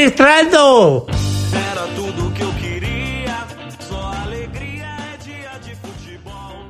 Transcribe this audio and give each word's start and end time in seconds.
palestrando! 0.00 1.06
Era 1.52 1.86
tudo 1.94 2.32
que 2.32 2.42
eu 2.42 2.52
queria, 2.54 3.46
só 3.80 4.12
alegria 4.24 4.86
é 4.86 5.16
dia 5.18 5.50
de 5.62 5.74
futebol. 5.76 6.66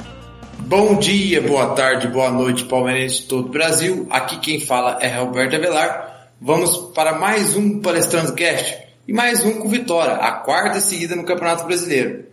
Bom 0.58 0.98
dia, 0.98 1.40
boa 1.40 1.74
tarde, 1.74 2.08
boa 2.08 2.30
noite, 2.32 2.64
palmeirense 2.64 3.22
de 3.22 3.28
todo 3.28 3.46
o 3.46 3.50
Brasil. 3.50 4.08
Aqui 4.10 4.40
quem 4.40 4.60
fala 4.60 4.98
é 5.00 5.16
Roberto 5.16 5.54
Avelar. 5.54 6.32
Vamos 6.40 6.76
para 6.92 7.18
mais 7.18 7.54
um 7.54 7.80
Palestrando 7.80 8.34
Cast 8.34 8.78
e 9.06 9.12
mais 9.12 9.44
um 9.44 9.60
com 9.60 9.68
vitória, 9.68 10.14
a 10.14 10.32
quarta 10.32 10.80
seguida 10.80 11.14
no 11.14 11.24
Campeonato 11.24 11.66
Brasileiro. 11.66 12.24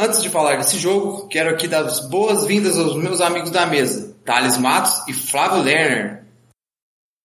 Antes 0.00 0.22
de 0.22 0.28
falar 0.28 0.56
desse 0.56 0.78
jogo, 0.78 1.28
quero 1.28 1.50
aqui 1.50 1.68
dar 1.68 1.84
as 1.84 2.00
boas-vindas 2.08 2.78
aos 2.78 2.96
meus 2.96 3.20
amigos 3.20 3.50
da 3.50 3.66
mesa, 3.66 4.16
Thales 4.24 4.58
Matos 4.58 5.06
e 5.06 5.12
Flávio 5.12 5.62
Lerner. 5.62 6.17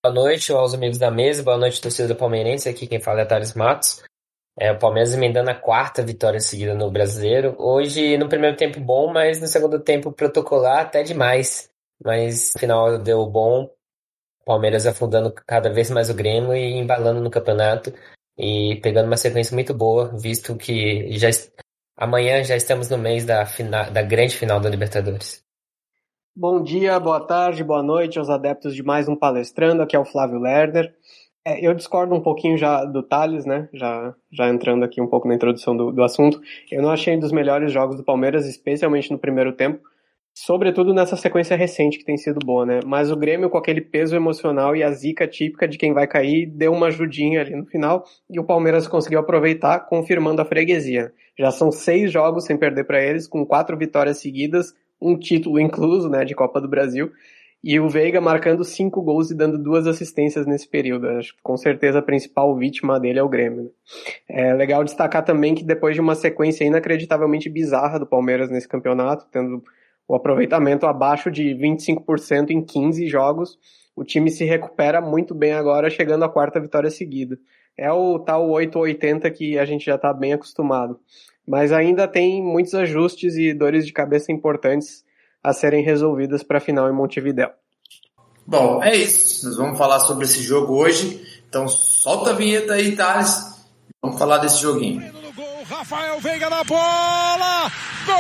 Boa 0.05 0.13
noite 0.13 0.52
aos 0.52 0.73
amigos 0.73 0.98
da 0.98 1.09
mesa, 1.09 1.41
boa 1.43 1.57
noite 1.57 1.80
torcida 1.80 2.13
Palmeirense, 2.13 2.67
aqui 2.67 2.85
quem 2.85 2.99
fala 2.99 3.21
é 3.21 3.25
Thales 3.25 3.53
Matos. 3.53 4.03
É, 4.59 4.70
o 4.70 4.77
Palmeiras 4.77 5.13
emendando 5.13 5.49
a 5.49 5.55
quarta 5.55 6.03
vitória 6.03 6.41
seguida 6.41 6.73
no 6.73 6.91
Brasileiro. 6.91 7.55
Hoje, 7.57 8.17
no 8.17 8.27
primeiro 8.27 8.57
tempo 8.57 8.81
bom, 8.81 9.13
mas 9.13 9.39
no 9.39 9.48
segundo 9.48 9.79
tempo 9.79 10.12
protocolar 10.12 10.81
até 10.81 11.03
demais. 11.03 11.70
Mas 12.03 12.52
final 12.59 12.98
deu 12.98 13.26
bom. 13.26 13.70
Palmeiras 14.45 14.85
afundando 14.85 15.31
cada 15.31 15.71
vez 15.71 15.89
mais 15.89 16.09
o 16.09 16.13
Grêmio 16.13 16.54
e 16.54 16.73
embalando 16.73 17.21
no 17.21 17.31
campeonato. 17.31 17.93
E 18.38 18.81
pegando 18.84 19.07
uma 19.07 19.15
sequência 19.15 19.55
muito 19.55 19.73
boa, 19.73 20.12
visto 20.17 20.57
que 20.57 21.17
já 21.17 21.29
amanhã 21.95 22.43
já 22.43 22.57
estamos 22.57 22.90
no 22.90 22.98
mês 22.98 23.24
da, 23.24 23.46
final, 23.46 23.90
da 23.90 24.01
grande 24.01 24.35
final 24.35 24.59
da 24.59 24.70
Libertadores. 24.70 25.43
Bom 26.35 26.63
dia, 26.63 26.99
boa 26.99 27.20
tarde, 27.20 27.63
boa 27.63 27.84
noite 27.84 28.17
aos 28.17 28.27
adeptos 28.27 28.73
de 28.73 28.81
mais 28.81 29.07
um 29.07 29.15
palestrando. 29.15 29.84
Aqui 29.84 29.95
é 29.95 29.99
o 29.99 30.03
Flávio 30.03 30.40
Lerner. 30.40 30.91
É, 31.45 31.63
eu 31.63 31.75
discordo 31.75 32.15
um 32.15 32.21
pouquinho 32.21 32.57
já 32.57 32.84
do 32.85 33.03
Thales, 33.03 33.45
né? 33.45 33.70
Já, 33.71 34.15
já 34.31 34.49
entrando 34.49 34.84
aqui 34.84 34.99
um 34.99 35.05
pouco 35.05 35.27
na 35.27 35.35
introdução 35.35 35.77
do, 35.77 35.91
do 35.91 36.01
assunto. 36.01 36.41
Eu 36.71 36.81
não 36.81 36.90
achei 36.90 37.15
um 37.15 37.20
dos 37.20 37.31
melhores 37.31 37.71
jogos 37.71 37.98
do 37.98 38.03
Palmeiras, 38.03 38.48
especialmente 38.48 39.12
no 39.12 39.20
primeiro 39.20 39.53
tempo. 39.53 39.79
Sobretudo 40.34 40.91
nessa 40.91 41.15
sequência 41.15 41.55
recente 41.55 41.99
que 41.99 42.03
tem 42.03 42.17
sido 42.17 42.40
boa, 42.43 42.65
né? 42.65 42.79
Mas 42.84 43.12
o 43.12 43.15
Grêmio, 43.15 43.51
com 43.51 43.59
aquele 43.59 43.81
peso 43.81 44.15
emocional 44.15 44.75
e 44.75 44.81
a 44.81 44.90
zica 44.90 45.27
típica 45.27 45.68
de 45.68 45.77
quem 45.77 45.93
vai 45.93 46.07
cair, 46.07 46.47
deu 46.47 46.73
uma 46.73 46.87
ajudinha 46.87 47.41
ali 47.41 47.55
no 47.55 47.68
final 47.68 48.03
e 48.27 48.40
o 48.40 48.43
Palmeiras 48.43 48.87
conseguiu 48.87 49.20
aproveitar, 49.20 49.81
confirmando 49.81 50.41
a 50.41 50.45
freguesia. 50.45 51.13
Já 51.37 51.51
são 51.51 51.71
seis 51.71 52.12
jogos 52.12 52.45
sem 52.45 52.57
perder 52.57 52.85
para 52.85 53.03
eles, 53.03 53.27
com 53.27 53.45
quatro 53.45 53.77
vitórias 53.77 54.18
seguidas, 54.20 54.73
um 55.04 55.18
título 55.18 55.59
incluso, 55.59 56.09
né, 56.09 56.23
de 56.23 56.34
Copa 56.34 56.62
do 56.62 56.68
Brasil. 56.68 57.12
E 57.63 57.79
o 57.79 57.87
Veiga 57.87 58.20
marcando 58.20 58.63
cinco 58.65 59.01
gols 59.01 59.32
e 59.32 59.35
dando 59.35 59.57
duas 59.57 59.87
assistências 59.87 60.46
nesse 60.46 60.68
período. 60.68 61.07
Acho 61.07 61.34
que 61.34 61.41
com 61.41 61.55
certeza 61.55 61.99
a 61.99 62.01
principal 62.01 62.54
vítima 62.57 62.99
dele 62.99 63.20
é 63.20 63.24
o 63.24 63.29
Grêmio. 63.29 63.63
Né? 63.63 63.70
É 64.28 64.53
legal 64.53 64.84
destacar 64.84 65.24
também 65.24 65.56
que 65.56 65.63
depois 65.63 65.96
de 65.96 66.01
uma 66.01 66.13
sequência 66.13 66.66
inacreditavelmente 66.66 67.50
bizarra 67.50 67.97
do 68.00 68.06
Palmeiras 68.06 68.50
nesse 68.50 68.68
campeonato, 68.68 69.28
tendo 69.31 69.63
o 70.06 70.13
aproveitamento 70.13 70.85
abaixo 70.85 71.31
de 71.31 71.56
25% 71.56 72.50
em 72.50 72.62
15 72.62 73.07
jogos, 73.07 73.57
o 73.96 74.03
time 74.03 74.29
se 74.29 74.44
recupera 74.44 75.00
muito 75.00 75.34
bem 75.34 75.53
agora, 75.53 75.90
chegando 75.90 76.25
à 76.25 76.29
quarta 76.29 76.59
vitória 76.59 76.90
seguida. 76.90 77.40
É 77.78 77.91
o 77.91 78.19
tal 78.19 78.50
880 78.50 79.31
que 79.31 79.57
a 79.57 79.66
gente 79.66 79.85
já 79.85 79.96
está 79.96 80.13
bem 80.13 80.34
acostumado. 80.34 81.00
Mas 81.47 81.72
ainda 81.72 82.08
tem 82.08 82.41
muitos 82.41 82.74
ajustes 82.74 83.36
e 83.36 83.53
dores 83.53 83.86
de 83.86 83.91
cabeça 83.91 84.31
importantes 84.31 85.03
a 85.44 85.52
serem 85.52 85.84
resolvidas 85.84 86.41
para 86.44 86.58
a 86.58 86.62
final 86.62 86.90
em 86.90 86.94
Montevidéu. 86.94 87.50
Bom, 88.46 88.81
é 88.84 88.96
isso. 88.96 89.46
Nós 89.48 89.58
vamos 89.58 89.78
falar 89.78 90.00
sobre 90.00 90.26
esse 90.26 90.42
jogo 90.42 90.76
hoje. 90.76 91.22
Então 91.50 91.68
solta 91.68 92.32
a 92.32 92.34
vinheta 92.34 92.74
aí, 92.74 92.96
Thales. 92.96 93.53
Vamos 94.02 94.18
falar 94.18 94.38
desse 94.40 94.62
joguinho. 94.62 95.02
Rafael 95.66 96.20
Veiga 96.20 96.50
na 96.50 96.64
bola! 96.64 97.72
Gol! 98.06 98.16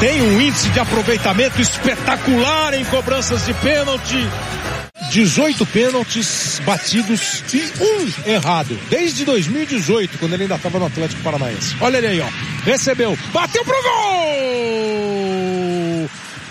Tem 0.00 0.20
um 0.22 0.40
índice 0.40 0.68
de 0.70 0.80
aproveitamento 0.80 1.60
espetacular 1.60 2.74
em 2.74 2.84
cobranças 2.84 3.44
de 3.46 3.54
pênalti. 3.54 4.18
18 5.16 5.64
pênaltis 5.72 6.60
batidos 6.66 7.42
e 7.54 7.62
um 7.82 8.30
errado. 8.30 8.78
Desde 8.90 9.24
2018, 9.24 10.18
quando 10.18 10.34
ele 10.34 10.42
ainda 10.42 10.56
estava 10.56 10.78
no 10.78 10.84
Atlético 10.84 11.22
Paranaense. 11.22 11.74
Olha 11.80 11.96
ele 11.96 12.06
aí, 12.08 12.20
ó. 12.20 12.28
Recebeu, 12.64 13.16
bateu 13.32 13.64
pro 13.64 13.82
gol! 13.82 13.96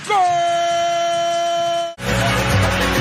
Gol! 0.07 0.17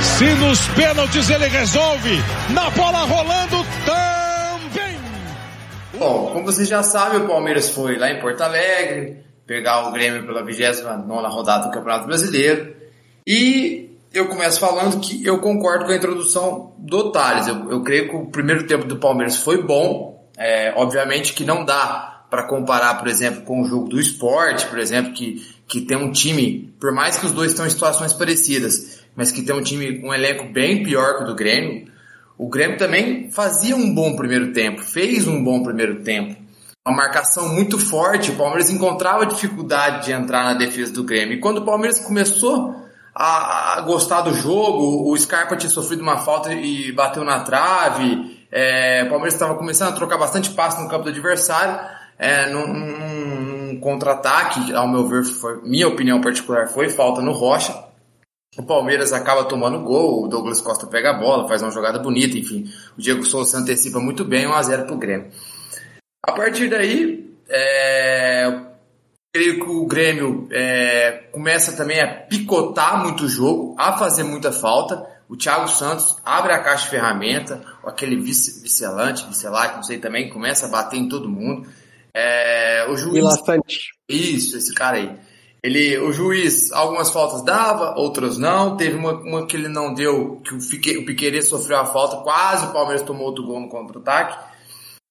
Se 0.03 0.27
nos 0.35 0.61
pênaltis 0.77 1.31
ele 1.31 1.47
resolve, 1.47 2.19
na 2.51 2.69
bola 2.69 2.99
rolando 2.99 3.65
também. 3.87 4.99
Bom, 5.99 6.31
como 6.35 6.45
você 6.45 6.67
já 6.67 6.83
sabe, 6.83 7.17
o 7.17 7.27
Palmeiras 7.27 7.71
foi 7.71 7.97
lá 7.97 8.11
em 8.11 8.21
Porto 8.21 8.43
Alegre 8.43 9.25
pegar 9.47 9.89
o 9.89 9.93
Grêmio 9.93 10.27
pela 10.27 10.45
29 10.45 11.11
rodada 11.35 11.69
do 11.69 11.73
Campeonato 11.73 12.07
Brasileiro. 12.07 12.77
E 13.27 13.94
eu 14.15 14.29
começo 14.29 14.61
falando 14.61 15.01
que 15.01 15.27
eu 15.27 15.39
concordo 15.39 15.85
com 15.85 15.91
a 15.91 15.97
introdução 15.97 16.73
do 16.79 17.11
Thales. 17.11 17.49
Eu, 17.49 17.71
eu 17.71 17.83
creio 17.83 18.09
que 18.09 18.17
o 18.17 18.27
primeiro 18.27 18.65
tempo 18.65 18.87
do 18.87 18.97
Palmeiras 18.97 19.37
foi 19.37 19.61
bom. 19.61 20.15
É, 20.39 20.73
obviamente 20.77 21.35
que 21.35 21.45
não 21.45 21.65
dá 21.65 22.25
para 22.31 22.45
comparar, 22.45 22.95
por 22.95 23.09
exemplo, 23.09 23.43
com 23.43 23.61
o 23.61 23.65
jogo 23.65 23.89
do 23.89 24.01
esporte, 24.01 24.67
por 24.67 24.79
exemplo, 24.79 25.13
que, 25.13 25.45
que 25.67 25.81
tem 25.81 25.97
um 25.97 26.11
time, 26.11 26.73
por 26.81 26.93
mais 26.93 27.19
que 27.19 27.27
os 27.27 27.33
dois 27.33 27.51
estão 27.51 27.67
em 27.67 27.71
situações 27.71 28.13
parecidas, 28.13 29.01
mas 29.15 29.31
que 29.31 29.43
tem 29.43 29.55
um 29.55 29.63
time, 29.63 30.01
um 30.05 30.13
elenco 30.13 30.53
bem 30.53 30.83
pior 30.83 31.19
que 31.19 31.25
o 31.25 31.27
do 31.27 31.35
Grêmio. 31.35 31.93
O 32.39 32.49
Grêmio 32.49 32.79
também 32.79 33.31
fazia 33.31 33.77
um 33.77 33.95
bom 33.95 34.17
primeiro 34.17 34.53
tempo, 34.53 34.83
fez 34.83 35.27
um 35.27 35.43
bom 35.43 35.63
primeiro 35.63 36.03
tempo. 36.03 36.37
Uma 36.87 36.97
marcação 36.97 37.49
muito 37.49 37.79
forte, 37.79 38.31
o 38.31 38.37
Palmeiras 38.37 38.71
encontrava 38.71 39.27
dificuldade 39.27 40.07
de 40.07 40.13
entrar 40.13 40.45
na 40.45 40.55
defesa 40.55 40.93
do 40.93 41.05
Grêmio. 41.05 41.35
E 41.35 41.41
quando 41.41 41.59
o 41.59 41.65
Palmeiras 41.65 42.01
começou 42.01 42.84
a, 43.15 43.81
gostar 43.83 44.23
do 44.23 44.35
jogo. 44.35 45.11
O 45.11 45.17
Scarpa 45.17 45.57
tinha 45.57 45.71
sofrido 45.71 46.03
uma 46.03 46.19
falta 46.19 46.53
e 46.53 46.91
bateu 46.93 47.25
na 47.25 47.41
trave. 47.41 48.47
É, 48.51 49.05
o 49.05 49.09
Palmeiras 49.09 49.35
estava 49.35 49.55
começando 49.55 49.91
a 49.91 49.97
trocar 49.97 50.19
bastante 50.19 50.51
passe 50.51 50.83
no 50.83 50.89
campo 50.89 51.05
do 51.05 51.11
adversário. 51.11 51.79
É, 52.19 52.51
num, 52.51 52.67
num, 52.67 53.73
num 53.73 53.81
contra-ataque, 53.81 54.73
ao 54.73 54.89
meu 54.89 55.07
ver, 55.07 55.25
foi, 55.25 55.61
minha 55.63 55.89
opinião 55.89 56.21
particular 56.21 56.69
foi 56.69 56.89
falta 56.89 57.21
no 57.21 57.33
Rocha. 57.33 57.85
O 58.57 58.63
Palmeiras 58.63 59.13
acaba 59.13 59.45
tomando 59.45 59.81
gol, 59.81 60.25
o 60.25 60.29
Douglas 60.29 60.61
Costa 60.61 60.87
pega 60.87 61.11
a 61.11 61.19
bola, 61.19 61.49
faz 61.49 61.61
uma 61.61 61.73
jogada 61.73 61.99
bonita, 61.99 62.39
enfim. 62.39 62.71
O 62.97 63.03
Diego 63.03 63.25
Souza 63.25 63.59
antecipa 63.59 63.99
muito 63.99 64.25
bem, 64.25 64.47
1x0 64.47 64.87
pro 64.87 64.97
Grêmio. 64.97 65.29
A 66.23 66.33
partir 66.33 66.69
daí, 66.69 67.37
é, 67.49 68.74
creio 69.35 69.59
que 69.59 69.69
o 69.69 69.85
Grêmio 69.85 70.47
é, 70.53 71.25
começa 71.33 71.77
também 71.77 72.01
a 72.01 72.07
picotar 72.07 73.03
muito 73.03 73.25
o 73.25 73.29
jogo, 73.29 73.75
a 73.77 73.99
fazer 73.99 74.23
muita 74.23 74.53
falta. 74.53 75.05
O 75.29 75.37
Thiago 75.37 75.67
Santos 75.67 76.17
abre 76.25 76.53
a 76.53 76.63
caixa 76.63 76.85
de 76.85 76.91
ferramenta, 76.91 77.61
aquele 77.85 78.15
vice, 78.15 78.63
vicelante, 78.63 79.27
vicelate, 79.27 79.75
não 79.75 79.83
sei 79.83 79.99
também, 79.99 80.31
começa 80.31 80.67
a 80.67 80.69
bater 80.69 80.99
em 80.99 81.09
todo 81.09 81.29
mundo. 81.29 81.69
É, 82.15 82.87
o 82.89 82.97
juiz. 82.97 83.25
Isso, 84.09 84.57
esse 84.57 84.73
cara 84.73 84.99
aí. 84.99 85.13
Ele, 85.61 85.99
o 85.99 86.13
juiz, 86.13 86.71
algumas 86.71 87.11
faltas 87.11 87.43
dava, 87.43 87.99
outras 87.99 88.39
não. 88.39 88.77
Teve 88.77 88.95
uma, 88.95 89.15
uma 89.15 89.47
que 89.47 89.57
ele 89.57 89.67
não 89.67 89.93
deu, 89.93 90.41
que 90.45 90.55
o, 90.55 90.59
Pique, 90.59 90.99
o 90.99 91.05
Piqueires 91.05 91.49
sofreu 91.49 91.79
a 91.79 91.87
falta, 91.87 92.19
quase 92.19 92.67
o 92.67 92.73
Palmeiras 92.73 93.03
tomou 93.03 93.27
outro 93.27 93.45
gol 93.45 93.59
no 93.59 93.69
contra-ataque. 93.69 94.54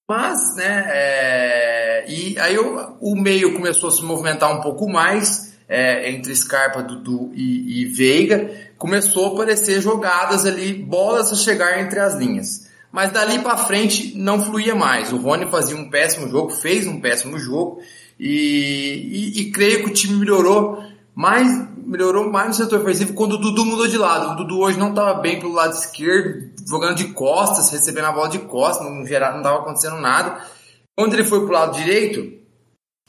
Mas, 0.09 0.55
né, 0.57 0.83
é, 0.87 2.05
e 2.09 2.37
aí 2.37 2.57
o, 2.57 2.97
o, 2.99 3.15
meio 3.15 3.53
começou 3.53 3.87
a 3.87 3.91
se 3.91 4.03
movimentar 4.03 4.51
um 4.51 4.59
pouco 4.59 4.89
mais, 4.89 5.53
é, 5.67 6.09
entre 6.11 6.35
Scarpa, 6.35 6.83
Dudu 6.83 7.31
e, 7.33 7.81
e, 7.81 7.85
Veiga, 7.85 8.51
começou 8.77 9.29
a 9.29 9.33
aparecer 9.33 9.81
jogadas 9.81 10.45
ali, 10.45 10.73
bolas 10.73 11.31
a 11.31 11.35
chegar 11.35 11.79
entre 11.79 12.01
as 12.01 12.15
linhas. 12.15 12.67
Mas 12.91 13.11
dali 13.11 13.39
para 13.39 13.57
frente 13.57 14.13
não 14.17 14.43
fluía 14.43 14.75
mais. 14.75 15.13
O 15.13 15.17
Rony 15.17 15.49
fazia 15.49 15.77
um 15.77 15.89
péssimo 15.89 16.27
jogo, 16.29 16.49
fez 16.49 16.85
um 16.85 16.99
péssimo 16.99 17.39
jogo, 17.39 17.81
e, 18.19 19.31
e, 19.39 19.41
e 19.41 19.51
creio 19.51 19.85
que 19.85 19.89
o 19.89 19.93
time 19.93 20.17
melhorou 20.19 20.83
mais 21.15 21.47
melhorou 21.85 22.31
mais 22.31 22.47
no 22.47 22.53
setor 22.53 22.81
ofensivo 22.81 23.13
quando 23.13 23.33
o 23.33 23.37
Dudu 23.37 23.65
mudou 23.65 23.87
de 23.87 23.97
lado. 23.97 24.31
O 24.31 24.35
Dudu 24.35 24.59
hoje 24.59 24.77
não 24.77 24.89
estava 24.89 25.15
bem 25.15 25.39
pelo 25.39 25.53
lado 25.53 25.73
esquerdo, 25.73 26.51
jogando 26.67 26.95
de 26.95 27.09
costas, 27.13 27.71
recebendo 27.71 28.05
a 28.05 28.11
bola 28.11 28.29
de 28.29 28.39
costas, 28.39 28.87
não 28.87 29.03
estava 29.03 29.59
acontecendo 29.59 29.97
nada. 29.97 30.41
Quando 30.95 31.13
ele 31.13 31.23
foi 31.23 31.41
pro 31.41 31.53
lado 31.53 31.77
direito, 31.77 32.43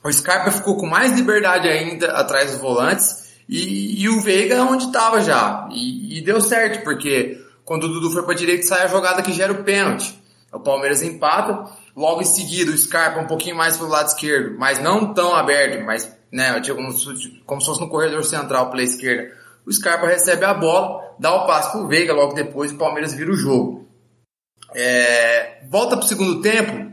o 0.05 0.13
Scarpa 0.13 0.51
ficou 0.51 0.77
com 0.77 0.87
mais 0.87 1.13
liberdade 1.13 1.69
ainda 1.69 2.13
atrás 2.13 2.51
dos 2.51 2.61
volantes 2.61 3.25
e, 3.49 4.03
e 4.03 4.09
o 4.09 4.21
Veiga 4.21 4.63
onde 4.63 4.85
estava 4.85 5.23
já. 5.23 5.69
E, 5.73 6.19
e, 6.19 6.21
deu 6.23 6.41
certo, 6.41 6.85
porque 6.85 7.43
quando 7.65 7.85
o 7.85 7.89
Dudu 7.89 8.11
foi 8.11 8.23
para 8.23 8.35
direita 8.35 8.67
sai 8.67 8.83
a 8.83 8.89
jogada 8.89 9.23
que 9.23 9.33
gera 9.33 9.53
o 9.53 9.65
pênalti. 9.65 10.23
O 10.53 10.61
Palmeiras 10.61 11.03
empata, 11.03 11.71
logo 11.97 12.21
em 12.21 12.27
seguida 12.27 12.71
o 12.71 12.79
Scarpa 12.79 13.21
um 13.21 13.27
pouquinho 13.27 13.57
mais 13.57 13.77
pelo 13.77 13.89
lado 13.89 14.07
esquerdo, 14.07 14.57
mas 14.59 14.79
não 14.79 15.13
tão 15.13 15.35
aberto, 15.35 15.85
mas 15.85 16.11
né, 16.35 16.61
como, 16.67 16.93
como 17.47 17.61
se 17.61 17.67
fosse 17.67 17.81
no 17.81 17.89
corredor 17.89 18.25
central 18.25 18.69
pela 18.69 18.83
esquerda, 18.83 19.33
o 19.65 19.73
Scarpa 19.73 20.09
recebe 20.09 20.45
a 20.45 20.53
bola, 20.53 21.15
dá 21.17 21.33
o 21.33 21.47
passe 21.47 21.71
pro 21.71 21.87
Veiga, 21.87 22.13
logo 22.13 22.35
depois 22.35 22.73
o 22.73 22.77
Palmeiras 22.77 23.15
vira 23.15 23.31
o 23.31 23.37
jogo. 23.37 23.89
É, 24.75 25.61
volta 25.71 25.97
pro 25.97 26.09
segundo 26.09 26.43
tempo, 26.43 26.93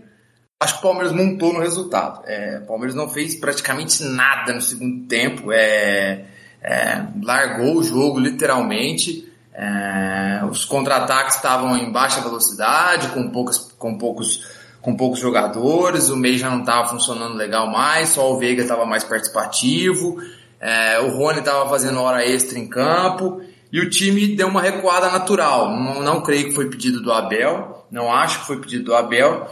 acho 0.60 0.76
que 0.76 0.80
o 0.80 0.84
Palmeiras 0.84 1.12
montou 1.12 1.52
no 1.52 1.60
resultado. 1.60 2.22
É, 2.28 2.60
o 2.64 2.68
Palmeiras 2.68 2.94
não 2.94 3.10
fez 3.10 3.36
praticamente 3.36 4.04
nada 4.04 4.54
no 4.54 4.62
segundo 4.62 5.08
tempo, 5.08 5.52
é, 5.52 6.28
é 6.62 7.04
largou 7.24 7.78
o 7.78 7.84
jogo 7.84 8.20
literalmente. 8.20 9.28
É, 9.54 10.46
os 10.50 10.66
contra-ataques 10.66 11.38
estavam 11.38 11.76
em 11.76 11.92
baixa 11.92 12.22
velocidade, 12.22 13.08
com, 13.08 13.28
poucas, 13.32 13.58
com, 13.58 13.98
poucos, 13.98 14.46
com 14.82 14.96
poucos 14.96 15.20
jogadores, 15.20 16.10
o 16.10 16.18
meio 16.18 16.38
já 16.38 16.50
não 16.50 16.62
estava 16.62 16.90
funcionando 16.90 17.36
legal 17.36 17.68
mais, 17.70 18.10
só 18.10 18.32
o 18.32 18.38
Veiga 18.38 18.64
estava 18.64 18.86
mais 18.86 19.04
participativo, 19.04 20.18
é, 20.60 21.00
o 21.00 21.10
Rony 21.10 21.40
estava 21.40 21.70
fazendo 21.70 22.00
hora 22.00 22.26
extra 22.26 22.58
em 22.58 22.68
campo, 22.68 23.42
e 23.72 23.80
o 23.80 23.90
time 23.90 24.36
deu 24.36 24.48
uma 24.48 24.62
recuada 24.62 25.10
natural. 25.10 25.70
Não, 25.70 26.02
não 26.04 26.22
creio 26.22 26.50
que 26.50 26.56
foi 26.56 26.70
pedido 26.70 27.02
do 27.02 27.12
Abel, 27.12 27.86
não 27.90 28.12
acho 28.12 28.42
que 28.42 28.48
foi 28.48 28.60
pedido 28.60 28.86
do 28.86 28.96
Abel. 28.96 29.48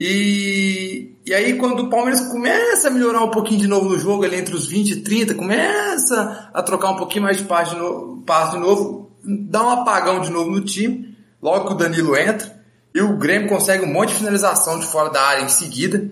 E, 0.00 1.16
e 1.24 1.32
aí 1.32 1.56
quando 1.56 1.84
o 1.84 1.90
Palmeiras 1.90 2.20
começa 2.28 2.88
a 2.88 2.90
melhorar 2.90 3.22
um 3.22 3.30
pouquinho 3.30 3.60
de 3.60 3.68
novo 3.68 3.88
no 3.88 3.98
jogo, 3.98 4.24
ali 4.24 4.36
entre 4.36 4.54
os 4.54 4.66
20 4.66 4.90
e 4.90 5.00
30, 5.02 5.34
começa 5.34 6.50
a 6.52 6.62
trocar 6.62 6.90
um 6.90 6.96
pouquinho 6.96 7.24
mais 7.24 7.36
de 7.36 7.44
passe 7.44 7.74
de 7.74 7.80
novo, 7.80 8.24
de 8.26 8.58
novo 8.58 9.10
dá 9.24 9.62
um 9.62 9.70
apagão 9.70 10.20
de 10.20 10.30
novo 10.30 10.50
no 10.50 10.60
time, 10.60 11.16
logo 11.40 11.68
que 11.68 11.74
o 11.74 11.76
Danilo 11.76 12.16
entra, 12.16 12.63
e 12.94 13.00
o 13.00 13.16
Grêmio 13.16 13.48
consegue 13.48 13.84
um 13.84 13.92
monte 13.92 14.10
de 14.10 14.16
finalização 14.16 14.78
de 14.78 14.86
fora 14.86 15.10
da 15.10 15.20
área 15.20 15.42
em 15.42 15.48
seguida. 15.48 16.08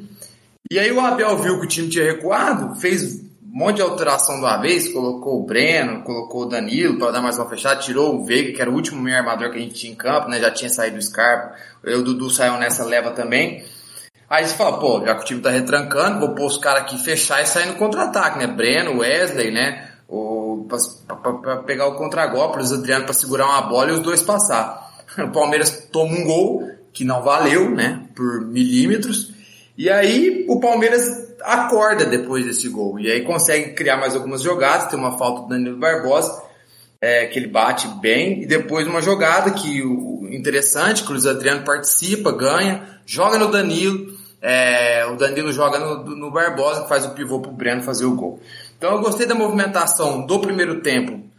E 0.70 0.79
aí 0.79 0.90
o 0.90 1.00
Abel 1.00 1.38
viu 1.38 1.61
que 1.61 1.67
o 1.67 1.69
time 1.69 1.88
tinha 1.88 2.05
recuado, 2.05 2.75
fez 2.81 3.20
um 3.20 3.58
monte 3.58 3.76
de 3.76 3.82
alteração 3.82 4.37
de 4.37 4.40
uma 4.40 4.56
vez, 4.56 4.88
colocou 4.88 5.40
o 5.40 5.46
Breno, 5.46 6.02
colocou 6.02 6.43
o 6.43 6.46
Danilo 6.46 6.99
para 6.99 7.12
dar 7.12 7.23
mais 7.23 7.38
uma 7.38 7.49
fechada, 7.49 7.81
tirou 7.81 8.17
o 8.17 8.25
Veiga, 8.25 8.52
que 8.52 8.61
era 8.61 8.70
o 8.70 8.75
último 8.75 9.00
meio 9.00 9.17
armador 9.17 9.50
que 9.50 9.58
a 9.58 9.61
gente 9.61 9.75
tinha 9.75 9.93
em 9.93 9.96
campo, 9.96 10.29
né? 10.29 10.40
Já 10.40 10.50
tinha 10.50 10.70
saído 10.70 10.96
o 10.96 11.02
Scarpa, 11.02 11.55
o 11.84 12.02
Dudu 12.02 12.31
saiu 12.31 12.56
nessa 12.56 12.85
leva 12.85 13.11
também. 13.11 13.64
Aí 14.28 14.46
você 14.46 14.55
fala, 14.55 14.78
pô, 14.81 15.05
já 15.05 15.14
que 15.14 15.23
o 15.23 15.25
time 15.25 15.40
tá 15.40 15.50
retrancando, 15.50 16.19
vou 16.19 16.35
pôr 16.35 16.46
os 16.46 16.56
caras 16.56 16.82
aqui 16.82 16.99
fechar 16.99 17.43
e 17.43 17.46
sair 17.46 17.67
no 17.67 17.75
contra-ataque, 17.75 18.38
né? 18.38 18.46
Breno, 18.46 19.00
Wesley, 19.00 19.50
né? 19.50 19.88
para 21.44 21.56
pegar 21.58 21.87
o 21.87 21.94
contra-golpe, 21.94 22.58
o 22.58 22.75
Adriano 22.75 23.05
para 23.05 23.14
segurar 23.14 23.46
uma 23.46 23.62
bola 23.62 23.90
e 23.90 23.93
os 23.93 24.00
dois 24.00 24.23
passar. 24.23 24.91
O 25.19 25.29
Palmeiras 25.29 25.88
toma 25.91 26.12
um 26.12 26.25
gol 26.25 26.70
que 26.93 27.05
não 27.05 27.23
valeu, 27.23 27.70
né, 27.70 28.03
por 28.14 28.43
milímetros, 28.43 29.32
e 29.76 29.88
aí 29.88 30.44
o 30.49 30.61
Palmeiras 30.61 31.32
acorda 31.43 32.05
depois 32.05 32.44
desse 32.44 32.69
gol, 32.69 33.00
e 33.00 33.11
aí 33.11 33.23
consegue 33.23 33.73
criar 33.73 33.97
mais 33.97 34.14
algumas 34.14 34.43
jogadas, 34.43 34.88
tem 34.88 34.99
uma 34.99 35.17
falta 35.17 35.43
do 35.43 35.49
Danilo 35.49 35.79
Barbosa, 35.79 36.43
é, 37.00 37.26
que 37.26 37.38
ele 37.38 37.49
bate 37.49 37.88
bem, 38.00 38.43
e 38.43 38.47
depois 38.47 38.87
uma 38.87 39.00
jogada 39.00 39.50
que 39.50 39.82
o 39.82 40.29
interessante, 40.31 41.03
que 41.03 41.09
o 41.09 41.12
Luiz 41.12 41.26
Adriano 41.26 41.64
participa, 41.64 42.31
ganha, 42.31 43.00
joga 43.05 43.38
no 43.38 43.50
Danilo, 43.50 44.12
é, 44.41 45.06
o 45.06 45.17
Danilo 45.17 45.53
joga 45.53 45.79
no, 45.79 46.05
no 46.17 46.31
Barbosa, 46.31 46.82
que 46.82 46.88
faz 46.88 47.05
o 47.06 47.11
pivô 47.11 47.41
pro 47.41 47.50
Breno 47.50 47.82
fazer 47.82 48.05
o 48.05 48.14
gol. 48.14 48.41
Então 48.76 48.93
eu 48.93 49.00
gostei 49.00 49.26
da 49.26 49.35
movimentação 49.35 50.26
do 50.26 50.41
primeiro 50.41 50.81
tempo 50.81 51.31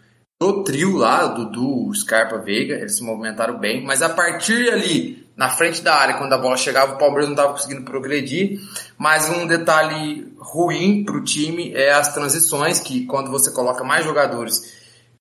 do 0.43 0.63
trio 0.63 0.97
lá, 0.97 1.27
Dudu, 1.27 1.93
Scarpa, 1.95 2.37
Veiga, 2.37 2.75
eles 2.75 2.97
se 2.97 3.03
movimentaram 3.03 3.57
bem, 3.57 3.81
mas 3.81 4.01
a 4.01 4.09
partir 4.09 4.69
ali, 4.69 5.25
na 5.37 5.49
frente 5.49 5.81
da 5.81 5.95
área, 5.95 6.17
quando 6.17 6.33
a 6.33 6.37
bola 6.37 6.57
chegava, 6.57 6.95
o 6.95 6.97
Palmeiras 6.97 7.27
não 7.27 7.33
estava 7.33 7.53
conseguindo 7.53 7.83
progredir. 7.83 8.59
Mas 8.97 9.29
um 9.29 9.47
detalhe 9.47 10.33
ruim 10.37 11.03
para 11.05 11.15
o 11.15 11.23
time 11.23 11.73
é 11.73 11.91
as 11.91 12.13
transições, 12.13 12.79
que 12.79 13.05
quando 13.05 13.31
você 13.31 13.51
coloca 13.51 13.83
mais 13.85 14.03
jogadores 14.03 14.73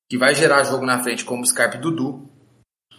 que 0.08 0.18
vai 0.18 0.34
gerar 0.34 0.64
jogo 0.64 0.84
na 0.84 1.02
frente, 1.02 1.24
como 1.24 1.46
Scarpa 1.46 1.76
e 1.76 1.80
Dudu, 1.80 2.28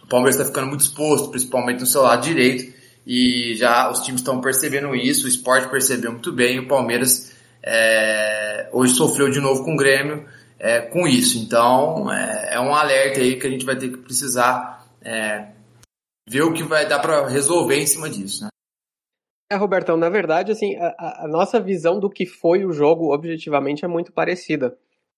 o 0.02 0.06
Palmeiras 0.08 0.36
está 0.36 0.46
ficando 0.46 0.66
muito 0.66 0.80
exposto, 0.80 1.30
principalmente 1.30 1.80
no 1.80 1.86
seu 1.86 2.02
lado 2.02 2.22
direito, 2.22 2.72
e 3.06 3.54
já 3.54 3.90
os 3.90 4.00
times 4.00 4.22
estão 4.22 4.40
percebendo 4.40 4.94
isso, 4.96 5.26
o 5.26 5.28
esporte 5.28 5.68
percebeu 5.68 6.10
muito 6.10 6.32
bem, 6.32 6.58
o 6.58 6.66
Palmeiras 6.66 7.32
é, 7.62 8.68
hoje 8.72 8.94
sofreu 8.94 9.30
de 9.30 9.40
novo 9.40 9.62
com 9.62 9.74
o 9.74 9.76
Grêmio 9.76 10.26
é, 10.58 10.80
com 10.80 11.06
isso. 11.06 11.38
Então 11.38 12.10
é, 12.12 12.54
é, 12.54 12.60
um 12.60 12.74
alerta 12.74 13.20
aí 13.20 13.38
que 13.38 13.46
a 13.46 13.50
gente 13.50 13.64
vai 13.64 13.76
ter 13.76 13.90
que 13.90 13.98
precisar 13.98 14.86
é, 15.02 15.48
ver 16.28 16.42
o 16.42 16.52
que 16.52 16.62
vai 16.62 16.86
dar 16.88 17.00
para 17.00 17.28
resolver 17.28 17.76
em 17.76 17.86
cima 17.86 18.08
disso. 18.08 18.44
Né? 18.44 18.48
É, 19.50 19.56
Robertão, 19.56 19.96
na 19.96 20.08
verdade, 20.08 20.50
assim, 20.50 20.74
a, 20.76 21.24
a, 21.24 21.28
nossa 21.28 21.60
visão 21.60 22.00
do 22.00 22.10
que 22.10 22.26
foi 22.26 22.64
o 22.64 22.72
jogo 22.72 23.12
objetivamente 23.12 23.84
é 23.84 23.88
muito 23.88 24.12
parecida. 24.12 24.76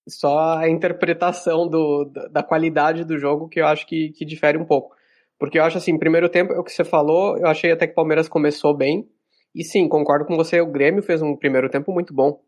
Só 0.08 0.58
a 0.58 0.68
interpretação 0.68 1.66
do, 1.66 2.04
da 2.30 2.42
qualidade 2.42 3.04
do 3.04 3.18
jogo 3.18 3.48
que 3.48 3.60
eu 3.60 3.66
acho 3.66 3.86
que, 3.86 4.10
que 4.10 4.24
difere 4.24 4.58
um 4.58 4.64
pouco. 4.64 4.94
Porque 5.38 5.58
eu 5.58 5.64
acho 5.64 5.78
assim, 5.78 5.98
primeiro 5.98 6.28
tempo, 6.28 6.52
é 6.52 6.58
o 6.58 6.64
que 6.64 6.72
você 6.72 6.84
falou, 6.84 7.36
eu 7.36 7.46
achei 7.46 7.72
até 7.72 7.86
que 7.86 7.92
o 7.92 7.96
Palmeiras 7.96 8.28
começou 8.28 8.74
bem, 8.74 9.08
e 9.54 9.64
sim, 9.64 9.88
concordo 9.88 10.26
com 10.26 10.36
você, 10.36 10.60
o 10.60 10.70
Grêmio 10.70 11.02
fez 11.02 11.22
um 11.22 11.34
primeiro 11.34 11.68
tempo 11.68 11.92
muito 11.92 12.12
bom. 12.12 12.40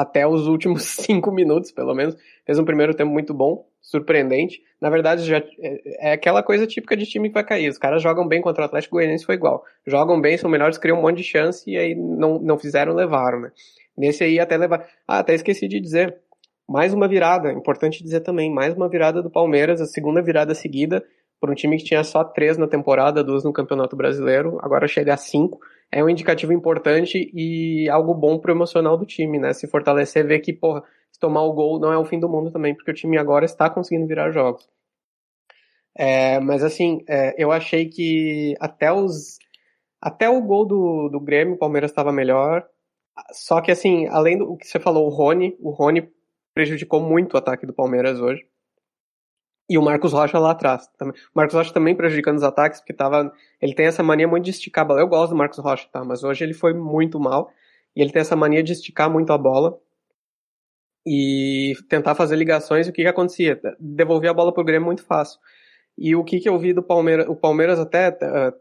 Até 0.00 0.26
os 0.26 0.46
últimos 0.46 0.82
cinco 0.96 1.30
minutos, 1.30 1.70
pelo 1.70 1.94
menos. 1.94 2.16
Fez 2.46 2.58
um 2.58 2.64
primeiro 2.64 2.94
tempo 2.94 3.10
muito 3.10 3.34
bom, 3.34 3.66
surpreendente. 3.82 4.62
Na 4.80 4.88
verdade, 4.88 5.24
já 5.24 5.36
é, 5.36 6.08
é 6.08 6.12
aquela 6.12 6.42
coisa 6.42 6.66
típica 6.66 6.96
de 6.96 7.04
time 7.04 7.28
que 7.28 7.34
vai 7.34 7.44
cair. 7.44 7.68
Os 7.68 7.76
caras 7.76 8.02
jogam 8.02 8.26
bem 8.26 8.40
contra 8.40 8.62
o 8.62 8.64
Atlético 8.64 8.96
Goianiense, 8.96 9.26
foi 9.26 9.34
igual. 9.34 9.62
Jogam 9.86 10.18
bem, 10.18 10.38
são 10.38 10.48
melhores, 10.48 10.78
criam 10.78 10.98
um 10.98 11.02
monte 11.02 11.18
de 11.18 11.24
chance 11.24 11.70
e 11.70 11.76
aí 11.76 11.94
não, 11.94 12.38
não 12.38 12.58
fizeram, 12.58 12.94
levaram, 12.94 13.40
né? 13.40 13.52
Nesse 13.96 14.24
aí 14.24 14.40
até 14.40 14.56
levar. 14.56 14.88
Ah, 15.06 15.18
até 15.18 15.34
esqueci 15.34 15.68
de 15.68 15.78
dizer. 15.78 16.16
Mais 16.66 16.94
uma 16.94 17.08
virada, 17.08 17.52
importante 17.52 18.02
dizer 18.02 18.20
também, 18.20 18.48
mais 18.48 18.74
uma 18.74 18.88
virada 18.88 19.20
do 19.20 19.28
Palmeiras, 19.28 19.80
a 19.80 19.86
segunda 19.86 20.22
virada 20.22 20.54
seguida, 20.54 21.04
por 21.40 21.50
um 21.50 21.54
time 21.54 21.76
que 21.76 21.82
tinha 21.82 22.04
só 22.04 22.22
três 22.22 22.56
na 22.56 22.68
temporada, 22.68 23.24
duas 23.24 23.42
no 23.42 23.52
Campeonato 23.52 23.96
Brasileiro, 23.96 24.56
agora 24.62 24.86
chega 24.86 25.14
a 25.14 25.16
cinco 25.16 25.58
é 25.92 26.02
um 26.04 26.08
indicativo 26.08 26.52
importante 26.52 27.30
e 27.34 27.88
algo 27.90 28.14
bom 28.14 28.38
pro 28.38 28.52
emocional 28.52 28.96
do 28.96 29.06
time, 29.06 29.38
né? 29.38 29.52
Se 29.52 29.66
fortalecer, 29.66 30.26
ver 30.26 30.40
que, 30.40 30.52
porra, 30.52 30.82
se 31.10 31.18
tomar 31.18 31.42
o 31.42 31.52
gol 31.52 31.80
não 31.80 31.92
é 31.92 31.98
o 31.98 32.04
fim 32.04 32.20
do 32.20 32.28
mundo 32.28 32.50
também, 32.50 32.74
porque 32.74 32.90
o 32.90 32.94
time 32.94 33.18
agora 33.18 33.44
está 33.44 33.68
conseguindo 33.68 34.06
virar 34.06 34.30
jogos. 34.30 34.68
É, 35.96 36.38
mas 36.40 36.62
assim, 36.62 37.02
é, 37.08 37.34
eu 37.42 37.50
achei 37.52 37.88
que 37.88 38.54
até 38.60 38.92
os. 38.92 39.38
Até 40.00 40.28
o 40.30 40.40
gol 40.40 40.66
do, 40.66 41.08
do 41.10 41.20
Grêmio, 41.20 41.54
o 41.54 41.58
Palmeiras 41.58 41.90
estava 41.90 42.12
melhor. 42.12 42.66
Só 43.32 43.60
que 43.60 43.70
assim, 43.70 44.06
além 44.08 44.38
do 44.38 44.56
que 44.56 44.66
você 44.66 44.80
falou, 44.80 45.06
o 45.06 45.10
Rony, 45.10 45.56
o 45.60 45.70
Rony 45.70 46.10
prejudicou 46.54 47.00
muito 47.00 47.34
o 47.34 47.36
ataque 47.36 47.66
do 47.66 47.74
Palmeiras 47.74 48.20
hoje. 48.20 48.42
E 49.70 49.78
o 49.78 49.82
Marcos 49.82 50.12
Rocha 50.12 50.36
lá 50.36 50.50
atrás. 50.50 50.90
O 51.00 51.12
Marcos 51.32 51.54
Rocha 51.54 51.72
também 51.72 51.94
prejudicando 51.94 52.38
os 52.38 52.42
ataques, 52.42 52.80
porque 52.80 52.92
tava. 52.92 53.32
Ele 53.62 53.72
tem 53.72 53.86
essa 53.86 54.02
mania 54.02 54.26
muito 54.26 54.44
de 54.44 54.50
esticar 54.50 54.82
a 54.82 54.88
bola. 54.88 55.00
Eu 55.00 55.06
gosto 55.06 55.30
do 55.30 55.36
Marcos 55.36 55.60
Rocha, 55.60 55.88
tá? 55.92 56.04
Mas 56.04 56.24
hoje 56.24 56.42
ele 56.42 56.54
foi 56.54 56.74
muito 56.74 57.20
mal. 57.20 57.52
E 57.94 58.02
ele 58.02 58.10
tem 58.10 58.20
essa 58.20 58.34
mania 58.34 58.64
de 58.64 58.72
esticar 58.72 59.08
muito 59.08 59.32
a 59.32 59.38
bola. 59.38 59.78
E 61.06 61.74
tentar 61.88 62.16
fazer 62.16 62.34
ligações. 62.34 62.88
E 62.88 62.90
o 62.90 62.92
que, 62.92 63.02
que 63.02 63.08
acontecia? 63.08 63.60
Devolver 63.78 64.28
a 64.30 64.34
bola 64.34 64.52
pro 64.52 64.64
Grêmio 64.64 64.86
muito 64.86 65.04
fácil. 65.04 65.38
E 65.96 66.16
o 66.16 66.24
que, 66.24 66.40
que 66.40 66.48
eu 66.48 66.58
vi 66.58 66.72
do 66.72 66.82
Palmeiras? 66.82 67.28
O 67.28 67.36
Palmeiras 67.36 67.78
até. 67.78 68.08
Uh, 68.08 68.52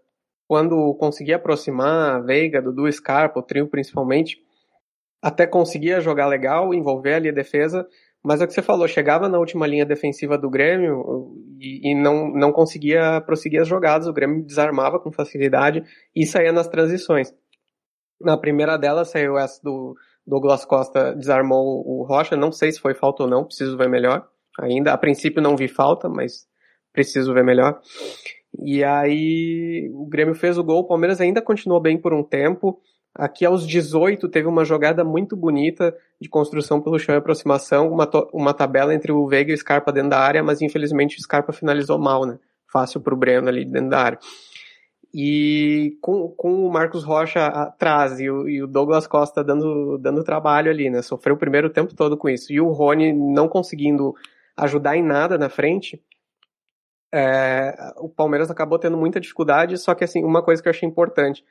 quando 0.47 0.93
conseguia 0.95 1.37
aproximar 1.37 2.17
a 2.17 2.19
Veiga, 2.19 2.61
Dudu 2.61 2.91
Scarpa, 2.91 3.39
o 3.39 3.43
trio 3.43 3.67
principalmente, 3.67 4.37
até 5.21 5.47
conseguia 5.47 6.01
jogar 6.01 6.27
legal, 6.27 6.71
envolver 6.71 7.15
ali 7.15 7.29
a 7.29 7.31
defesa, 7.33 7.87
mas 8.23 8.41
é 8.41 8.43
o 8.43 8.47
que 8.47 8.53
você 8.53 8.61
falou, 8.61 8.87
chegava 8.87 9.29
na 9.29 9.39
última 9.39 9.65
linha 9.65 9.85
defensiva 9.85 10.37
do 10.37 10.49
Grêmio 10.49 11.33
e, 11.59 11.91
e, 11.91 11.95
não, 11.95 12.29
não 12.29 12.51
conseguia 12.51 13.21
prosseguir 13.21 13.61
as 13.61 13.67
jogadas, 13.67 14.07
o 14.07 14.13
Grêmio 14.13 14.45
desarmava 14.45 14.99
com 14.99 15.11
facilidade 15.11 15.83
e 16.15 16.25
saía 16.25 16.51
nas 16.51 16.67
transições. 16.67 17.33
Na 18.19 18.37
primeira 18.37 18.77
delas 18.77 19.09
saiu 19.09 19.37
essa 19.37 19.61
do 19.63 19.95
Douglas 20.27 20.65
Costa, 20.65 21.15
desarmou 21.15 21.83
o 21.87 22.03
Rocha, 22.03 22.35
não 22.35 22.51
sei 22.51 22.71
se 22.71 22.79
foi 22.79 22.93
falta 22.93 23.23
ou 23.23 23.29
não, 23.29 23.45
preciso 23.45 23.77
ver 23.77 23.89
melhor. 23.89 24.27
Ainda, 24.59 24.91
a 24.91 24.97
princípio 24.97 25.41
não 25.41 25.55
vi 25.55 25.69
falta, 25.69 26.09
mas 26.09 26.45
preciso 26.91 27.33
ver 27.33 27.45
melhor. 27.45 27.79
E 28.57 28.83
aí 28.83 29.89
o 29.93 30.05
Grêmio 30.07 30.35
fez 30.35 30.57
o 30.57 30.63
gol, 30.63 30.81
o 30.81 30.87
Palmeiras 30.87 31.21
ainda 31.21 31.41
continuou 31.41 31.81
bem 31.81 31.97
por 31.97 32.13
um 32.13 32.23
tempo, 32.23 32.81
Aqui 33.19 33.45
aos 33.45 33.67
18 33.67 34.29
teve 34.29 34.47
uma 34.47 34.63
jogada 34.63 35.03
muito 35.03 35.35
bonita 35.35 35.93
de 36.21 36.29
construção 36.29 36.79
pelo 36.79 36.97
chão 36.97 37.13
e 37.13 37.17
aproximação, 37.17 37.91
uma, 37.91 38.09
uma 38.31 38.53
tabela 38.53 38.93
entre 38.95 39.11
o 39.11 39.27
Veiga 39.27 39.51
e 39.51 39.53
o 39.53 39.57
Scarpa 39.57 39.91
dentro 39.91 40.11
da 40.11 40.19
área, 40.19 40.41
mas 40.41 40.61
infelizmente 40.61 41.17
o 41.17 41.21
Scarpa 41.21 41.51
finalizou 41.51 41.99
mal, 41.99 42.25
né? 42.25 42.39
Fácil 42.65 43.01
pro 43.01 43.17
Breno 43.17 43.49
ali 43.49 43.65
dentro 43.65 43.89
da 43.89 43.99
área. 43.99 44.19
E 45.13 45.97
com, 46.01 46.29
com 46.29 46.65
o 46.65 46.71
Marcos 46.71 47.03
Rocha 47.03 47.45
atrás 47.45 48.21
e 48.21 48.29
o, 48.29 48.47
e 48.47 48.63
o 48.63 48.67
Douglas 48.67 49.05
Costa 49.05 49.43
dando, 49.43 49.97
dando 49.97 50.23
trabalho 50.23 50.71
ali, 50.71 50.89
né? 50.89 51.01
Sofreu 51.01 51.35
o 51.35 51.39
primeiro 51.39 51.69
tempo 51.69 51.93
todo 51.93 52.15
com 52.15 52.29
isso. 52.29 52.53
E 52.53 52.61
o 52.61 52.69
Rony 52.69 53.11
não 53.11 53.49
conseguindo 53.49 54.15
ajudar 54.55 54.95
em 54.95 55.03
nada 55.03 55.37
na 55.37 55.49
frente, 55.49 56.01
é, 57.11 57.75
o 57.97 58.07
Palmeiras 58.07 58.51
acabou 58.51 58.77
tendo 58.77 58.95
muita 58.95 59.19
dificuldade, 59.19 59.77
só 59.77 59.95
que 59.95 60.03
assim, 60.03 60.23
uma 60.23 60.43
coisa 60.43 60.61
que 60.61 60.69
eu 60.69 60.71
achei 60.71 60.87
importante, 60.87 61.43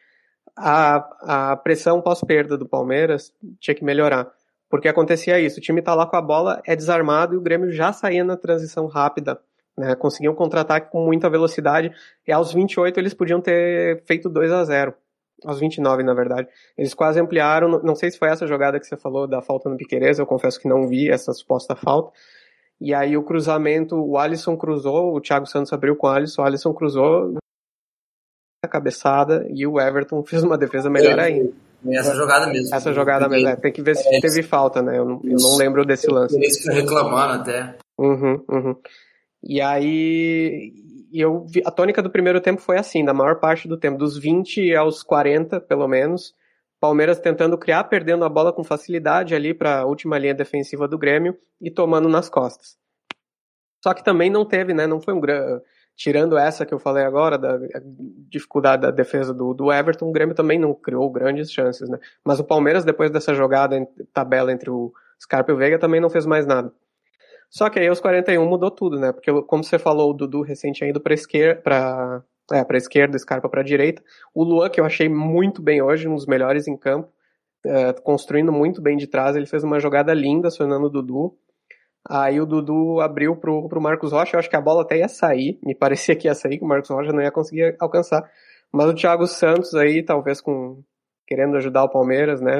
a, 0.57 1.51
a 1.53 1.57
pressão 1.57 2.01
pós-perda 2.01 2.57
do 2.57 2.69
Palmeiras 2.69 3.33
tinha 3.61 3.75
que 3.75 3.85
melhorar. 3.85 4.31
porque 4.71 4.89
acontecia 4.89 5.41
isso, 5.41 5.59
o 5.59 5.63
time 5.63 5.81
tá 5.81 5.95
lá 5.95 6.07
com 6.07 6.17
a 6.17 6.23
bola, 6.23 6.61
é 6.67 6.77
desarmado 6.77 7.35
e 7.35 7.39
o 7.39 7.41
Grêmio 7.41 7.73
já 7.73 7.93
saía 7.93 8.23
na 8.23 8.37
transição 8.37 8.87
rápida, 8.87 9.41
né? 9.77 9.95
Conseguiam 9.95 10.35
contra-ataque 10.35 10.91
com 10.91 11.05
muita 11.05 11.31
velocidade 11.31 11.91
e 12.27 12.33
aos 12.33 12.53
28 12.53 12.99
eles 13.01 13.15
podiam 13.15 13.41
ter 13.41 14.03
feito 14.05 14.29
2 14.29 14.53
a 14.53 14.65
0 14.65 14.95
aos 15.45 15.61
29, 15.61 16.03
na 16.03 16.15
verdade. 16.15 16.49
Eles 16.77 16.93
quase 16.95 17.21
ampliaram, 17.21 17.81
não 17.83 17.95
sei 17.95 18.11
se 18.11 18.19
foi 18.19 18.29
essa 18.29 18.47
jogada 18.47 18.79
que 18.79 18.87
você 18.87 18.97
falou 18.97 19.27
da 19.27 19.41
falta 19.41 19.69
no 19.69 19.77
Piqueires, 19.77 20.19
eu 20.19 20.27
confesso 20.27 20.61
que 20.61 20.69
não 20.69 20.87
vi 20.87 21.09
essa 21.09 21.33
suposta 21.33 21.75
falta. 21.77 22.13
E 22.81 22.95
aí 22.95 23.17
o 23.17 23.23
cruzamento, 23.23 23.97
o 23.97 24.19
Alisson 24.19 24.57
cruzou, 24.57 25.15
o 25.15 25.21
Thiago 25.21 25.47
Santos 25.47 25.73
abriu 25.73 25.97
com 25.97 26.07
o 26.07 26.11
Alisson, 26.11 26.43
o 26.43 26.45
Alisson 26.45 26.73
cruzou 26.73 27.35
cabeçada 28.69 29.47
e 29.51 29.67
o 29.67 29.81
Everton 29.81 30.23
fez 30.23 30.43
uma 30.43 30.59
defesa 30.59 30.89
melhor 30.89 31.19
ainda. 31.19 31.53
Essa 31.91 32.15
jogada 32.15 32.47
mesmo. 32.49 32.75
Essa 32.75 32.93
jogada 32.93 33.29
mesmo, 33.29 33.49
é, 33.49 33.57
tem 33.57 33.73
que 33.73 33.83
ver 33.83 33.97
se 33.97 34.09
é, 34.09 34.21
teve 34.21 34.43
falta, 34.43 34.83
né? 34.83 34.99
Eu 34.99 35.05
não, 35.05 35.21
eu 35.25 35.37
não 35.39 35.57
lembro 35.57 35.85
desse 35.85 36.11
lance. 36.11 36.37
Eles 36.37 36.63
que 36.63 36.73
reclamando 36.73 37.35
até. 37.35 37.77
Uhum, 37.97 38.45
uhum. 38.49 38.77
E 39.43 39.61
aí, 39.61 40.73
eu 41.13 41.47
vi, 41.47 41.63
a 41.65 41.71
tônica 41.71 42.03
do 42.03 42.11
primeiro 42.11 42.41
tempo 42.41 42.61
foi 42.61 42.79
assim, 42.79 43.05
da 43.05 43.15
maior 43.15 43.39
parte 43.39 43.69
do 43.69 43.79
tempo, 43.79 43.97
dos 43.97 44.19
20 44.19 44.75
aos 44.75 45.03
40, 45.03 45.61
pelo 45.61 45.87
menos, 45.87 46.35
Palmeiras 46.81 47.21
tentando 47.21 47.57
criar, 47.57 47.85
perdendo 47.85 48.25
a 48.25 48.29
bola 48.29 48.53
com 48.53 48.65
facilidade 48.65 49.35
ali 49.35 49.55
para 49.55 49.81
a 49.81 49.87
última 49.87 50.19
linha 50.19 50.35
defensiva 50.35 50.89
do 50.89 50.99
Grêmio 50.99 51.37
e 51.61 51.71
tomando 51.71 52.09
nas 52.09 52.29
costas. 52.29 52.77
Só 53.83 53.95
que 53.95 54.05
também 54.05 54.31
não 54.31 54.45
teve, 54.45 54.75
né? 54.75 54.87
Não 54.87 55.01
foi 55.01 55.15
um 55.15 55.21
grande 55.21 55.63
tirando 55.99 56.39
essa 56.39 56.65
que 56.65 56.73
eu 56.73 56.79
falei 56.79 57.05
agora, 57.05 57.37
da 57.37 57.59
dificuldade 58.31 58.83
da 58.83 58.91
defesa 58.93 59.35
do, 59.35 59.53
do 59.53 59.73
Everton, 59.73 60.09
o 60.09 60.13
Grêmio 60.13 60.33
também 60.33 60.57
não 60.57 60.73
criou 60.73 61.11
grandes 61.11 61.51
chances, 61.51 61.89
né? 61.89 61.99
Mas 62.25 62.39
o 62.39 62.45
Palmeiras, 62.45 62.85
depois 62.85 63.11
dessa 63.11 63.35
jogada 63.35 63.77
em 63.77 63.85
tabela 64.13 64.53
entre 64.53 64.71
o 64.71 64.93
Scarpa 65.21 65.51
e 65.51 65.55
o 65.55 65.59
Veiga, 65.59 65.77
também 65.77 66.01
não 66.01 66.09
fez 66.09 66.25
mais 66.25 66.47
nada. 66.47 66.73
Só 67.51 67.69
que 67.69 67.81
aí 67.81 67.89
aos 67.89 67.99
41 67.99 68.47
mudou 68.47 68.71
tudo, 68.71 68.97
né? 68.97 69.11
Porque, 69.11 69.33
como 69.43 69.65
você 69.65 69.77
falou, 69.77 70.11
o 70.11 70.15
Dudu 70.15 70.43
recente 70.43 70.85
indo 70.85 71.01
para 71.01 71.15
esquerda, 71.15 71.61
para 71.61 72.23
é, 72.53 72.63
para 72.63 72.79
esquerda, 72.79 73.19
Scarpa 73.19 73.49
para 73.49 73.63
direita. 73.63 74.01
O 74.33 74.45
Luan, 74.45 74.71
que 74.71 74.81
eu 74.81 74.85
achei 74.85 75.09
muito 75.09 75.61
bem 75.61 75.83
hoje, 75.83 76.07
um 76.07 76.15
dos 76.15 76.27
melhores 76.27 76.69
em 76.69 76.77
campo, 76.77 77.13
é, 77.67 77.93
construindo 77.93 78.53
muito 78.53 78.81
bem 78.81 78.97
de 78.97 79.09
trás, 79.09 79.35
ele 79.35 79.47
fez 79.47 79.65
uma 79.65 79.81
jogada 79.81 80.15
linda, 80.15 80.49
acionando 80.49 80.87
o 80.87 80.91
Dudu. 80.91 81.37
Aí 82.09 82.41
o 82.41 82.47
Dudu 82.47 83.01
abriu 83.01 83.37
pro, 83.37 83.69
pro 83.69 83.81
Marcos 83.81 84.13
Rocha, 84.13 84.37
eu 84.37 84.41
acho 84.41 84.49
que 84.49 84.57
a 84.57 84.61
bola 84.61 84.83
até 84.83 84.99
ia 84.99 85.09
sair, 85.09 85.59
me 85.63 85.75
parecia 85.75 86.17
que 86.17 86.27
ia 86.27 86.35
sair, 86.35 86.59
que 86.59 86.65
o 86.65 86.69
Marcos 86.69 86.89
Rocha 86.89 87.13
não 87.13 87.21
ia 87.21 87.31
conseguir 87.31 87.77
alcançar. 87.79 88.29
Mas 88.73 88.89
o 88.89 88.95
Thiago 88.95 89.27
Santos 89.27 89.75
aí, 89.75 90.03
talvez 90.03 90.41
com 90.41 90.83
querendo 91.27 91.59
ajudar 91.59 91.85
o 91.85 91.91
Palmeiras, 91.91 92.41
né? 92.41 92.55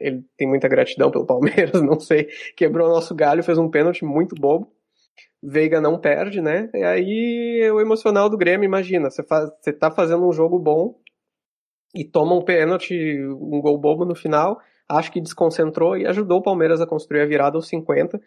Ele, 0.00 0.24
tem 0.38 0.48
muita 0.48 0.66
gratidão 0.66 1.10
pelo 1.10 1.26
Palmeiras, 1.28 1.82
não 1.82 2.00
sei, 2.00 2.28
quebrou 2.56 2.88
o 2.88 2.92
nosso 2.92 3.14
galho, 3.14 3.42
fez 3.42 3.58
um 3.58 3.68
pênalti 3.68 4.04
muito 4.04 4.34
bobo. 4.34 4.72
Veiga 5.42 5.80
não 5.80 5.98
perde, 5.98 6.40
né? 6.40 6.70
E 6.72 6.82
aí 6.82 7.70
o 7.70 7.80
emocional 7.80 8.30
do 8.30 8.38
Grêmio, 8.38 8.64
imagina, 8.64 9.10
você, 9.10 9.22
faz, 9.22 9.50
você 9.60 9.72
tá 9.72 9.90
fazendo 9.90 10.26
um 10.26 10.32
jogo 10.32 10.58
bom 10.58 10.98
e 11.94 12.04
toma 12.04 12.34
um 12.34 12.42
pênalti, 12.42 12.94
um 13.26 13.60
gol 13.60 13.76
bobo 13.76 14.06
no 14.06 14.14
final, 14.14 14.58
acho 14.88 15.12
que 15.12 15.20
desconcentrou 15.20 15.96
e 15.96 16.06
ajudou 16.06 16.38
o 16.38 16.42
Palmeiras 16.42 16.80
a 16.80 16.86
construir 16.86 17.20
a 17.20 17.26
virada 17.26 17.58
aos 17.58 17.68
50 17.68 18.18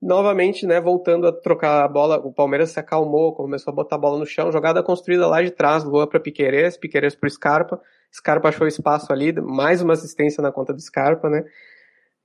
novamente, 0.00 0.66
né, 0.66 0.80
voltando 0.80 1.26
a 1.26 1.32
trocar 1.32 1.84
a 1.84 1.88
bola, 1.88 2.18
o 2.18 2.32
Palmeiras 2.32 2.70
se 2.70 2.80
acalmou, 2.80 3.34
começou 3.34 3.72
a 3.72 3.74
botar 3.74 3.96
a 3.96 3.98
bola 3.98 4.18
no 4.18 4.26
chão, 4.26 4.50
jogada 4.50 4.82
construída 4.82 5.26
lá 5.26 5.42
de 5.42 5.50
trás, 5.50 5.84
Lua 5.84 6.06
para 6.06 6.18
Piqueires, 6.18 6.76
Piqueires 6.76 7.14
para 7.14 7.28
Scarpa, 7.28 7.80
Scarpa 8.12 8.48
achou 8.48 8.66
espaço 8.66 9.12
ali, 9.12 9.32
mais 9.40 9.82
uma 9.82 9.92
assistência 9.92 10.42
na 10.42 10.50
conta 10.50 10.72
do 10.72 10.80
Scarpa, 10.80 11.28
né, 11.28 11.44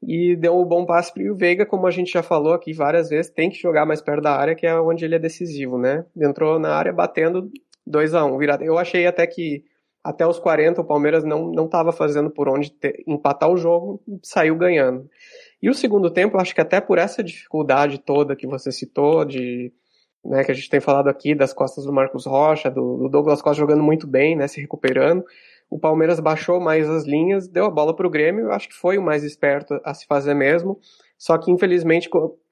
e 0.01 0.35
deu 0.35 0.57
um 0.57 0.65
bom 0.65 0.85
passe 0.85 1.13
para 1.13 1.23
o 1.31 1.35
Veiga, 1.35 1.65
como 1.65 1.85
a 1.85 1.91
gente 1.91 2.13
já 2.13 2.23
falou 2.23 2.53
aqui 2.53 2.71
várias 2.73 3.09
vezes, 3.09 3.31
tem 3.31 3.49
que 3.49 3.61
jogar 3.61 3.85
mais 3.85 4.01
perto 4.01 4.21
da 4.21 4.35
área, 4.35 4.55
que 4.55 4.65
é 4.65 4.79
onde 4.79 5.03
ele 5.03 5.15
é 5.15 5.19
decisivo, 5.19 5.77
né, 5.77 6.05
entrou 6.15 6.57
na 6.57 6.73
área 6.73 6.93
batendo 6.93 7.51
2 7.85 8.13
a 8.13 8.25
1 8.25 8.33
um, 8.33 8.37
virada. 8.37 8.63
Eu 8.63 8.77
achei 8.77 9.05
até 9.05 9.27
que 9.27 9.63
até 10.03 10.25
os 10.25 10.39
40 10.39 10.81
o 10.81 10.85
Palmeiras 10.85 11.23
não 11.23 11.51
não 11.51 11.65
estava 11.65 11.91
fazendo 11.91 12.29
por 12.29 12.47
onde 12.47 12.71
ter, 12.71 13.03
empatar 13.07 13.49
o 13.49 13.57
jogo, 13.57 14.01
saiu 14.23 14.55
ganhando. 14.55 15.09
E 15.61 15.69
o 15.69 15.73
segundo 15.73 16.11
tempo, 16.11 16.37
acho 16.37 16.53
que 16.53 16.61
até 16.61 16.79
por 16.79 16.97
essa 16.97 17.23
dificuldade 17.23 17.97
toda 17.99 18.35
que 18.35 18.45
você 18.45 18.71
citou, 18.71 19.25
de 19.25 19.71
né, 20.23 20.43
que 20.43 20.51
a 20.51 20.55
gente 20.55 20.69
tem 20.69 20.79
falado 20.79 21.07
aqui 21.07 21.35
das 21.35 21.53
costas 21.53 21.85
do 21.85 21.93
Marcos 21.93 22.25
Rocha, 22.25 22.69
do, 22.69 22.97
do, 22.97 23.09
Douglas 23.09 23.41
Costa 23.41 23.59
jogando 23.59 23.83
muito 23.83 24.07
bem, 24.07 24.35
né, 24.35 24.47
se 24.47 24.59
recuperando. 24.59 25.23
O 25.69 25.79
Palmeiras 25.79 26.19
baixou 26.19 26.59
mais 26.59 26.89
as 26.89 27.05
linhas, 27.05 27.47
deu 27.47 27.65
a 27.65 27.69
bola 27.69 27.95
para 27.95 28.07
o 28.07 28.09
Grêmio, 28.09 28.51
acho 28.51 28.69
que 28.69 28.75
foi 28.75 28.97
o 28.97 29.01
mais 29.01 29.23
esperto 29.23 29.79
a 29.83 29.93
se 29.93 30.05
fazer 30.05 30.33
mesmo. 30.33 30.79
Só 31.17 31.37
que 31.37 31.51
infelizmente 31.51 32.09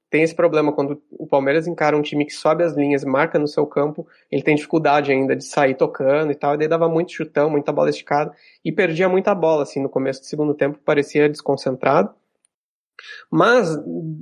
tem 0.10 0.22
esse 0.22 0.36
problema 0.36 0.72
quando 0.72 1.02
o 1.12 1.26
Palmeiras 1.26 1.68
encara 1.68 1.98
um 1.98 2.02
time 2.02 2.26
que 2.26 2.34
sobe 2.34 2.64
as 2.64 2.74
linhas, 2.74 3.04
marca 3.04 3.40
no 3.40 3.48
seu 3.48 3.66
campo, 3.66 4.08
ele 4.32 4.44
tem 4.44 4.56
dificuldade 4.56 5.12
ainda 5.12 5.36
de 5.36 5.44
sair 5.44 5.74
tocando 5.74 6.32
e 6.32 6.36
tal, 6.36 6.54
e 6.54 6.58
daí 6.60 6.68
dava 6.68 6.88
muito 6.88 7.12
chutão, 7.12 7.50
muita 7.50 7.72
bola 7.72 7.90
esticada 7.90 8.32
e 8.64 8.72
perdia 8.72 9.10
muita 9.10 9.34
bola 9.34 9.64
assim 9.64 9.82
no 9.82 9.90
começo 9.90 10.22
do 10.22 10.28
segundo 10.28 10.54
tempo, 10.54 10.80
parecia 10.86 11.28
desconcentrado. 11.28 12.14
Mas 13.30 13.76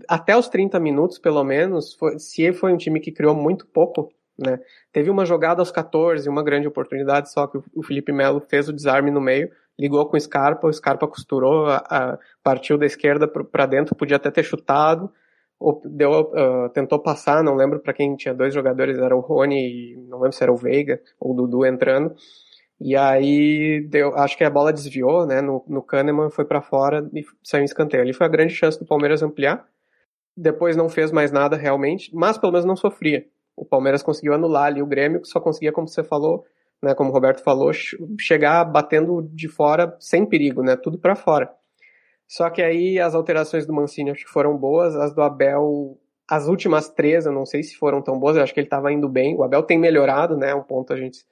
até 0.08 0.36
os 0.36 0.48
30 0.48 0.80
minutos, 0.80 1.20
pelo 1.20 1.44
menos, 1.44 1.94
foi, 1.94 2.18
se 2.20 2.52
foi 2.54 2.74
um 2.74 2.78
time 2.78 3.00
que 3.00 3.12
criou 3.12 3.36
muito 3.36 3.66
pouco, 3.68 4.12
né? 4.38 4.60
Teve 4.92 5.10
uma 5.10 5.26
jogada 5.26 5.62
aos 5.62 5.72
14, 5.72 6.28
uma 6.28 6.44
grande 6.44 6.68
oportunidade, 6.68 7.32
só 7.32 7.48
que 7.48 7.60
o 7.76 7.84
Felipe 7.84 8.12
Melo 8.12 8.42
fez 8.50 8.68
o 8.68 8.74
desarme 8.74 9.12
no 9.12 9.22
meio, 9.22 9.50
ligou 9.80 10.06
com 10.08 10.18
o 10.18 10.20
Scarpa, 10.20 10.68
o 10.68 10.74
Scarpa 10.74 11.08
costurou, 11.08 11.68
a, 11.68 11.78
a, 11.78 12.20
partiu 12.44 12.78
da 12.78 12.86
esquerda 12.86 13.28
para 13.28 13.66
dentro, 13.66 13.96
podia 13.96 14.18
até 14.18 14.32
ter 14.32 14.44
chutado, 14.44 15.12
deu, 15.86 16.32
uh, 16.32 16.70
tentou 16.74 17.00
passar, 17.00 17.44
não 17.44 17.56
lembro 17.56 17.80
para 17.80 17.94
quem 17.94 18.16
tinha 18.16 18.34
dois 18.34 18.54
jogadores, 18.54 18.98
era 18.98 19.16
o 19.16 19.20
Rony 19.20 19.94
e 19.94 19.98
não 20.08 20.20
lembro 20.20 20.34
se 20.34 20.44
era 20.44 20.52
o 20.52 20.58
Veiga 20.58 21.00
ou 21.20 21.32
o 21.32 21.36
Dudu 21.36 21.66
entrando. 21.66 22.16
E 22.84 22.96
aí, 22.96 23.80
deu, 23.82 24.16
acho 24.16 24.36
que 24.36 24.44
a 24.44 24.50
bola 24.50 24.74
desviou, 24.74 25.24
né, 25.28 25.40
no, 25.40 25.64
no 25.68 25.84
Kahneman, 25.84 26.32
foi 26.32 26.46
para 26.46 26.64
fora 26.64 27.08
e 27.14 27.24
saiu 27.44 27.62
em 27.62 27.66
escanteio. 27.66 28.02
Ali 28.02 28.12
foi 28.12 28.26
a 28.26 28.30
grande 28.30 28.56
chance 28.56 28.80
do 28.80 28.86
Palmeiras 28.86 29.22
ampliar. 29.22 29.68
Depois 30.36 30.76
não 30.76 30.90
fez 30.90 31.12
mais 31.12 31.32
nada 31.32 31.56
realmente, 31.56 32.10
mas 32.12 32.40
pelo 32.40 32.52
menos 32.52 32.66
não 32.66 32.76
sofria. 32.76 33.28
O 33.56 33.64
Palmeiras 33.64 34.02
conseguiu 34.02 34.34
anular 34.34 34.66
ali 34.66 34.82
o 34.82 34.88
Grêmio, 34.88 35.22
que 35.22 35.28
só 35.28 35.40
conseguia, 35.40 35.72
como 35.72 35.88
você 35.88 36.04
falou, 36.04 36.44
né, 36.82 36.96
como 36.96 37.12
o 37.12 37.14
Roberto 37.14 37.44
falou, 37.44 37.72
chegar 38.20 38.66
batendo 38.66 39.22
de 39.32 39.48
fora 39.48 39.96
sem 40.00 40.26
perigo, 40.26 40.64
né, 40.64 40.76
tudo 40.76 40.98
para 40.98 41.16
fora. 41.16 41.54
Só 42.28 42.50
que 42.50 42.64
aí 42.64 43.00
as 43.00 43.14
alterações 43.14 43.68
do 43.68 43.74
Mancini 43.74 44.10
acho 44.10 44.26
que 44.26 44.32
foram 44.32 44.58
boas, 44.58 44.96
as 44.96 45.14
do 45.14 45.22
Abel, 45.22 46.00
as 46.28 46.48
últimas 46.48 46.90
três 46.90 47.28
eu 47.28 47.32
não 47.32 47.46
sei 47.46 47.62
se 47.62 47.76
foram 47.76 48.02
tão 48.02 48.18
boas, 48.18 48.38
eu 48.38 48.42
acho 48.42 48.54
que 48.54 48.60
ele 48.60 48.68
estava 48.68 48.92
indo 48.92 49.08
bem. 49.08 49.36
O 49.36 49.44
Abel 49.44 49.62
tem 49.62 49.78
melhorado, 49.78 50.36
né, 50.36 50.56
um 50.56 50.64
ponto 50.64 50.92
a 50.94 50.98
gente 50.98 51.24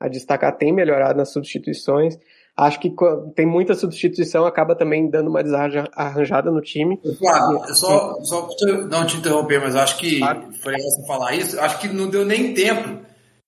a 0.00 0.08
destacar 0.08 0.56
tem 0.56 0.72
melhorado 0.72 1.18
nas 1.18 1.32
substituições. 1.32 2.16
Acho 2.56 2.80
que 2.80 2.92
tem 3.36 3.46
muita 3.46 3.74
substituição, 3.74 4.44
acaba 4.44 4.74
também 4.74 5.08
dando 5.08 5.28
uma 5.28 5.44
desarranjada 5.44 6.50
no 6.50 6.60
time. 6.60 7.00
Claro, 7.18 7.62
só, 7.72 8.16
só 8.22 8.48
não 8.90 9.06
te 9.06 9.16
interromper, 9.16 9.60
mas 9.60 9.76
acho 9.76 9.96
que 9.96 10.18
claro. 10.18 10.52
foi 10.60 10.74
essa 10.74 11.06
falar 11.06 11.36
isso. 11.36 11.58
Acho 11.60 11.78
que 11.78 11.86
não 11.86 12.08
deu 12.10 12.24
nem 12.24 12.54
tempo 12.54 12.98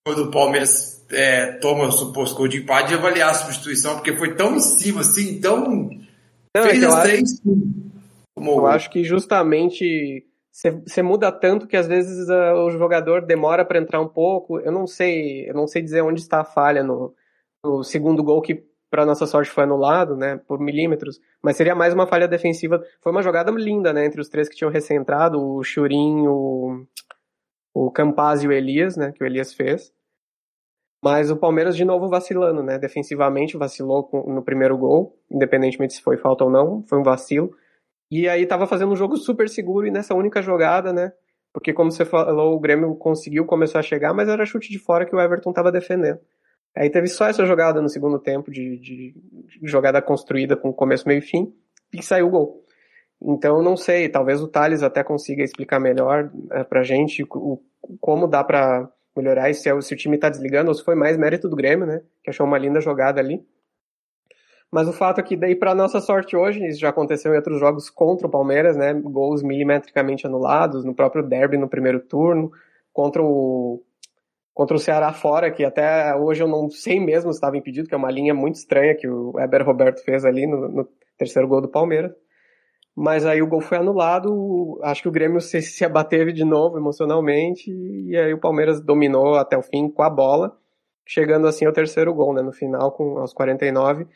quando 0.04 0.24
o 0.24 0.30
Palmeiras 0.30 1.04
é, 1.10 1.52
toma 1.58 1.88
o 1.88 1.92
suposto 1.92 2.36
gol 2.36 2.46
de 2.46 2.58
empate 2.58 2.90
de 2.90 2.94
avaliar 2.94 3.30
a 3.30 3.34
substituição, 3.34 3.94
porque 3.96 4.16
foi 4.16 4.34
tão 4.36 4.54
em 4.54 4.60
cima, 4.60 5.00
assim, 5.00 5.40
tão. 5.40 5.90
Não, 6.56 6.62
fez 6.62 6.82
é 6.82 7.02
três. 7.02 7.40
Acho. 7.40 8.48
Eu 8.48 8.66
acho 8.66 8.90
que 8.90 9.02
justamente 9.02 10.24
você 10.52 11.02
muda 11.02 11.30
tanto 11.30 11.66
que 11.66 11.76
às 11.76 11.86
vezes 11.86 12.28
uh, 12.28 12.54
o 12.66 12.70
jogador 12.70 13.24
demora 13.24 13.64
para 13.64 13.78
entrar 13.78 14.00
um 14.00 14.08
pouco. 14.08 14.58
Eu 14.60 14.72
não 14.72 14.86
sei, 14.86 15.48
eu 15.48 15.54
não 15.54 15.66
sei 15.66 15.80
dizer 15.82 16.02
onde 16.02 16.20
está 16.20 16.40
a 16.40 16.44
falha 16.44 16.82
no, 16.82 17.14
no 17.64 17.84
segundo 17.84 18.22
gol 18.22 18.42
que 18.42 18.68
para 18.90 19.06
nossa 19.06 19.24
sorte 19.24 19.50
foi 19.50 19.62
anulado, 19.62 20.16
né, 20.16 20.36
por 20.48 20.58
milímetros, 20.58 21.20
mas 21.40 21.56
seria 21.56 21.76
mais 21.76 21.94
uma 21.94 22.08
falha 22.08 22.26
defensiva. 22.26 22.82
Foi 23.00 23.12
uma 23.12 23.22
jogada 23.22 23.50
linda, 23.52 23.92
né, 23.92 24.04
entre 24.04 24.20
os 24.20 24.28
três 24.28 24.48
que 24.48 24.56
tinham 24.56 24.70
recém-entrado, 24.70 25.40
o 25.40 25.62
Churin, 25.62 26.26
o, 26.26 26.84
o 27.72 27.90
Campaz 27.92 28.42
e 28.42 28.48
o 28.48 28.52
Elias, 28.52 28.96
né, 28.96 29.12
que 29.12 29.22
o 29.22 29.26
Elias 29.26 29.54
fez. 29.54 29.92
Mas 31.02 31.30
o 31.30 31.36
Palmeiras 31.36 31.76
de 31.76 31.84
novo 31.84 32.08
vacilando, 32.08 32.62
né, 32.62 32.78
defensivamente 32.78 33.56
vacilou 33.56 34.10
no 34.26 34.42
primeiro 34.42 34.76
gol, 34.76 35.16
independentemente 35.30 35.94
se 35.94 36.02
foi 36.02 36.16
falta 36.16 36.44
ou 36.44 36.50
não, 36.50 36.82
foi 36.88 36.98
um 36.98 37.04
vacilo. 37.04 37.54
E 38.10 38.28
aí 38.28 38.46
tava 38.46 38.66
fazendo 38.66 38.92
um 38.92 38.96
jogo 38.96 39.16
super 39.16 39.48
seguro 39.48 39.86
e 39.86 39.90
nessa 39.90 40.14
única 40.14 40.42
jogada, 40.42 40.92
né? 40.92 41.12
Porque 41.52 41.72
como 41.72 41.90
você 41.90 42.04
falou, 42.04 42.54
o 42.54 42.60
Grêmio 42.60 42.94
conseguiu 42.96 43.44
começar 43.44 43.80
a 43.80 43.82
chegar, 43.82 44.12
mas 44.14 44.28
era 44.28 44.46
chute 44.46 44.70
de 44.70 44.78
fora 44.78 45.06
que 45.06 45.14
o 45.14 45.20
Everton 45.20 45.52
tava 45.52 45.72
defendendo. 45.72 46.20
Aí 46.76 46.88
teve 46.88 47.08
só 47.08 47.26
essa 47.26 47.44
jogada 47.44 47.80
no 47.82 47.88
segundo 47.88 48.18
tempo 48.18 48.50
de, 48.50 48.78
de, 48.78 49.14
de 49.60 49.68
jogada 49.68 50.00
construída 50.00 50.56
com 50.56 50.72
começo, 50.72 51.06
meio 51.06 51.18
e 51.18 51.22
fim 51.22 51.52
e 51.92 52.02
saiu 52.02 52.28
o 52.28 52.30
gol. 52.30 52.64
Então 53.22 53.62
não 53.62 53.76
sei, 53.76 54.08
talvez 54.08 54.40
o 54.40 54.48
Thales 54.48 54.82
até 54.82 55.02
consiga 55.02 55.42
explicar 55.42 55.78
melhor 55.78 56.30
é, 56.52 56.64
pra 56.64 56.82
gente 56.82 57.24
o, 57.28 57.60
como 58.00 58.26
dá 58.26 58.42
pra 58.42 58.88
melhorar 59.16 59.50
isso, 59.50 59.62
se, 59.62 59.68
é, 59.68 59.80
se 59.80 59.92
o 59.92 59.96
time 59.96 60.16
tá 60.16 60.28
desligando 60.28 60.68
ou 60.68 60.74
se 60.74 60.84
foi 60.84 60.94
mais 60.94 61.16
mérito 61.16 61.48
do 61.48 61.56
Grêmio, 61.56 61.86
né? 61.86 62.02
Que 62.22 62.30
achou 62.30 62.46
uma 62.46 62.58
linda 62.58 62.80
jogada 62.80 63.20
ali. 63.20 63.44
Mas 64.70 64.88
o 64.88 64.92
fato 64.92 65.20
é 65.20 65.22
que 65.22 65.36
daí, 65.36 65.56
para 65.56 65.74
nossa 65.74 66.00
sorte 66.00 66.36
hoje, 66.36 66.64
isso 66.64 66.78
já 66.78 66.90
aconteceu 66.90 67.32
em 67.32 67.36
outros 67.36 67.58
jogos 67.58 67.90
contra 67.90 68.26
o 68.26 68.30
Palmeiras, 68.30 68.76
né? 68.76 68.94
Gols 68.94 69.42
milimetricamente 69.42 70.26
anulados, 70.26 70.84
no 70.84 70.94
próprio 70.94 71.26
derby 71.26 71.56
no 71.56 71.68
primeiro 71.68 72.00
turno, 72.00 72.52
contra 72.92 73.22
o 73.22 73.82
contra 74.52 74.76
o 74.76 74.80
Ceará 74.80 75.12
fora, 75.12 75.50
que 75.50 75.64
até 75.64 76.14
hoje 76.14 76.42
eu 76.42 76.48
não 76.48 76.68
sei 76.68 77.00
mesmo 77.00 77.32
se 77.32 77.38
estava 77.38 77.56
impedido, 77.56 77.88
que 77.88 77.94
é 77.94 77.96
uma 77.96 78.10
linha 78.10 78.34
muito 78.34 78.56
estranha 78.56 78.94
que 78.94 79.08
o 79.08 79.32
Eber 79.40 79.64
Roberto 79.64 80.04
fez 80.04 80.24
ali 80.24 80.46
no, 80.46 80.68
no 80.68 80.88
terceiro 81.16 81.48
gol 81.48 81.62
do 81.62 81.68
Palmeiras. 81.68 82.12
Mas 82.94 83.24
aí 83.24 83.40
o 83.40 83.46
gol 83.46 83.60
foi 83.60 83.78
anulado, 83.78 84.78
acho 84.82 85.02
que 85.02 85.08
o 85.08 85.12
Grêmio 85.12 85.40
se, 85.40 85.62
se 85.62 85.84
abateve 85.84 86.32
de 86.32 86.44
novo 86.44 86.76
emocionalmente, 86.76 87.70
e 87.70 88.16
aí 88.16 88.34
o 88.34 88.38
Palmeiras 88.40 88.80
dominou 88.80 89.36
até 89.36 89.56
o 89.56 89.62
fim 89.62 89.88
com 89.88 90.02
a 90.02 90.10
bola, 90.10 90.54
chegando 91.06 91.46
assim 91.46 91.64
ao 91.64 91.72
terceiro 91.72 92.12
gol, 92.12 92.34
né, 92.34 92.42
no 92.42 92.52
final, 92.52 92.92
com, 92.92 93.18
aos 93.18 93.32
49, 93.32 94.06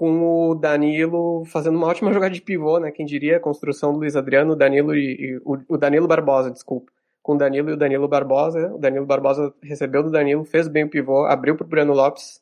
com 0.00 0.48
o 0.48 0.54
Danilo 0.54 1.44
fazendo 1.44 1.76
uma 1.76 1.86
ótima 1.86 2.10
jogada 2.10 2.32
de 2.32 2.40
pivô, 2.40 2.80
né, 2.80 2.90
quem 2.90 3.04
diria, 3.04 3.36
a 3.36 3.40
construção 3.40 3.92
do 3.92 3.98
Luiz 3.98 4.16
Adriano, 4.16 4.54
o 4.54 4.56
Danilo 4.56 4.94
e, 4.94 5.36
e 5.36 5.40
o, 5.44 5.76
Danilo 5.76 6.08
Barbosa, 6.08 6.50
desculpa 6.50 6.90
com 7.22 7.34
o 7.34 7.36
Danilo 7.36 7.68
e 7.68 7.74
o 7.74 7.76
Danilo 7.76 8.08
Barbosa. 8.08 8.72
O 8.72 8.78
Danilo 8.78 9.04
Barbosa 9.04 9.52
recebeu 9.62 10.02
do 10.02 10.10
Danilo, 10.10 10.42
fez 10.42 10.68
bem 10.68 10.84
o 10.84 10.88
pivô, 10.88 11.26
abriu 11.26 11.54
para 11.54 11.66
o 11.66 11.68
Breno 11.68 11.92
Lopes, 11.92 12.40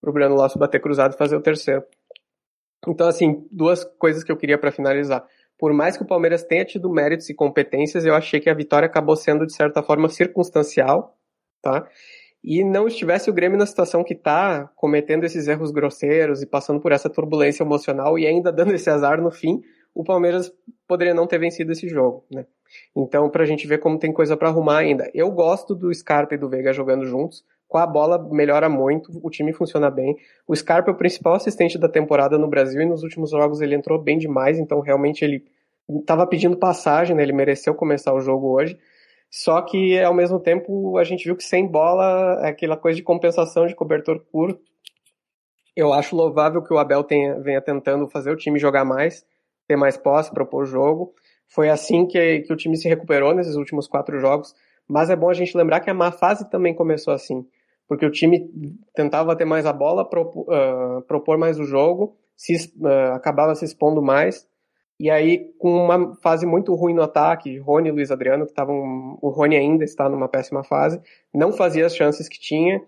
para 0.00 0.08
o 0.08 0.14
Breno 0.14 0.34
Lopes 0.34 0.56
bater 0.56 0.80
cruzado 0.80 1.12
e 1.12 1.18
fazer 1.18 1.36
o 1.36 1.42
terceiro. 1.42 1.84
Então, 2.88 3.06
assim, 3.06 3.46
duas 3.52 3.84
coisas 3.84 4.24
que 4.24 4.32
eu 4.32 4.36
queria 4.38 4.56
para 4.56 4.72
finalizar. 4.72 5.26
Por 5.58 5.74
mais 5.74 5.98
que 5.98 6.04
o 6.04 6.06
Palmeiras 6.06 6.42
tenha 6.42 6.64
tido 6.64 6.88
méritos 6.88 7.28
e 7.28 7.34
competências, 7.34 8.06
eu 8.06 8.14
achei 8.14 8.40
que 8.40 8.48
a 8.48 8.54
vitória 8.54 8.86
acabou 8.86 9.14
sendo, 9.14 9.44
de 9.44 9.54
certa 9.54 9.82
forma, 9.82 10.08
circunstancial, 10.08 11.18
tá? 11.60 11.86
E 12.44 12.62
não 12.62 12.86
estivesse 12.86 13.30
o 13.30 13.32
Grêmio 13.32 13.58
na 13.58 13.64
situação 13.64 14.04
que 14.04 14.12
está, 14.12 14.70
cometendo 14.76 15.24
esses 15.24 15.48
erros 15.48 15.70
grosseiros 15.70 16.42
e 16.42 16.46
passando 16.46 16.78
por 16.78 16.92
essa 16.92 17.08
turbulência 17.08 17.62
emocional 17.62 18.18
e 18.18 18.26
ainda 18.26 18.52
dando 18.52 18.74
esse 18.74 18.90
azar 18.90 19.18
no 19.22 19.30
fim, 19.30 19.62
o 19.94 20.04
Palmeiras 20.04 20.52
poderia 20.86 21.14
não 21.14 21.26
ter 21.26 21.38
vencido 21.38 21.72
esse 21.72 21.88
jogo, 21.88 22.22
né? 22.30 22.44
Então, 22.94 23.30
pra 23.30 23.46
gente 23.46 23.66
ver 23.66 23.78
como 23.78 23.98
tem 23.98 24.12
coisa 24.12 24.36
para 24.36 24.48
arrumar 24.48 24.78
ainda. 24.78 25.10
Eu 25.14 25.30
gosto 25.30 25.74
do 25.74 25.94
Scarpa 25.94 26.34
e 26.34 26.38
do 26.38 26.48
Veiga 26.48 26.72
jogando 26.72 27.06
juntos. 27.06 27.44
Com 27.66 27.78
a 27.78 27.86
bola 27.86 28.18
melhora 28.30 28.68
muito, 28.68 29.10
o 29.22 29.30
time 29.30 29.52
funciona 29.52 29.90
bem. 29.90 30.16
O 30.46 30.54
Scarpa 30.54 30.90
é 30.90 30.94
o 30.94 30.96
principal 30.96 31.34
assistente 31.34 31.78
da 31.78 31.88
temporada 31.88 32.36
no 32.36 32.48
Brasil 32.48 32.82
e 32.82 32.86
nos 32.86 33.02
últimos 33.02 33.30
jogos 33.30 33.60
ele 33.60 33.74
entrou 33.74 33.98
bem 33.98 34.18
demais, 34.18 34.58
então 34.58 34.80
realmente 34.80 35.24
ele 35.24 35.44
estava 35.88 36.26
pedindo 36.26 36.56
passagem, 36.56 37.16
né? 37.16 37.22
Ele 37.22 37.32
mereceu 37.32 37.74
começar 37.74 38.12
o 38.12 38.20
jogo 38.20 38.48
hoje. 38.48 38.78
Só 39.36 39.60
que 39.62 40.00
ao 40.00 40.14
mesmo 40.14 40.38
tempo 40.38 40.96
a 40.96 41.02
gente 41.02 41.24
viu 41.24 41.34
que 41.34 41.42
sem 41.42 41.66
bola 41.66 42.34
aquela 42.48 42.76
coisa 42.76 42.94
de 42.94 43.02
compensação 43.02 43.66
de 43.66 43.74
cobertor 43.74 44.24
curto. 44.30 44.62
Eu 45.74 45.92
acho 45.92 46.14
louvável 46.14 46.62
que 46.62 46.72
o 46.72 46.78
Abel 46.78 47.02
tenha, 47.02 47.40
venha 47.40 47.60
tentando 47.60 48.08
fazer 48.08 48.30
o 48.30 48.36
time 48.36 48.60
jogar 48.60 48.84
mais, 48.84 49.26
ter 49.66 49.74
mais 49.74 49.96
posse, 49.96 50.30
propor 50.30 50.62
o 50.62 50.66
jogo. 50.66 51.12
Foi 51.48 51.68
assim 51.68 52.06
que, 52.06 52.42
que 52.42 52.52
o 52.52 52.56
time 52.56 52.76
se 52.76 52.88
recuperou 52.88 53.34
nesses 53.34 53.56
últimos 53.56 53.88
quatro 53.88 54.20
jogos. 54.20 54.54
Mas 54.86 55.10
é 55.10 55.16
bom 55.16 55.28
a 55.28 55.34
gente 55.34 55.56
lembrar 55.56 55.80
que 55.80 55.90
a 55.90 55.94
má 55.94 56.12
fase 56.12 56.48
também 56.48 56.72
começou 56.72 57.12
assim. 57.12 57.44
Porque 57.88 58.06
o 58.06 58.12
time 58.12 58.48
tentava 58.94 59.34
ter 59.34 59.44
mais 59.44 59.66
a 59.66 59.72
bola, 59.72 60.08
propor, 60.08 60.42
uh, 60.42 61.02
propor 61.08 61.36
mais 61.38 61.58
o 61.58 61.64
jogo, 61.64 62.16
se, 62.36 62.72
uh, 62.76 63.14
acabava 63.14 63.56
se 63.56 63.64
expondo 63.64 64.00
mais. 64.00 64.46
E 64.98 65.10
aí, 65.10 65.52
com 65.58 65.84
uma 65.84 66.14
fase 66.16 66.46
muito 66.46 66.74
ruim 66.74 66.94
no 66.94 67.02
ataque, 67.02 67.58
Rony 67.58 67.88
e 67.88 67.92
Luiz 67.92 68.10
Adriano, 68.10 68.44
que 68.44 68.52
estavam. 68.52 69.18
O 69.20 69.28
Rony 69.28 69.56
ainda 69.56 69.84
está 69.84 70.08
numa 70.08 70.28
péssima 70.28 70.62
fase, 70.62 71.00
não 71.32 71.52
fazia 71.52 71.84
as 71.86 71.96
chances 71.96 72.28
que 72.28 72.38
tinha, 72.38 72.80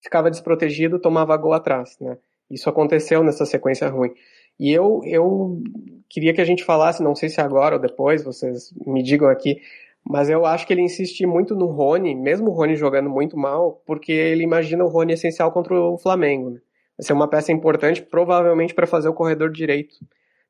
ficava 0.00 0.30
desprotegido, 0.30 1.00
tomava 1.00 1.36
gol 1.36 1.52
atrás. 1.52 1.96
Né? 2.00 2.16
Isso 2.50 2.68
aconteceu 2.68 3.24
nessa 3.24 3.44
sequência 3.44 3.88
ruim. 3.88 4.12
E 4.58 4.72
eu, 4.72 5.00
eu 5.04 5.60
queria 6.08 6.32
que 6.32 6.40
a 6.40 6.44
gente 6.44 6.62
falasse, 6.62 7.02
não 7.02 7.14
sei 7.14 7.28
se 7.28 7.40
agora 7.40 7.76
ou 7.76 7.80
depois, 7.80 8.22
vocês 8.22 8.72
me 8.86 9.02
digam 9.02 9.28
aqui, 9.28 9.60
mas 10.04 10.28
eu 10.28 10.44
acho 10.44 10.66
que 10.66 10.72
ele 10.72 10.82
insiste 10.82 11.24
muito 11.26 11.54
no 11.54 11.66
Rony, 11.66 12.14
mesmo 12.14 12.50
o 12.50 12.52
Rony 12.52 12.76
jogando 12.76 13.08
muito 13.08 13.36
mal, 13.36 13.82
porque 13.86 14.12
ele 14.12 14.42
imagina 14.42 14.84
o 14.84 14.88
Rony 14.88 15.14
essencial 15.14 15.50
contra 15.50 15.74
o 15.74 15.96
Flamengo. 15.98 16.50
Né? 16.50 16.60
Vai 16.98 17.06
ser 17.06 17.12
uma 17.12 17.28
peça 17.28 17.52
importante, 17.52 18.02
provavelmente 18.02 18.74
para 18.74 18.86
fazer 18.86 19.08
o 19.08 19.14
corredor 19.14 19.50
direito. 19.50 19.94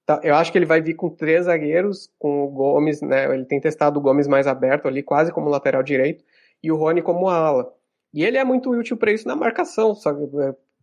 Tá, 0.04 0.20
eu 0.24 0.34
acho 0.34 0.50
que 0.50 0.58
ele 0.58 0.66
vai 0.66 0.80
vir 0.80 0.94
com 0.94 1.08
três 1.08 1.44
zagueiros, 1.44 2.10
com 2.18 2.44
o 2.44 2.48
Gomes, 2.48 3.00
né? 3.00 3.32
Ele 3.32 3.44
tem 3.44 3.60
testado 3.60 4.00
o 4.00 4.02
Gomes 4.02 4.26
mais 4.26 4.46
aberto 4.46 4.88
ali, 4.88 5.02
quase 5.02 5.32
como 5.32 5.48
lateral 5.48 5.82
direito, 5.82 6.24
e 6.62 6.72
o 6.72 6.76
Rony 6.76 7.02
como 7.02 7.28
ala. 7.28 7.72
E 8.12 8.24
ele 8.24 8.36
é 8.36 8.44
muito 8.44 8.70
útil 8.70 8.96
para 8.96 9.12
isso 9.12 9.26
na 9.28 9.36
marcação, 9.36 9.94
sabe? 9.94 10.28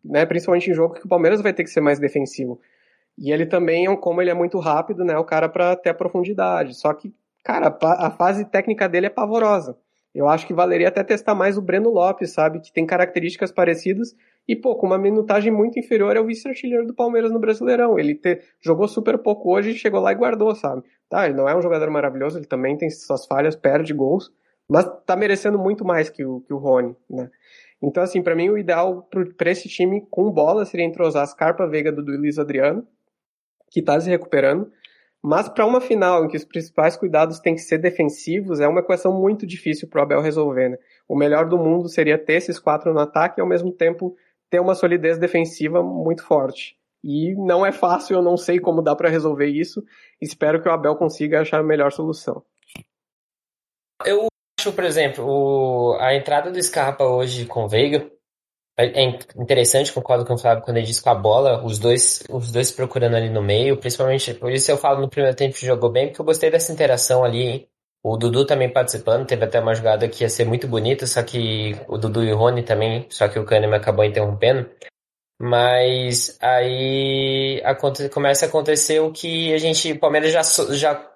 Né? 0.04 0.26
principalmente 0.26 0.72
em 0.72 0.74
jogo 0.74 0.94
que 0.94 1.06
o 1.06 1.10
Palmeiras 1.10 1.42
vai 1.42 1.54
ter 1.54 1.64
que 1.64 1.70
ser 1.70 1.82
mais 1.82 2.00
defensivo. 2.00 2.60
E 3.18 3.32
ele 3.32 3.46
também, 3.46 3.94
como 3.98 4.22
ele 4.22 4.30
é 4.30 4.34
muito 4.34 4.58
rápido, 4.60 5.04
né, 5.04 5.18
o 5.18 5.26
cara 5.26 5.50
para 5.50 5.76
ter 5.76 5.90
a 5.90 5.94
profundidade. 5.94 6.74
Só 6.74 6.94
que, 6.94 7.14
cara, 7.44 7.78
a 7.82 8.10
fase 8.10 8.46
técnica 8.46 8.88
dele 8.88 9.08
é 9.08 9.10
pavorosa. 9.10 9.78
Eu 10.16 10.28
acho 10.28 10.48
que 10.48 10.54
valeria 10.54 10.88
até 10.88 11.04
testar 11.04 11.36
mais 11.36 11.58
o 11.58 11.62
Breno 11.62 11.90
Lopes, 11.90 12.32
sabe? 12.32 12.62
Que 12.62 12.72
tem 12.72 12.86
características 12.86 13.52
parecidas 13.52 14.16
e, 14.50 14.56
pô, 14.56 14.76
com 14.76 14.88
uma 14.88 14.98
minutagem 14.98 15.54
muito 15.54 15.78
inferior 15.78 16.18
é 16.18 16.20
o 16.20 16.26
vice-artilheiro 16.26 16.88
do 16.88 16.96
Palmeiras 16.96 17.32
no 17.32 17.38
Brasileirão. 17.38 18.00
Ele 18.00 18.16
te, 18.16 18.42
jogou 18.60 18.88
super 18.88 19.20
pouco 19.20 19.54
hoje 19.54 19.76
chegou 19.76 20.00
lá 20.02 20.12
e 20.12 20.16
guardou, 20.16 20.56
sabe? 20.56 20.82
Tá, 21.08 21.28
ele 21.28 21.36
não 21.36 21.48
é 21.48 21.56
um 21.56 21.62
jogador 21.62 21.88
maravilhoso, 21.92 22.40
ele 22.40 22.48
também 22.48 22.76
tem 22.76 22.90
suas 22.90 23.28
falhas, 23.28 23.56
perde 23.56 23.94
gols, 23.94 24.34
mas 24.68 24.90
tá 25.06 25.16
merecendo 25.16 25.60
muito 25.60 25.86
mais 25.86 26.10
que 26.10 26.26
o, 26.26 26.42
que 26.42 26.52
o 26.52 26.58
Rony, 26.58 26.96
né? 27.08 27.30
Então, 27.80 28.02
assim, 28.02 28.24
para 28.24 28.36
mim 28.36 28.50
o 28.50 28.58
ideal 28.58 29.08
para 29.38 29.52
esse 29.52 29.70
time 29.70 30.04
com 30.10 30.32
bola 30.32 30.66
seria 30.66 30.86
entrosar 30.86 31.22
as 31.22 31.30
Scarpa, 31.30 31.68
Veiga, 31.68 31.92
do 31.92 32.02
Luiz 32.02 32.40
Adriano, 32.40 32.88
que 33.70 33.82
está 33.82 34.02
se 34.02 34.10
recuperando. 34.10 34.72
Mas 35.22 35.50
para 35.50 35.66
uma 35.66 35.82
final 35.82 36.26
em 36.26 36.28
que 36.28 36.38
os 36.38 36.46
principais 36.46 36.96
cuidados 36.96 37.40
têm 37.40 37.54
que 37.54 37.62
ser 37.62 37.78
defensivos, 37.78 38.60
é 38.60 38.68
uma 38.68 38.80
equação 38.80 39.14
muito 39.14 39.46
difícil 39.46 39.88
para 39.88 40.00
o 40.00 40.04
Abel 40.04 40.22
resolver. 40.22 40.70
Né? 40.70 40.78
O 41.08 41.16
melhor 41.16 41.48
do 41.48 41.58
mundo 41.58 41.90
seria 41.90 42.18
ter 42.18 42.34
esses 42.34 42.58
quatro 42.58 42.94
no 42.94 43.00
ataque 43.00 43.40
e 43.40 43.42
ao 43.42 43.48
mesmo 43.48 43.72
tempo 43.72 44.16
ter 44.50 44.60
uma 44.60 44.76
solidez 44.76 45.18
defensiva 45.18 45.84
muito 45.84 46.24
forte. 46.24 46.78
E 47.04 47.34
não 47.36 47.66
é 47.66 47.72
fácil, 47.72 48.18
eu 48.18 48.22
não 48.22 48.36
sei 48.36 48.60
como 48.60 48.82
dá 48.82 48.96
para 48.96 49.10
resolver 49.10 49.48
isso. 49.48 49.84
Espero 50.22 50.62
que 50.62 50.68
o 50.68 50.72
Abel 50.72 50.96
consiga 50.96 51.42
achar 51.42 51.60
a 51.60 51.64
melhor 51.64 51.92
solução. 51.92 52.44
Eu 54.06 54.28
acho, 54.60 54.74
por 54.74 54.84
exemplo, 54.84 55.26
o, 55.26 55.98
a 56.00 56.16
entrada 56.16 56.52
do 56.52 56.62
Scarpa 56.62 57.06
hoje 57.06 57.46
com 57.46 57.64
o 57.64 57.68
Veiga 57.70 58.12
é, 58.82 59.04
interessante, 59.36 59.92
concordo 59.92 60.26
com 60.26 60.36
o 60.36 60.38
Flávio 60.38 60.64
quando 60.64 60.78
ele 60.78 60.86
diz 60.86 61.02
com 61.02 61.10
a 61.10 61.16
bola, 61.16 61.62
os 61.66 61.78
dois, 61.78 62.24
os 62.30 62.50
dois 62.50 62.72
procurando 62.72 63.16
ali 63.16 63.30
no 63.30 63.42
meio, 63.42 63.78
principalmente, 63.78 64.34
por 64.34 64.52
isso 64.52 64.72
eu 64.72 64.78
falo 64.78 65.02
no 65.02 65.10
primeiro 65.10 65.36
tempo 65.36 65.54
que 65.54 65.66
jogou 65.66 65.92
bem, 65.92 66.08
porque 66.08 66.22
eu 66.22 66.26
gostei 66.26 66.50
dessa 66.50 66.72
interação 66.72 67.24
ali? 67.24 67.69
O 68.04 68.16
Dudu 68.16 68.46
também 68.46 68.72
participando, 68.72 69.28
teve 69.28 69.44
até 69.44 69.60
uma 69.60 69.76
jogada 69.76 70.08
que 70.08 70.24
ia 70.24 70.30
ser 70.30 70.46
muito 70.46 70.68
bonita, 70.68 71.06
só 71.06 71.22
que 71.22 71.76
o 71.88 71.98
Dudu 71.98 72.24
e 72.24 72.32
o 72.32 72.38
Rony 72.38 72.64
também, 72.64 73.06
só 73.10 73.28
que 73.28 73.38
o 73.38 73.46
Kahneman 73.46 73.78
acabou 73.78 74.06
interrompendo. 74.06 74.70
Mas 75.42 76.38
aí 76.42 77.62
começa 78.12 78.46
a 78.46 78.50
acontecer 78.50 79.00
o 79.00 79.12
que 79.12 79.54
a 79.54 79.58
gente, 79.58 79.92
o 79.94 80.00
Palmeiras 80.00 80.32
já, 80.32 80.42
já 80.74 81.14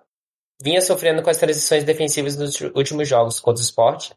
vinha 0.62 0.82
sofrendo 0.82 1.22
com 1.22 1.30
as 1.30 1.38
transições 1.38 1.84
defensivas 1.84 2.38
nos 2.38 2.60
últimos 2.76 3.08
jogos 3.08 3.39
contra 3.39 3.62
o 3.62 3.65
Sport. 3.65 4.12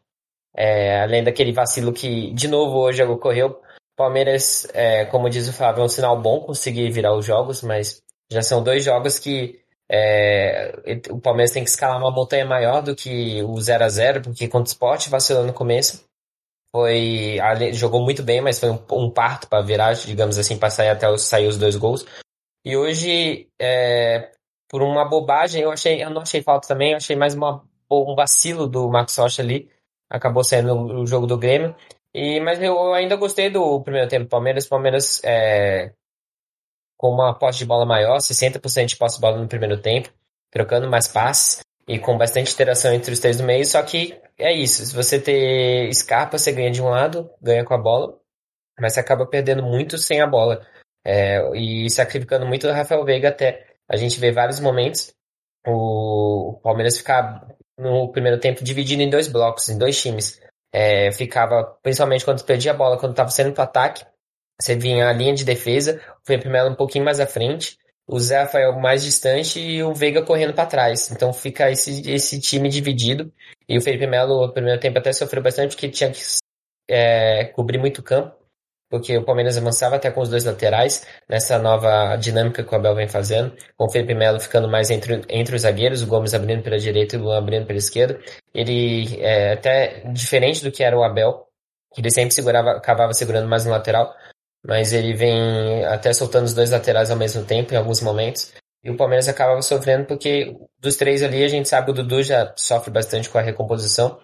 É, 0.57 1.03
além 1.03 1.23
daquele 1.23 1.53
vacilo 1.53 1.93
que, 1.93 2.33
de 2.33 2.49
novo, 2.49 2.79
hoje 2.79 3.03
ocorreu. 3.03 3.61
Palmeiras, 3.97 4.67
é, 4.75 5.05
como 5.07 5.29
diz 5.29 5.49
o 5.49 5.53
Flávio, 5.53 5.83
é 5.83 5.85
um 5.85 5.89
sinal 5.89 6.21
bom 6.21 6.41
conseguir 6.41 6.91
virar 6.91 7.15
os 7.15 7.25
jogos, 7.25 7.63
mas 7.63 8.03
já 8.31 8.43
são 8.43 8.63
dois 8.63 8.85
jogos 8.85 9.19
que 9.19 9.61
é, 9.89 10.75
o 11.11 11.21
Palmeiras 11.21 11.53
tem 11.53 11.63
que 11.63 11.71
escalar 11.71 11.99
uma 11.99 12.11
montanha 12.11 12.45
maior 12.45 12.83
do 12.83 12.95
que 12.95 13.43
o 13.43 13.61
0 13.61 13.85
a 13.85 13.89
0 13.89 14.23
porque 14.23 14.49
contra 14.49 14.69
o 14.69 14.73
Sport 14.73 15.09
vacilou 15.09 15.45
no 15.45 15.53
começo. 15.53 16.05
Foi, 16.71 17.39
jogou 17.73 18.03
muito 18.03 18.23
bem, 18.23 18.41
mas 18.41 18.59
foi 18.59 18.71
um, 18.71 18.79
um 18.93 19.11
parto 19.11 19.49
para 19.49 19.65
virar, 19.65 19.95
digamos 19.95 20.37
assim, 20.39 20.59
para 20.59 20.69
sair 20.69 20.91
até 20.91 21.17
sair 21.17 21.47
os 21.47 21.57
dois 21.57 21.77
gols. 21.77 22.05
E 22.65 22.77
hoje, 22.77 23.49
é, 23.59 24.33
por 24.69 24.83
uma 24.83 25.05
bobagem, 25.05 25.63
eu 25.63 25.71
achei, 25.71 26.03
eu 26.03 26.11
não 26.11 26.23
achei 26.23 26.43
falta 26.43 26.69
também, 26.69 26.91
eu 26.91 26.97
achei 26.97 27.17
mais 27.17 27.35
uma, 27.35 27.65
um 27.91 28.15
vacilo 28.15 28.67
do 28.67 28.89
Marcos 28.91 29.17
Rocha 29.17 29.43
ali 29.43 29.71
acabou 30.09 30.45
sendo 30.45 30.75
o 31.01 31.07
jogo 31.07 31.27
do 31.27 31.39
Grêmio. 31.39 31.75
E, 32.15 32.41
mas 32.41 32.63
eu 32.63 32.95
ainda 32.95 33.17
gostei 33.17 33.51
do 33.51 33.81
primeiro 33.83 34.09
tempo 34.09 34.25
do 34.25 34.29
Palmeiras. 34.29 34.67
Palmeiras 34.67 35.21
é, 35.25 35.93
com 36.97 37.11
uma 37.11 37.35
posse 37.35 37.59
de 37.59 37.67
bola 37.67 37.85
maior, 37.85 38.19
60% 38.19 38.87
de 38.87 38.97
posse 38.97 39.17
de 39.17 39.21
bola 39.21 39.39
no 39.39 39.49
primeiro 39.49 39.81
tempo, 39.81 40.11
trocando 40.51 40.89
mais 40.89 41.07
passes 41.07 41.61
e 41.89 41.99
com 41.99 42.17
bastante 42.17 42.53
interação 42.53 42.93
entre 42.93 43.13
os 43.13 43.21
três 43.21 43.37
do 43.37 43.45
meio. 43.45 43.65
Só 43.65 43.83
que 43.83 44.19
é 44.39 44.53
isso, 44.53 44.85
se 44.85 44.95
você 44.95 45.21
ter 45.21 45.93
Scarpa, 45.93 46.39
você 46.39 46.53
ganha 46.53 46.71
de 46.71 46.83
um 46.83 46.89
lado, 46.89 47.31
ganha 47.41 47.65
com 47.65 47.75
a 47.75 47.79
bola, 47.79 48.19
mas 48.81 48.95
você 48.95 49.01
acaba 49.01 49.27
perdendo 49.27 49.63
muito 49.63 49.99
sem 49.99 50.21
a 50.21 50.27
bola. 50.27 50.67
É, 51.05 51.41
e 51.57 51.89
sacrificando 51.89 52.45
muito 52.47 52.67
o 52.67 52.73
Rafael 52.73 53.05
Veiga 53.05 53.29
até. 53.29 53.65
A 53.89 53.97
gente 53.97 54.19
vê 54.19 54.33
vários 54.33 54.59
momentos 54.59 55.15
o 55.67 56.59
Palmeiras 56.63 56.99
ficar 56.99 57.47
no 57.79 58.11
primeiro 58.11 58.39
tempo 58.39 58.65
dividido 58.65 59.03
em 59.03 59.11
dois 59.11 59.29
blocos, 59.29 59.69
em 59.69 59.79
dois 59.79 60.01
times. 60.01 60.41
É, 60.73 61.11
ficava, 61.13 61.65
principalmente 61.83 62.25
quando 62.25 62.45
perdia 62.45 62.73
a 62.73 62.75
bola, 62.75 62.99
quando 62.99 63.13
estava 63.13 63.31
saindo 63.31 63.53
para 63.53 63.65
ataque, 63.65 64.05
você 64.61 64.75
vinha 64.75 65.09
a 65.09 65.13
linha 65.13 65.35
de 65.35 65.45
defesa, 65.45 66.01
o 66.23 66.27
Felipe 66.27 66.49
Melo 66.49 66.71
um 66.71 66.75
pouquinho 66.75 67.05
mais 67.05 67.21
à 67.21 67.27
frente, 67.27 67.79
o 68.07 68.19
Zé 68.19 68.43
Rafael 68.43 68.79
mais 68.79 69.03
distante 69.03 69.61
e 69.61 69.83
o 69.83 69.93
Veiga 69.93 70.23
correndo 70.23 70.55
para 70.55 70.67
trás. 70.67 71.11
Então 71.11 71.33
fica 71.33 71.71
esse, 71.71 72.09
esse 72.11 72.41
time 72.41 72.69
dividido. 72.69 73.33
E 73.69 73.77
o 73.77 73.81
Felipe 73.81 74.07
Melo, 74.07 74.47
no 74.47 74.53
primeiro 74.53 74.81
tempo, 74.81 74.99
até 74.99 75.13
sofreu 75.13 75.43
bastante 75.43 75.75
porque 75.75 75.89
tinha 75.89 76.11
que 76.11 76.21
é, 76.89 77.47
cobrir 77.47 77.79
muito 77.79 78.03
campo, 78.03 78.37
porque 78.89 79.17
o 79.17 79.25
Palmeiras 79.25 79.59
avançava 79.59 79.97
até 79.97 80.11
com 80.11 80.21
os 80.21 80.29
dois 80.29 80.45
laterais, 80.45 81.05
nessa 81.29 81.59
nova 81.59 82.15
dinâmica 82.17 82.63
que 82.63 82.73
o 82.73 82.77
Abel 82.77 82.95
vem 82.95 83.09
fazendo, 83.09 83.57
com 83.77 83.87
o 83.87 83.91
Felipe 83.91 84.15
Melo 84.15 84.39
ficando 84.39 84.69
mais 84.69 84.91
entre, 84.91 85.23
entre 85.29 85.57
os 85.57 85.63
zagueiros, 85.63 86.03
o 86.03 86.07
Gomes 86.07 86.33
abrindo 86.33 86.63
pela 86.63 86.79
direita 86.79 87.17
e 87.17 87.19
o 87.19 87.23
Luan 87.23 87.39
abrindo 87.39 87.67
pela 87.67 87.79
esquerda. 87.79 88.21
Ele, 88.55 89.21
é 89.21 89.55
até 89.55 90.05
diferente 90.13 90.63
do 90.63 90.71
que 90.71 90.85
era 90.85 90.97
o 90.97 91.03
Abel, 91.03 91.49
que 91.93 92.01
ele 92.01 92.11
sempre 92.11 92.33
segurava, 92.33 92.71
acabava 92.73 93.13
segurando 93.13 93.49
mais 93.49 93.65
no 93.65 93.73
lateral, 93.73 94.15
mas 94.67 94.93
ele 94.93 95.15
vem 95.15 95.85
até 95.87 96.13
soltando 96.13 96.45
os 96.45 96.55
dois 96.55 96.71
laterais 96.71 97.11
ao 97.11 97.17
mesmo 97.17 97.45
tempo 97.45 97.73
em 97.73 97.77
alguns 97.77 98.01
momentos. 98.01 98.53
E 98.83 98.91
o 98.91 98.97
Palmeiras 98.97 99.29
acabava 99.29 99.63
sofrendo 99.63 100.07
porque 100.07 100.55
dos 100.79 100.97
três 100.97 101.23
ali 101.23 101.43
a 101.43 101.49
gente 101.49 101.69
sabe 101.69 101.91
o 101.91 101.95
Dudu 101.95 102.23
já 102.23 102.53
sofre 102.57 102.91
bastante 102.91 103.29
com 103.29 103.39
a 103.39 103.43
recomposição. 103.43 104.19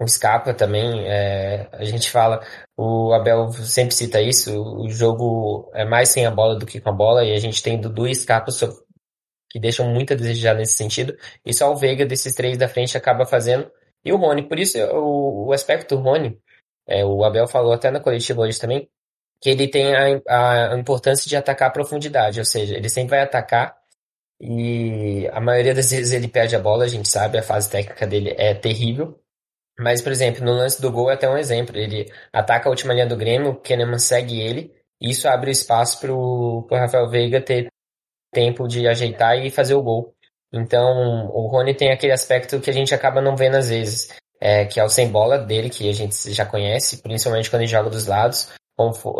O 0.00 0.08
Scarpa 0.08 0.52
também, 0.52 1.06
é, 1.06 1.68
a 1.72 1.84
gente 1.84 2.10
fala, 2.10 2.44
o 2.76 3.12
Abel 3.12 3.52
sempre 3.52 3.94
cita 3.94 4.20
isso, 4.20 4.50
o 4.60 4.88
jogo 4.90 5.70
é 5.72 5.84
mais 5.84 6.08
sem 6.08 6.26
a 6.26 6.32
bola 6.32 6.58
do 6.58 6.66
que 6.66 6.80
com 6.80 6.90
a 6.90 6.92
bola, 6.92 7.24
e 7.24 7.32
a 7.32 7.38
gente 7.38 7.62
tem 7.62 7.80
Dudu 7.80 8.08
e 8.08 8.14
Scarpa 8.14 8.50
que 9.48 9.60
deixam 9.60 9.88
muito 9.88 10.12
a 10.12 10.16
desejar 10.16 10.56
nesse 10.56 10.74
sentido, 10.74 11.16
e 11.46 11.54
só 11.54 11.72
o 11.72 11.76
Veiga 11.76 12.04
desses 12.04 12.34
três 12.34 12.58
da 12.58 12.66
frente 12.66 12.96
acaba 12.96 13.24
fazendo, 13.24 13.70
e 14.04 14.12
o 14.12 14.16
Rony, 14.16 14.48
por 14.48 14.58
isso 14.58 14.76
o, 14.78 15.46
o 15.46 15.52
aspecto 15.52 15.94
Rony, 15.94 16.36
é, 16.88 17.04
o 17.04 17.22
Abel 17.22 17.46
falou 17.46 17.72
até 17.72 17.88
na 17.88 18.00
coletiva 18.00 18.42
hoje 18.42 18.58
também, 18.58 18.88
que 19.44 19.50
ele 19.50 19.68
tem 19.68 19.94
a, 19.94 20.72
a 20.72 20.78
importância 20.78 21.28
de 21.28 21.36
atacar 21.36 21.68
a 21.68 21.70
profundidade, 21.70 22.40
ou 22.40 22.46
seja, 22.46 22.74
ele 22.74 22.88
sempre 22.88 23.10
vai 23.10 23.20
atacar 23.20 23.76
e 24.40 25.28
a 25.34 25.40
maioria 25.40 25.74
das 25.74 25.90
vezes 25.90 26.14
ele 26.14 26.28
perde 26.28 26.56
a 26.56 26.58
bola, 26.58 26.86
a 26.86 26.88
gente 26.88 27.10
sabe, 27.10 27.36
a 27.36 27.42
fase 27.42 27.70
técnica 27.70 28.06
dele 28.06 28.34
é 28.38 28.54
terrível. 28.54 29.20
Mas, 29.78 30.00
por 30.00 30.10
exemplo, 30.10 30.42
no 30.42 30.52
lance 30.52 30.80
do 30.80 30.90
gol 30.90 31.10
é 31.10 31.14
até 31.14 31.28
um 31.28 31.36
exemplo. 31.36 31.76
Ele 31.76 32.10
ataca 32.32 32.68
a 32.68 32.70
última 32.70 32.94
linha 32.94 33.06
do 33.06 33.18
Grêmio, 33.18 33.50
o 33.50 33.56
Kahneman 33.56 33.98
segue 33.98 34.40
ele, 34.40 34.72
e 34.98 35.10
isso 35.10 35.28
abre 35.28 35.50
espaço 35.50 36.00
para 36.00 36.10
o 36.10 36.66
Rafael 36.70 37.10
Veiga 37.10 37.38
ter 37.38 37.68
tempo 38.32 38.66
de 38.66 38.88
ajeitar 38.88 39.36
e 39.44 39.50
fazer 39.50 39.74
o 39.74 39.82
gol. 39.82 40.14
Então, 40.50 41.28
o 41.34 41.48
Rony 41.48 41.74
tem 41.74 41.92
aquele 41.92 42.14
aspecto 42.14 42.60
que 42.60 42.70
a 42.70 42.72
gente 42.72 42.94
acaba 42.94 43.20
não 43.20 43.36
vendo 43.36 43.56
às 43.56 43.68
vezes, 43.68 44.08
é, 44.40 44.64
que 44.64 44.80
é 44.80 44.84
o 44.84 44.88
sem 44.88 45.08
bola 45.10 45.36
dele, 45.36 45.68
que 45.68 45.86
a 45.86 45.92
gente 45.92 46.32
já 46.32 46.46
conhece, 46.46 47.02
principalmente 47.02 47.50
quando 47.50 47.60
ele 47.62 47.70
joga 47.70 47.90
dos 47.90 48.06
lados, 48.06 48.48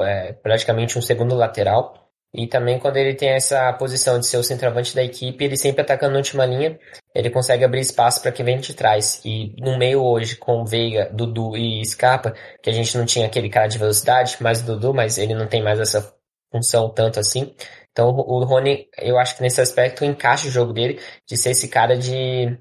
é, 0.02 0.32
praticamente 0.34 0.98
um 0.98 1.02
segundo 1.02 1.34
lateral. 1.34 2.04
E 2.36 2.48
também 2.48 2.80
quando 2.80 2.96
ele 2.96 3.14
tem 3.14 3.28
essa 3.28 3.72
posição 3.74 4.18
de 4.18 4.26
ser 4.26 4.38
o 4.38 4.42
centroavante 4.42 4.92
da 4.92 5.04
equipe, 5.04 5.44
ele 5.44 5.56
sempre 5.56 5.82
atacando 5.82 6.12
na 6.12 6.18
última 6.18 6.44
linha, 6.44 6.76
ele 7.14 7.30
consegue 7.30 7.64
abrir 7.64 7.80
espaço 7.80 8.20
para 8.20 8.32
quem 8.32 8.44
vem 8.44 8.58
de 8.58 8.74
trás. 8.74 9.20
E 9.24 9.54
no 9.60 9.78
meio 9.78 10.02
hoje, 10.02 10.34
com 10.36 10.64
Veiga, 10.64 11.08
Dudu 11.12 11.56
e 11.56 11.84
Scarpa, 11.86 12.34
que 12.60 12.68
a 12.68 12.72
gente 12.72 12.98
não 12.98 13.06
tinha 13.06 13.26
aquele 13.26 13.48
cara 13.48 13.68
de 13.68 13.78
velocidade, 13.78 14.36
mais 14.40 14.60
o 14.62 14.66
Dudu, 14.66 14.92
mas 14.92 15.16
ele 15.16 15.32
não 15.32 15.46
tem 15.46 15.62
mais 15.62 15.78
essa 15.78 16.12
função 16.52 16.88
tanto 16.90 17.20
assim. 17.20 17.54
Então 17.92 18.08
o 18.08 18.44
Rony, 18.44 18.88
eu 18.98 19.16
acho 19.16 19.36
que 19.36 19.42
nesse 19.42 19.60
aspecto 19.60 20.04
encaixa 20.04 20.48
o 20.48 20.50
jogo 20.50 20.72
dele 20.72 21.00
de 21.28 21.36
ser 21.36 21.50
esse 21.50 21.68
cara 21.68 21.96
de, 21.96 22.58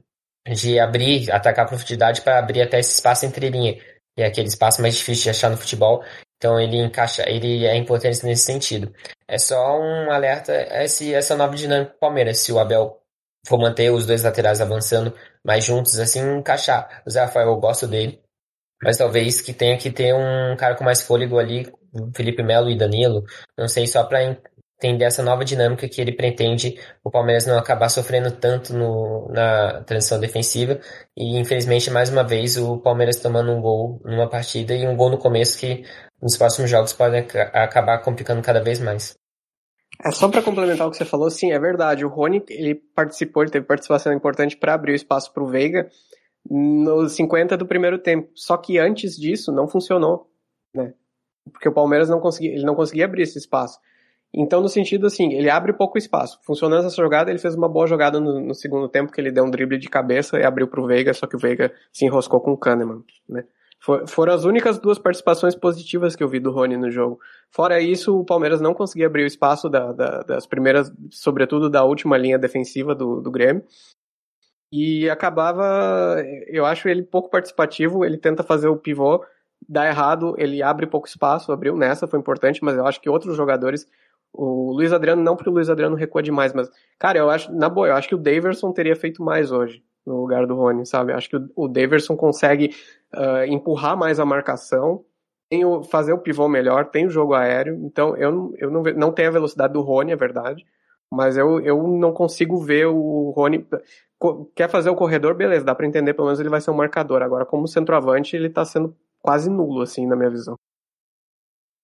de 0.48 0.80
abrir, 0.80 1.32
atacar 1.32 1.66
a 1.66 1.68
profundidade 1.68 2.22
para 2.22 2.38
abrir 2.38 2.62
até 2.62 2.80
esse 2.80 2.94
espaço 2.94 3.26
entre 3.26 3.50
linha. 3.50 3.76
E 4.16 4.22
é 4.22 4.28
aquele 4.28 4.48
espaço 4.48 4.84
mais 4.84 4.96
difícil 4.96 5.24
de 5.24 5.30
achar 5.32 5.50
no 5.50 5.58
futebol. 5.58 6.04
Então 6.44 6.60
ele 6.60 6.76
encaixa, 6.76 7.24
ele 7.26 7.66
é 7.66 7.74
importante 7.78 8.26
nesse 8.26 8.44
sentido. 8.44 8.94
É 9.26 9.38
só 9.38 9.80
um 9.80 10.12
alerta 10.12 10.52
esse, 10.84 11.14
essa 11.14 11.38
nova 11.38 11.56
dinâmica 11.56 11.94
do 11.94 12.00
Palmeiras. 12.00 12.40
Se 12.40 12.52
o 12.52 12.60
Abel 12.60 13.00
for 13.48 13.58
manter 13.58 13.90
os 13.92 14.06
dois 14.06 14.24
laterais 14.24 14.60
avançando 14.60 15.16
mais 15.42 15.64
juntos, 15.64 15.98
assim, 15.98 16.20
encaixar. 16.20 17.02
O 17.08 17.10
Zé 17.10 17.22
Rafael, 17.22 17.48
eu 17.48 17.56
gosto 17.56 17.88
dele, 17.88 18.22
mas 18.84 18.98
talvez 18.98 19.40
que 19.40 19.54
tenha 19.54 19.78
que 19.78 19.90
ter 19.90 20.14
um 20.14 20.58
cara 20.58 20.76
com 20.76 20.84
mais 20.84 21.02
fôlego 21.02 21.40
ali, 21.40 21.72
Felipe 22.14 22.44
Melo 22.44 22.70
e 22.70 22.78
Danilo, 22.78 23.24
não 23.58 23.70
sei, 23.70 23.88
só 23.88 24.04
para 24.04 24.36
entender 24.84 25.06
essa 25.06 25.24
nova 25.24 25.46
dinâmica 25.46 25.88
que 25.88 26.02
ele 26.02 26.12
pretende 26.12 26.78
o 27.04 27.10
Palmeiras 27.10 27.46
não 27.46 27.58
acabar 27.58 27.90
sofrendo 27.90 28.32
tanto 28.32 28.74
no, 28.74 29.30
na 29.32 29.82
transição 29.84 30.20
defensiva 30.20 30.80
e 31.16 31.40
infelizmente 31.40 31.90
mais 31.90 32.10
uma 32.10 32.24
vez 32.24 32.58
o 32.58 32.78
Palmeiras 32.78 33.20
tomando 33.20 33.52
um 33.52 33.62
gol 33.62 34.02
numa 34.04 34.30
partida 34.30 34.74
e 34.74 34.88
um 34.88 34.96
gol 34.96 35.10
no 35.10 35.18
começo 35.18 35.58
que 35.58 35.84
nos 36.22 36.38
próximos 36.38 36.70
jogos 36.70 36.94
pode 36.94 37.18
acabar 37.54 38.00
complicando 38.00 38.42
cada 38.42 38.62
vez 38.62 38.80
mais. 38.80 39.16
É 40.04 40.12
só 40.12 40.28
para 40.28 40.42
complementar 40.42 40.88
o 40.88 40.92
que 40.92 40.98
você 40.98 41.06
falou, 41.06 41.30
sim, 41.30 41.52
é 41.52 41.60
verdade. 41.60 42.04
O 42.04 42.10
Rony 42.10 42.44
ele 42.50 42.76
participou, 42.76 43.44
ele 43.44 43.52
teve 43.52 43.66
participação 43.66 44.12
importante 44.12 44.58
para 44.58 44.74
abrir 44.74 44.94
o 44.94 44.96
espaço 44.96 45.32
para 45.32 45.44
o 45.44 45.48
Veiga 45.48 45.90
nos 46.50 47.14
50 47.14 47.56
do 47.56 47.66
primeiro 47.66 47.98
tempo. 48.00 48.30
Só 48.34 48.58
que 48.58 48.78
antes 48.78 49.16
disso 49.16 49.52
não 49.52 49.68
funcionou, 49.68 50.30
né? 50.74 50.94
Porque 51.52 51.70
o 51.70 51.74
Palmeiras 51.74 52.10
não 52.10 52.20
conseguia, 52.20 52.54
ele 52.54 52.66
não 52.66 52.76
conseguia 52.76 53.06
abrir 53.06 53.24
esse 53.24 53.38
espaço. 53.38 53.80
Então, 54.36 54.62
no 54.62 54.68
sentido 54.68 55.06
assim, 55.06 55.32
ele 55.34 55.50
abre 55.50 55.72
pouco 55.74 55.98
espaço. 55.98 56.40
Funcionando 56.42 56.88
essa 56.88 56.96
jogada, 56.96 57.30
ele 57.30 57.38
fez 57.38 57.54
uma 57.54 57.70
boa 57.70 57.86
jogada 57.86 58.20
no, 58.20 58.40
no 58.40 58.56
segundo 58.56 58.90
tempo, 58.90 59.12
que 59.12 59.22
ele 59.22 59.32
deu 59.32 59.44
um 59.44 59.52
drible 59.52 59.78
de 59.78 59.88
cabeça 59.88 60.40
e 60.40 60.44
abriu 60.44 60.68
pro 60.68 60.88
Veiga, 60.88 61.14
só 61.14 61.28
que 61.28 61.36
o 61.36 61.40
Veiga 61.40 61.72
se 61.92 62.06
enroscou 62.06 62.42
com 62.42 62.52
o 62.52 62.58
Kahneman, 62.58 63.04
né? 63.30 63.44
For, 63.80 64.08
foram 64.08 64.34
as 64.34 64.46
únicas 64.46 64.80
duas 64.80 64.98
participações 64.98 65.56
positivas 65.56 66.16
que 66.16 66.24
eu 66.24 66.30
vi 66.30 66.40
do 66.40 66.52
Rony 66.52 66.78
no 66.78 66.90
jogo. 66.90 67.20
Fora 67.52 67.82
isso, 67.82 68.18
o 68.18 68.24
Palmeiras 68.24 68.62
não 68.62 68.74
conseguia 68.74 69.08
abrir 69.08 69.24
o 69.24 69.28
espaço 69.28 69.70
da, 69.70 69.92
da, 69.92 70.22
das 70.22 70.48
primeiras, 70.48 70.90
sobretudo 71.12 71.70
da 71.70 71.84
última 71.84 72.18
linha 72.18 72.40
defensiva 72.40 72.96
do, 72.96 73.20
do 73.20 73.30
Grêmio. 73.30 73.62
E 74.72 75.10
acabava, 75.10 76.16
eu 76.48 76.66
acho 76.66 76.88
ele 76.88 77.04
pouco 77.04 77.30
participativo, 77.30 78.06
ele 78.06 78.18
tenta 78.18 78.42
fazer 78.42 78.70
o 78.70 78.78
pivô, 78.78 79.24
dá 79.68 79.86
errado, 79.86 80.34
ele 80.38 80.64
abre 80.64 80.88
pouco 80.88 81.08
espaço, 81.08 81.52
abriu 81.52 81.76
nessa, 81.76 82.08
foi 82.08 82.20
importante, 82.20 82.64
mas 82.64 82.78
eu 82.78 82.88
acho 82.88 83.02
que 83.02 83.10
outros 83.10 83.36
jogadores 83.36 83.86
o 84.34 84.72
Luiz 84.72 84.92
Adriano 84.92 85.22
não, 85.22 85.36
porque 85.36 85.50
o 85.50 85.54
Luiz 85.54 85.70
Adriano 85.70 85.96
recua 85.96 86.24
demais, 86.24 86.54
mas, 86.54 86.70
cara, 86.98 87.20
eu 87.20 87.30
acho, 87.30 87.54
na 87.54 87.70
boa, 87.70 87.88
eu 87.88 87.96
acho 87.96 88.08
que 88.08 88.16
o 88.16 88.18
Daverson 88.18 88.72
teria 88.72 88.96
feito 88.96 89.24
mais 89.24 89.52
hoje, 89.52 89.84
no 90.06 90.22
lugar 90.22 90.48
do 90.48 90.56
Rony, 90.56 90.86
sabe? 90.86 91.14
Acho 91.14 91.30
que 91.30 91.38
o, 91.38 91.50
o 91.56 91.68
Daverson 91.68 92.18
consegue 92.18 92.76
uh, 93.16 93.46
empurrar 93.48 93.96
mais 93.96 94.20
a 94.20 94.26
marcação, 94.26 95.06
tem 95.50 95.64
o, 95.64 95.84
fazer 95.84 96.14
o 96.14 96.18
pivô 96.18 96.48
melhor, 96.48 96.86
tem 96.90 97.06
o 97.06 97.12
jogo 97.12 97.36
aéreo, 97.36 97.76
então 97.86 98.18
eu, 98.18 98.54
eu 98.58 98.72
não, 98.72 98.82
não 98.82 99.12
tenho 99.12 99.30
a 99.30 99.34
velocidade 99.34 99.74
do 99.74 99.82
Rony, 99.82 100.12
é 100.12 100.16
verdade, 100.16 100.66
mas 101.12 101.38
eu, 101.38 101.60
eu 101.62 101.84
não 101.84 102.12
consigo 102.12 102.58
ver 102.58 102.88
o 102.88 103.32
Rony. 103.36 103.68
Quer 104.56 104.68
fazer 104.70 104.90
o 104.90 104.96
corredor, 104.96 105.36
beleza, 105.36 105.64
dá 105.64 105.76
para 105.76 105.86
entender, 105.86 106.14
pelo 106.14 106.26
menos 106.26 106.40
ele 106.40 106.50
vai 106.50 106.60
ser 106.60 106.72
um 106.72 106.76
marcador. 106.76 107.22
Agora, 107.22 107.46
como 107.46 107.68
centroavante, 107.68 108.36
ele 108.36 108.50
tá 108.50 108.66
sendo 108.66 108.96
quase 109.22 109.50
nulo, 109.50 109.82
assim, 109.82 110.08
na 110.08 110.16
minha 110.16 110.30
visão. 110.30 110.58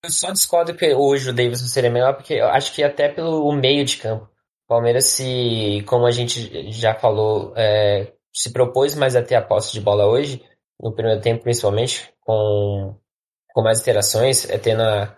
Eu 0.03 0.09
só 0.09 0.31
discordo 0.31 0.75
que 0.75 0.93
hoje 0.93 1.29
o 1.29 1.33
Davidson 1.33 1.65
seria 1.65 1.89
melhor, 1.89 2.13
porque 2.15 2.35
eu 2.35 2.47
acho 2.47 2.73
que 2.73 2.83
até 2.83 3.09
pelo 3.09 3.51
meio 3.51 3.83
de 3.83 3.97
campo. 3.97 4.25
O 4.65 4.67
Palmeiras 4.67 5.05
se, 5.07 5.83
como 5.87 6.05
a 6.05 6.11
gente 6.11 6.71
já 6.71 6.93
falou, 6.95 7.53
é, 7.57 8.13
se 8.33 8.53
propôs 8.53 8.95
mais 8.95 9.15
a 9.15 9.23
ter 9.23 9.35
a 9.35 9.41
posse 9.41 9.73
de 9.73 9.81
bola 9.81 10.05
hoje, 10.05 10.41
no 10.79 10.93
primeiro 10.93 11.19
tempo 11.21 11.43
principalmente, 11.43 12.13
com, 12.21 12.95
com 13.53 13.61
mais 13.61 13.81
interações, 13.81 14.49
é 14.49 14.57
tendo 14.57 14.83
a, 14.83 15.17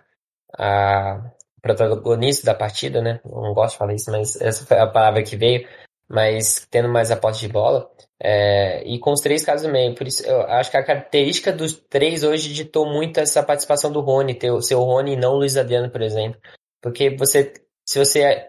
a 0.58 1.32
protagonista 1.62 2.46
da 2.46 2.56
partida, 2.56 3.02
né? 3.02 3.20
Não 3.24 3.54
gosto 3.54 3.74
de 3.74 3.78
falar 3.78 3.94
isso, 3.94 4.12
mas 4.12 4.40
essa 4.42 4.66
foi 4.66 4.80
a 4.80 4.88
palavra 4.88 5.22
que 5.22 5.36
veio, 5.36 5.68
mas 6.12 6.68
tendo 6.70 6.90
mais 6.90 7.12
a 7.12 7.18
posse 7.18 7.42
de 7.42 7.48
bola. 7.48 7.90
É, 8.24 8.84
e 8.86 9.00
com 9.00 9.12
os 9.12 9.22
três 9.22 9.46
no 9.64 9.72
meio. 9.72 9.96
Por 9.96 10.08
isso, 10.08 10.24
eu 10.26 10.42
acho 10.42 10.70
que 10.70 10.78
a 10.78 10.84
característica 10.84 11.52
dos 11.52 11.74
três 11.74 12.24
hoje 12.24 12.54
ditou 12.54 12.86
muito 12.86 13.20
essa 13.20 13.42
participação 13.42 13.92
do 13.92 14.02
Rony, 14.02 14.36
ter 14.36 14.52
o 14.52 14.62
seu 14.62 14.80
Rony 14.80 15.14
e 15.14 15.18
não 15.18 15.34
o 15.34 15.38
Luiz 15.38 15.58
Adriano, 15.58 15.90
por 15.90 16.02
exemplo. 16.02 16.40
Porque 16.82 17.16
você, 17.16 17.54
se 17.86 17.98
você 17.98 18.48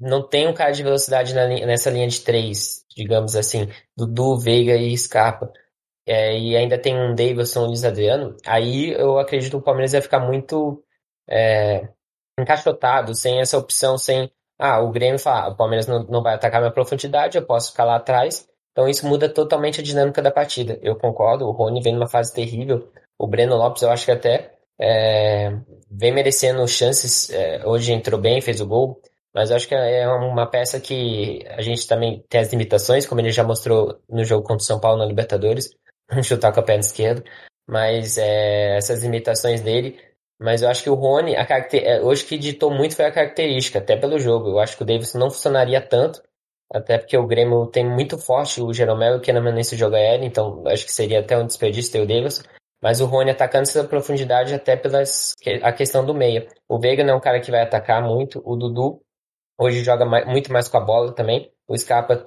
não 0.00 0.26
tem 0.26 0.48
um 0.48 0.54
cara 0.54 0.72
de 0.72 0.82
velocidade 0.82 1.34
na, 1.34 1.46
nessa 1.46 1.90
linha 1.90 2.08
de 2.08 2.20
três, 2.20 2.84
digamos 2.96 3.36
assim, 3.36 3.68
Dudu, 3.96 4.38
Veiga 4.38 4.76
e 4.76 4.96
Scarpa, 4.96 5.52
é, 6.06 6.38
e 6.38 6.56
ainda 6.56 6.78
tem 6.78 6.94
um 6.96 7.14
Davidson 7.14 7.66
Luiz 7.66 7.84
Adriano, 7.84 8.36
aí 8.46 8.90
eu 8.92 9.18
acredito 9.18 9.52
que 9.52 9.56
o 9.56 9.62
Palmeiras 9.62 9.92
vai 9.92 10.02
ficar 10.02 10.20
muito 10.20 10.84
é, 11.28 11.88
encaixotado, 12.38 13.14
sem 13.14 13.40
essa 13.40 13.58
opção, 13.58 13.96
sem. 13.96 14.30
Ah, 14.58 14.80
o 14.80 14.90
Grêmio 14.90 15.18
fala, 15.18 15.46
ah, 15.46 15.48
o 15.48 15.56
Palmeiras 15.56 15.86
não, 15.86 16.04
não 16.04 16.22
vai 16.22 16.34
atacar 16.34 16.60
minha 16.60 16.72
profundidade, 16.72 17.36
eu 17.36 17.44
posso 17.44 17.70
ficar 17.70 17.84
lá 17.84 17.96
atrás 17.96 18.48
então 18.74 18.88
isso 18.88 19.06
muda 19.06 19.28
totalmente 19.28 19.80
a 19.80 19.84
dinâmica 19.84 20.20
da 20.20 20.32
partida. 20.32 20.78
Eu 20.82 20.96
concordo, 20.96 21.46
o 21.46 21.52
Rony 21.52 21.80
vem 21.80 21.94
numa 21.94 22.08
fase 22.08 22.34
terrível. 22.34 22.90
O 23.16 23.26
Breno 23.28 23.56
Lopes 23.56 23.82
eu 23.82 23.90
acho 23.90 24.04
que 24.04 24.10
até 24.10 24.52
é, 24.80 25.56
vem 25.88 26.12
merecendo 26.12 26.66
chances. 26.66 27.30
É, 27.30 27.64
hoje 27.64 27.92
entrou 27.92 28.20
bem, 28.20 28.40
fez 28.40 28.60
o 28.60 28.66
gol. 28.66 29.00
Mas 29.32 29.50
eu 29.50 29.56
acho 29.56 29.68
que 29.68 29.74
é 29.74 30.08
uma 30.08 30.46
peça 30.46 30.80
que 30.80 31.44
a 31.50 31.62
gente 31.62 31.86
também 31.86 32.24
tem 32.28 32.40
as 32.40 32.50
limitações, 32.50 33.06
como 33.06 33.20
ele 33.20 33.30
já 33.30 33.44
mostrou 33.44 34.00
no 34.08 34.24
jogo 34.24 34.42
contra 34.42 34.62
o 34.62 34.66
São 34.66 34.80
Paulo 34.80 34.98
na 34.98 35.06
Libertadores, 35.06 35.70
chutar 36.22 36.52
com 36.52 36.60
a 36.60 36.62
perna 36.62 36.80
esquerda. 36.80 37.22
Mas 37.68 38.18
é, 38.18 38.76
essas 38.76 39.04
limitações 39.04 39.60
dele. 39.60 39.96
Mas 40.44 40.60
eu 40.60 40.68
acho 40.68 40.82
que 40.82 40.90
o 40.90 40.94
Rony, 40.94 41.34
a 41.34 41.46
caracter... 41.46 41.82
É, 41.82 42.02
hoje 42.02 42.22
que 42.26 42.36
ditou 42.36 42.70
muito 42.70 42.94
foi 42.94 43.06
a 43.06 43.10
característica, 43.10 43.78
até 43.78 43.96
pelo 43.96 44.18
jogo. 44.18 44.50
Eu 44.50 44.58
acho 44.58 44.76
que 44.76 44.82
o 44.82 44.86
Davidson 44.86 45.18
não 45.18 45.30
funcionaria 45.30 45.80
tanto, 45.80 46.22
até 46.70 46.98
porque 46.98 47.16
o 47.16 47.26
Grêmio 47.26 47.66
tem 47.68 47.88
muito 47.88 48.18
forte 48.18 48.60
o 48.60 48.70
Jeromel 48.70 49.14
e 49.14 49.16
o 49.16 49.20
Kenamenense 49.22 49.74
joga 49.74 49.98
ele, 49.98 50.26
então 50.26 50.62
acho 50.66 50.84
que 50.84 50.92
seria 50.92 51.20
até 51.20 51.38
um 51.38 51.46
desperdício 51.46 51.90
ter 51.90 52.02
o 52.02 52.06
Davidson. 52.06 52.42
Mas 52.82 53.00
o 53.00 53.06
Rony 53.06 53.30
atacando 53.30 53.62
essa 53.62 53.84
profundidade 53.84 54.52
até 54.52 54.76
pela 54.76 55.02
a 55.62 55.72
questão 55.72 56.04
do 56.04 56.12
meia. 56.12 56.46
O 56.68 56.78
Veiga 56.78 57.02
não 57.02 57.14
é 57.14 57.16
um 57.16 57.20
cara 57.20 57.40
que 57.40 57.50
vai 57.50 57.62
atacar 57.62 58.02
muito, 58.02 58.42
o 58.44 58.54
Dudu 58.54 59.00
hoje 59.58 59.82
joga 59.82 60.04
mais, 60.04 60.26
muito 60.26 60.52
mais 60.52 60.68
com 60.68 60.76
a 60.76 60.80
bola 60.80 61.14
também, 61.14 61.50
o 61.66 61.74
Scarpa 61.74 62.22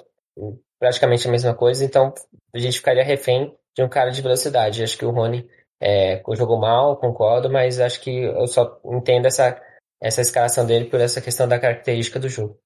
praticamente 0.79 1.27
a 1.27 1.31
mesma 1.31 1.53
coisa, 1.53 1.85
então 1.85 2.11
a 2.51 2.57
gente 2.57 2.79
ficaria 2.79 3.03
refém 3.03 3.55
de 3.75 3.83
um 3.83 3.87
cara 3.87 4.09
de 4.09 4.23
velocidade. 4.23 4.81
Acho 4.81 4.97
que 4.97 5.05
o 5.05 5.11
Rony 5.11 5.47
é, 5.81 6.21
jogou 6.35 6.59
mal, 6.59 6.97
concordo, 6.97 7.49
mas 7.49 7.79
acho 7.79 8.01
que 8.01 8.23
eu 8.23 8.47
só 8.47 8.79
entendo 8.85 9.27
essa, 9.27 9.61
essa 10.01 10.21
escalação 10.21 10.65
dele 10.65 10.85
por 10.85 10.99
essa 10.99 11.21
questão 11.21 11.47
da 11.47 11.59
característica 11.59 12.19
do 12.19 12.29
jogo. 12.29 12.57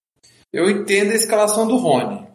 Eu 0.51 0.69
entendo 0.69 1.11
a 1.11 1.15
escalação 1.15 1.67
do 1.67 1.77
Rony, 1.77 2.27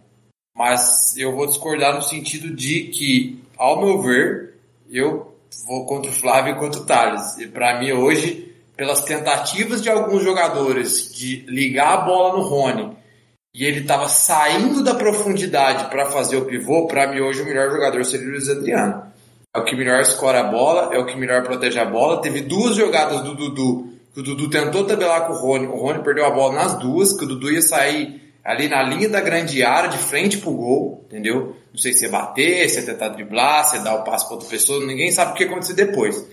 mas 0.57 1.17
eu 1.17 1.35
vou 1.35 1.47
discordar 1.47 1.95
no 1.95 2.03
sentido 2.03 2.55
de 2.55 2.85
que, 2.85 3.43
ao 3.59 3.81
meu 3.81 4.01
ver, 4.01 4.55
eu 4.91 5.35
vou 5.67 5.87
contra 5.87 6.11
o 6.11 6.15
Flávio 6.15 6.55
e 6.55 6.59
contra 6.59 6.81
o 6.81 6.87
Thales. 6.87 7.37
E 7.39 7.47
para 7.47 7.79
mim 7.79 7.93
hoje, 7.93 8.55
pelas 8.77 9.03
tentativas 9.05 9.83
de 9.83 9.91
alguns 9.91 10.23
jogadores 10.23 11.15
de 11.15 11.45
ligar 11.47 11.95
a 11.95 12.01
bola 12.03 12.37
no 12.37 12.43
Rony 12.43 12.97
e 13.55 13.65
ele 13.65 13.81
estava 13.81 14.09
saindo 14.09 14.85
da 14.85 14.95
profundidade 14.95 15.89
para 15.89 16.11
fazer 16.11 16.37
o 16.37 16.45
pivô, 16.45 16.87
para 16.87 17.07
mim 17.07 17.21
hoje 17.21 17.41
o 17.41 17.47
melhor 17.47 17.71
jogador 17.71 18.05
seria 18.05 18.29
o 18.29 18.31
Luiz 18.31 18.49
Adriano. 18.51 19.13
É 19.57 19.61
o 19.61 19.65
que 19.65 19.75
melhor 19.75 20.01
escora 20.01 20.41
a 20.41 20.45
bola, 20.45 20.95
é 20.95 20.99
o 20.99 21.07
que 21.07 21.17
melhor 21.17 21.43
protege 21.43 21.81
a 21.81 21.85
bola. 21.87 22.21
Teve 22.21 22.43
duas 22.43 22.77
jogadas 22.77 23.23
do 23.23 23.35
Dudu, 23.35 23.89
que 24.13 24.21
o 24.21 24.23
Dudu 24.23 24.51
tentou 24.51 24.85
tabelar 24.85 25.27
com 25.27 25.33
o 25.33 25.37
Rony, 25.37 25.67
o 25.67 25.77
Rony 25.77 26.03
perdeu 26.03 26.27
a 26.27 26.31
bola 26.31 26.55
nas 26.55 26.79
duas, 26.79 27.17
que 27.17 27.25
o 27.25 27.27
Dudu 27.27 27.51
ia 27.51 27.63
sair 27.63 28.35
ali 28.45 28.69
na 28.69 28.83
linha 28.83 29.09
da 29.09 29.21
grande 29.21 29.65
área, 29.65 29.89
de 29.89 29.99
frente 29.99 30.39
pro 30.39 30.53
gol, 30.53 31.05
entendeu? 31.07 31.57
Não 31.73 31.79
sei 31.79 31.95
se 31.95 32.05
ia 32.05 32.11
bater, 32.11 32.69
se 32.69 32.81
ia 32.81 32.87
tentar 32.87 33.09
driblar, 33.09 33.65
se 33.65 33.77
ia 33.77 33.83
dar 33.83 33.95
o 33.95 34.05
passo 34.05 34.27
para 34.27 34.35
outra 34.35 34.49
pessoa, 34.49 34.85
ninguém 34.87 35.11
sabe 35.11 35.33
o 35.33 35.35
que 35.35 35.43
ia 35.43 35.51
acontecer 35.51 35.75
depois. 35.75 36.25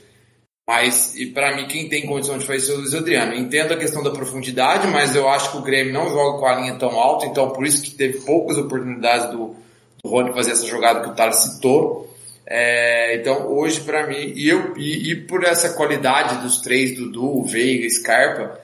Mas, 0.67 1.15
e 1.15 1.25
para 1.27 1.55
mim, 1.55 1.67
quem 1.67 1.89
tem 1.89 2.05
condição 2.05 2.37
de 2.37 2.45
fazer 2.45 2.59
isso 2.59 2.71
é 2.71 2.75
o 2.75 2.77
Luiz 2.79 2.93
Adriano. 2.93 3.33
Entendo 3.35 3.73
a 3.73 3.77
questão 3.77 4.03
da 4.03 4.11
profundidade, 4.11 4.87
mas 4.87 5.15
eu 5.15 5.27
acho 5.27 5.51
que 5.51 5.57
o 5.57 5.61
Grêmio 5.61 5.91
não 5.93 6.09
joga 6.09 6.39
com 6.39 6.45
a 6.45 6.55
linha 6.55 6.75
tão 6.75 6.91
alta, 6.99 7.25
então 7.25 7.49
por 7.49 7.65
isso 7.65 7.81
que 7.81 7.91
teve 7.91 8.19
poucas 8.19 8.57
oportunidades 8.57 9.31
do, 9.31 9.55
do 10.03 10.09
Rony 10.09 10.33
fazer 10.33 10.51
essa 10.51 10.65
jogada 10.65 11.01
que 11.01 11.09
o 11.09 11.15
Thales 11.15 11.37
citou. 11.37 12.12
É, 12.55 13.15
então, 13.15 13.47
hoje, 13.47 13.81
para 13.81 14.05
mim, 14.05 14.31
e, 14.35 14.47
eu, 14.47 14.77
e, 14.77 15.11
e, 15.11 15.15
por 15.15 15.43
essa 15.43 15.73
qualidade 15.73 16.37
dos 16.43 16.61
três, 16.61 16.95
Dudu, 16.95 17.43
Veiga, 17.45 17.89
Scarpa, 17.89 18.59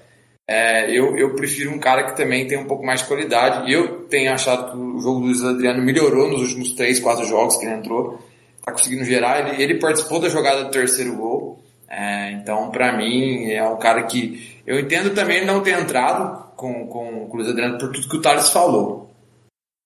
é, 0.47 0.95
eu, 0.95 1.17
eu 1.17 1.33
prefiro 1.33 1.71
um 1.71 1.79
cara 1.79 2.03
que 2.03 2.15
também 2.15 2.45
tem 2.45 2.59
um 2.59 2.67
pouco 2.67 2.85
mais 2.85 3.01
de 3.01 3.07
qualidade. 3.07 3.73
Eu 3.73 4.01
tenho 4.03 4.31
achado 4.31 4.71
que 4.71 4.77
o 4.77 4.99
jogo 4.99 5.21
do 5.21 5.25
Luiz 5.25 5.43
Adriano 5.43 5.81
melhorou 5.81 6.29
nos 6.29 6.41
últimos 6.41 6.73
três, 6.73 6.99
quatro 6.99 7.25
jogos 7.25 7.57
que 7.57 7.65
ele 7.65 7.73
entrou. 7.73 8.23
Tá 8.63 8.71
conseguindo 8.71 9.03
gerar. 9.03 9.39
Ele, 9.39 9.63
ele 9.63 9.79
participou 9.79 10.19
da 10.19 10.29
jogada 10.29 10.65
do 10.65 10.69
terceiro 10.69 11.15
gol. 11.15 11.59
É, 11.89 12.33
então, 12.33 12.69
para 12.69 12.95
mim, 12.95 13.49
é 13.49 13.67
um 13.67 13.79
cara 13.79 14.03
que 14.03 14.61
eu 14.67 14.79
entendo 14.79 15.15
também 15.15 15.43
não 15.43 15.63
ter 15.63 15.71
entrado 15.71 16.53
com, 16.55 16.85
com, 16.85 17.25
com 17.25 17.37
o 17.37 17.37
Luiz 17.37 17.49
Adriano 17.49 17.79
por 17.79 17.91
tudo 17.91 18.07
que 18.07 18.17
o 18.17 18.21
Thales 18.21 18.51
falou. 18.51 19.09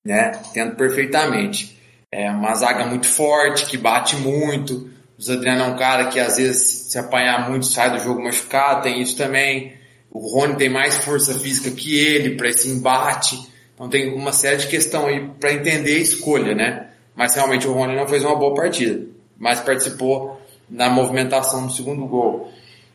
Né? 0.06 0.34
Entendo 0.50 0.76
perfeitamente. 0.76 1.82
É 2.15 2.30
uma 2.30 2.54
zaga 2.54 2.86
muito 2.86 3.08
forte, 3.08 3.65
que 3.65 3.76
bate 3.76 4.15
muito. 4.17 4.88
O 5.17 5.32
Adriano 5.32 5.63
é 5.63 5.67
um 5.67 5.76
cara 5.76 6.06
que 6.06 6.19
às 6.19 6.38
vezes 6.38 6.91
se 6.91 6.99
apanhar 6.99 7.49
muito 7.49 7.65
sai 7.65 7.89
do 7.89 7.99
jogo 7.99 8.23
machucado, 8.23 8.84
tem 8.84 9.02
isso 9.02 9.17
também. 9.17 9.73
O 10.12 10.19
Rony 10.19 10.56
tem 10.56 10.69
mais 10.69 10.97
força 10.99 11.34
física 11.34 11.71
que 11.71 11.97
ele 11.97 12.36
para 12.36 12.49
esse 12.49 12.69
embate. 12.69 13.52
Então 13.73 13.89
tem 13.89 14.13
uma 14.13 14.32
série 14.32 14.58
de 14.58 14.67
questões 14.67 15.08
aí 15.08 15.28
para 15.39 15.54
entender 15.54 15.95
a 15.95 15.99
escolha, 15.99 16.54
né? 16.54 16.89
Mas 17.15 17.34
realmente 17.34 17.67
o 17.67 17.73
Rony 17.73 17.95
não 17.95 18.08
fez 18.08 18.23
uma 18.23 18.36
boa 18.36 18.54
partida, 18.54 19.08
mas 19.36 19.60
participou 19.60 20.39
na 20.69 20.89
movimentação 20.89 21.65
do 21.65 21.73
segundo 21.73 22.06
gol. 22.06 22.52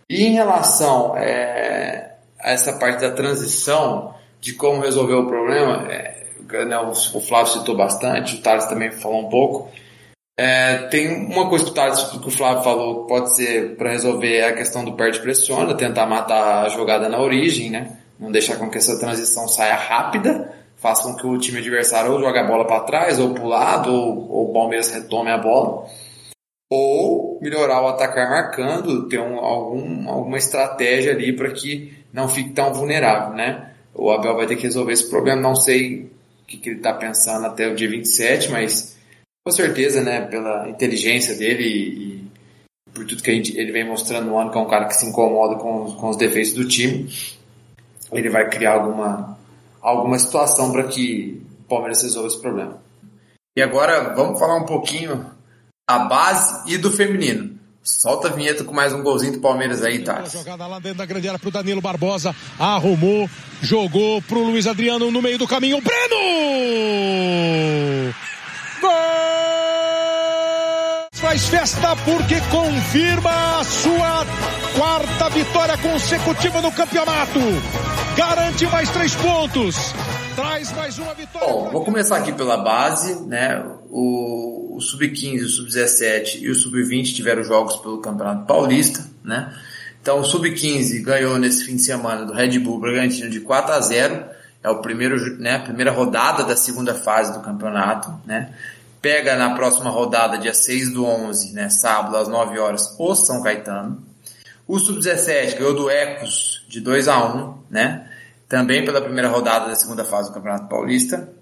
E 0.09 0.27
em 0.27 0.33
relação 0.35 1.17
é, 1.17 2.13
a 2.39 2.53
essa 2.53 2.75
parte 2.75 3.01
da 3.01 3.11
transição, 3.11 4.15
de 4.41 4.53
como 4.53 4.81
resolver 4.81 5.15
o 5.15 5.27
problema, 5.27 5.91
é, 5.91 6.28
né, 6.43 6.79
o 6.79 7.21
Flávio 7.21 7.53
citou 7.53 7.77
bastante, 7.77 8.37
o 8.37 8.43
Thales 8.43 8.67
também 8.67 8.91
falou 8.91 9.27
um 9.27 9.29
pouco. 9.29 9.71
É, 10.39 10.87
tem 10.89 11.27
uma 11.27 11.49
coisa 11.49 11.65
que 11.65 11.71
o, 11.73 11.75
Thales, 11.75 12.03
que 12.03 12.29
o 12.29 12.31
Flávio 12.31 12.63
falou 12.63 13.03
que 13.03 13.09
pode 13.09 13.35
ser 13.35 13.77
para 13.77 13.91
resolver 13.91 14.37
é 14.37 14.49
a 14.49 14.55
questão 14.55 14.85
do 14.85 14.93
perde 14.93 15.21
pressiona, 15.21 15.75
tentar 15.75 16.07
matar 16.07 16.65
a 16.65 16.69
jogada 16.69 17.09
na 17.09 17.21
origem, 17.21 17.71
né? 17.71 17.99
Não 18.19 18.31
deixar 18.31 18.57
com 18.57 18.71
que 18.71 18.79
essa 18.79 18.99
transição 19.01 19.49
saia 19.49 19.75
rápida, 19.75 20.53
faça 20.77 21.03
com 21.03 21.17
que 21.17 21.27
o 21.27 21.39
time 21.39 21.59
adversário 21.59 22.13
ou 22.13 22.21
jogue 22.21 22.39
a 22.39 22.47
bola 22.47 22.67
para 22.67 22.81
trás, 22.81 23.19
ou 23.19 23.35
para 23.35 23.43
o 23.43 23.49
lado, 23.49 23.93
ou, 23.93 24.31
ou 24.31 24.51
o 24.51 24.53
Palmeiras 24.53 24.91
retome 24.91 25.31
a 25.31 25.39
bola 25.39 25.89
ou 26.71 27.39
melhorar 27.41 27.83
o 27.83 27.89
atacar 27.89 28.29
marcando, 28.29 29.09
ter 29.09 29.19
um, 29.19 29.39
algum, 29.39 30.09
alguma 30.09 30.37
estratégia 30.37 31.13
ali 31.13 31.35
para 31.35 31.51
que 31.51 31.97
não 32.13 32.29
fique 32.29 32.51
tão 32.51 32.73
vulnerável, 32.73 33.35
né? 33.35 33.73
O 33.95 34.11
Abel 34.11 34.37
vai 34.37 34.47
ter 34.47 34.57
que 34.57 34.65
resolver 34.65 34.93
esse 34.93 35.09
problema, 35.09 35.41
não 35.41 35.57
sei 35.57 36.11
que, 36.49 36.57
que 36.57 36.71
ele 36.71 36.79
está 36.79 36.95
pensando 36.95 37.47
até 37.47 37.69
o 37.69 37.77
dia 37.77 37.89
27, 37.89 38.51
mas 38.51 38.97
com 39.45 39.53
certeza, 39.53 40.03
né, 40.03 40.23
pela 40.23 40.69
inteligência 40.69 41.37
dele 41.37 41.63
e, 41.63 41.89
e 42.15 42.93
por 42.93 43.07
tudo 43.07 43.23
que 43.23 43.33
gente, 43.33 43.57
ele 43.57 43.71
vem 43.71 43.87
mostrando 43.87 44.27
no 44.27 44.39
ano, 44.39 44.51
que 44.51 44.59
é 44.59 44.61
um 44.61 44.69
cara 44.69 44.87
que 44.87 44.97
se 44.97 45.07
incomoda 45.07 45.57
com, 45.57 45.93
com 45.93 46.09
os 46.09 46.17
defeitos 46.17 46.55
do 46.55 46.67
time, 46.67 47.09
ele 48.11 48.31
vai 48.31 48.49
criar 48.49 48.73
alguma, 48.73 49.39
alguma 49.81 50.19
situação 50.19 50.73
para 50.73 50.89
que 50.89 51.41
o 51.61 51.69
Palmeiras 51.69 52.03
resolva 52.03 52.29
esse 52.29 52.41
problema. 52.41 52.83
E 53.57 53.63
agora 53.63 54.15
vamos 54.15 54.41
falar 54.41 54.57
um 54.57 54.67
pouquinho 54.67 55.31
a 55.87 55.99
base 56.01 56.73
e 56.73 56.79
do 56.79 56.91
feminino. 56.91 57.58
Solta 57.97 58.29
a 58.29 58.31
vinheta 58.31 58.63
com 58.65 58.75
mais 58.75 58.93
um 58.93 59.03
golzinho 59.03 59.33
do 59.33 59.41
Palmeiras 59.41 59.83
aí, 59.83 60.01
tá? 60.01 60.25
Jogada 60.25 60.67
lá 60.67 60.79
dentro 60.79 60.99
da 60.99 61.07
grande 61.07 61.27
área 61.27 61.39
pro 61.39 61.51
Danilo 61.51 61.81
Barbosa. 61.81 62.37
Arrumou, 62.59 63.29
jogou 63.63 64.21
pro 64.23 64.43
Luiz 64.43 64.67
Adriano 64.67 65.11
no 65.11 65.23
meio 65.23 65.39
do 65.39 65.49
caminho. 65.49 65.81
Breno! 65.81 66.15
Gol! 68.81 68.91
Faz 71.15 71.49
festa 71.49 71.97
porque 72.05 72.41
confirma 72.51 73.61
a 73.61 73.65
sua 73.65 74.27
quarta 74.77 75.31
vitória 75.31 75.77
consecutiva 75.79 76.61
no 76.61 76.71
campeonato. 76.71 77.41
Garante 78.17 78.67
mais 78.67 78.91
três 78.91 79.15
pontos. 79.17 79.95
Traz 80.37 80.71
mais 80.73 80.99
uma 80.99 81.15
vitória. 81.15 81.49
Bom, 81.49 81.71
vou 81.71 81.85
começar 81.85 82.19
aqui 82.19 82.33
pela 82.33 82.59
base, 82.59 83.27
né? 83.27 83.65
O 83.91 84.68
o 84.79 84.81
Sub-15, 84.81 85.45
o 85.45 85.49
Sub-17 85.49 86.41
e 86.41 86.51
o 86.51 86.55
Sub-20 86.55 87.13
tiveram 87.13 87.43
jogos 87.43 87.77
pelo 87.79 88.01
Campeonato 88.01 88.47
Paulista, 88.47 89.05
né? 89.25 89.53
Então 90.01 90.21
o 90.21 90.25
Sub-15 90.25 91.03
ganhou 91.03 91.37
nesse 91.37 91.65
fim 91.65 91.75
de 91.75 91.83
semana 91.83 92.25
do 92.25 92.33
Red 92.33 92.61
Bull 92.61 92.79
Bragantino 92.79 93.29
de 93.29 93.41
4 93.41 93.73
a 93.75 93.81
0. 93.81 94.25
É 94.63 94.71
o 94.71 94.81
primeiro, 94.81 95.37
né, 95.39 95.57
a 95.57 95.59
primeira 95.59 95.91
rodada 95.91 96.45
da 96.45 96.57
segunda 96.57 96.95
fase 96.95 97.33
do 97.33 97.41
campeonato, 97.41 98.09
né? 98.25 98.55
Pega 99.03 99.37
na 99.37 99.55
próxima 99.55 99.91
rodada, 99.91 100.39
dia 100.39 100.55
6 100.55 100.93
do 100.93 101.05
11, 101.05 101.55
né, 101.55 101.69
sábado 101.69 102.17
às 102.17 102.29
9 102.29 102.59
horas, 102.61 102.95
o 102.99 103.15
São 103.17 103.43
Caetano. 103.43 104.01
O 104.67 104.79
Sub-17 104.79 105.59
ganhou 105.59 105.75
do 105.75 105.91
Ecos 105.91 106.65
de 106.69 106.81
2 106.81 107.09
a 107.09 107.35
1, 107.35 107.59
né? 107.69 108.09
Também 108.49 108.85
pela 108.85 109.01
primeira 109.01 109.29
rodada 109.29 109.67
da 109.69 109.75
segunda 109.75 110.05
fase 110.05 110.29
do 110.29 110.35
Campeonato 110.35 110.69
Paulista. 110.69 111.33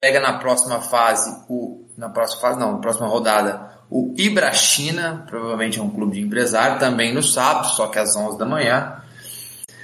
Pega 0.00 0.18
na 0.18 0.38
próxima 0.38 0.80
fase 0.80 1.30
o 1.48 1.81
na 1.96 2.08
próxima 2.08 2.40
fase, 2.40 2.58
não, 2.58 2.72
na 2.72 2.78
próxima 2.78 3.06
rodada, 3.06 3.70
o 3.90 4.14
Ibrachina, 4.16 5.24
provavelmente 5.28 5.78
é 5.78 5.82
um 5.82 5.90
clube 5.90 6.14
de 6.14 6.22
empresário, 6.22 6.78
também 6.78 7.12
no 7.12 7.22
sábado, 7.22 7.68
só 7.68 7.88
que 7.88 7.98
às 7.98 8.16
11 8.16 8.38
da 8.38 8.46
manhã. 8.46 8.96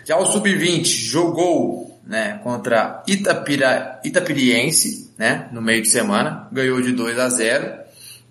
Já 0.05 0.17
o 0.17 0.25
Sub-20 0.25 0.87
jogou 0.87 2.01
né, 2.07 2.41
contra 2.43 3.03
Itapira, 3.07 4.01
Itapiriense, 4.03 5.13
né, 5.19 5.49
no 5.53 5.61
meio 5.61 5.83
de 5.83 5.89
semana, 5.89 6.49
ganhou 6.51 6.81
de 6.81 6.93
2 6.93 7.19
a 7.19 7.29
0 7.29 7.79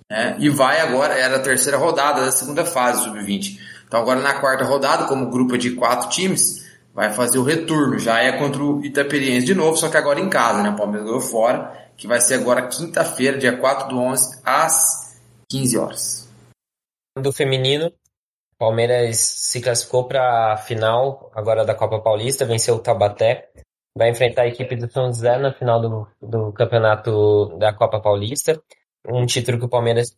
né, 0.09 0.35
e 0.39 0.49
vai 0.49 0.81
agora, 0.81 1.13
era 1.13 1.35
a 1.35 1.39
terceira 1.39 1.77
rodada 1.77 2.25
da 2.25 2.31
segunda 2.31 2.65
fase 2.65 3.03
Sub-20. 3.03 3.59
Então 3.87 3.99
agora 3.99 4.19
na 4.19 4.33
quarta 4.33 4.63
rodada, 4.63 5.05
como 5.05 5.29
grupo 5.29 5.55
de 5.57 5.71
quatro 5.71 6.09
times, 6.09 6.65
vai 6.91 7.13
fazer 7.13 7.37
o 7.37 7.43
retorno, 7.43 7.99
já 7.99 8.19
é 8.19 8.31
contra 8.31 8.63
o 8.63 8.83
Itapiriense 8.83 9.45
de 9.45 9.53
novo, 9.53 9.77
só 9.77 9.87
que 9.89 9.97
agora 9.97 10.19
em 10.19 10.27
casa, 10.27 10.63
né, 10.63 10.71
o 10.71 10.75
Palmeiras 10.75 11.05
ganhou 11.05 11.21
fora, 11.21 11.71
que 11.97 12.07
vai 12.07 12.21
ser 12.21 12.35
agora 12.35 12.67
quinta-feira, 12.67 13.37
dia 13.37 13.57
4 13.57 13.89
do 13.89 13.99
11, 13.99 14.41
às 14.45 15.19
15 15.49 15.77
horas. 15.77 16.29
Do 17.17 17.33
feminino, 17.33 17.91
Palmeiras 18.57 19.17
se 19.17 19.59
classificou 19.59 20.07
para 20.07 20.53
a 20.53 20.57
final 20.57 21.31
agora 21.33 21.65
da 21.65 21.75
Copa 21.75 21.99
Paulista, 21.99 22.45
venceu 22.45 22.75
o 22.75 22.79
Tabaté, 22.79 23.49
vai 23.97 24.09
enfrentar 24.09 24.43
a 24.43 24.47
equipe 24.47 24.75
do 24.75 24.89
São 24.91 25.07
José 25.07 25.37
na 25.37 25.51
final 25.51 25.81
do, 25.81 26.07
do 26.21 26.53
campeonato 26.53 27.57
da 27.57 27.73
Copa 27.73 27.99
Paulista, 27.99 28.61
um 29.07 29.25
título 29.25 29.57
que 29.57 29.65
o 29.65 29.69
Palmeiras 29.69 30.15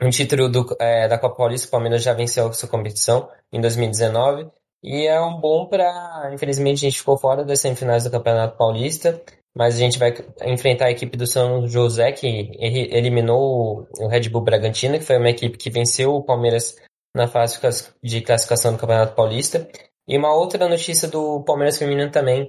um 0.00 0.10
título 0.10 0.48
do, 0.48 0.76
é, 0.78 1.08
da 1.08 1.18
Copa 1.18 1.36
Paulista, 1.36 1.66
o 1.66 1.70
Palmeiras 1.70 2.04
já 2.04 2.12
venceu 2.12 2.52
sua 2.52 2.68
competição 2.68 3.28
em 3.52 3.60
2019. 3.60 4.48
E 4.80 5.06
é 5.06 5.20
um 5.20 5.40
bom 5.40 5.66
para. 5.66 6.30
Infelizmente, 6.32 6.86
a 6.86 6.88
gente 6.88 7.00
ficou 7.00 7.18
fora 7.18 7.44
das 7.44 7.60
semifinais 7.60 8.04
do 8.04 8.10
Campeonato 8.12 8.56
Paulista, 8.56 9.20
mas 9.58 9.74
a 9.74 9.78
gente 9.78 9.98
vai 9.98 10.14
enfrentar 10.44 10.86
a 10.86 10.90
equipe 10.92 11.16
do 11.16 11.26
São 11.26 11.66
José, 11.66 12.12
que 12.12 12.48
eliminou 12.60 13.88
o 13.98 14.06
Red 14.06 14.28
Bull 14.28 14.44
Bragantino, 14.44 14.96
que 14.96 15.04
foi 15.04 15.18
uma 15.18 15.30
equipe 15.30 15.58
que 15.58 15.68
venceu 15.68 16.14
o 16.14 16.22
Palmeiras 16.22 16.76
na 17.12 17.26
fase 17.26 17.58
de 18.00 18.20
classificação 18.20 18.72
do 18.72 18.78
Campeonato 18.78 19.16
Paulista. 19.16 19.68
E 20.06 20.16
uma 20.16 20.32
outra 20.32 20.68
notícia 20.68 21.08
do 21.08 21.42
Palmeiras 21.42 21.76
Feminino 21.76 22.08
também. 22.08 22.48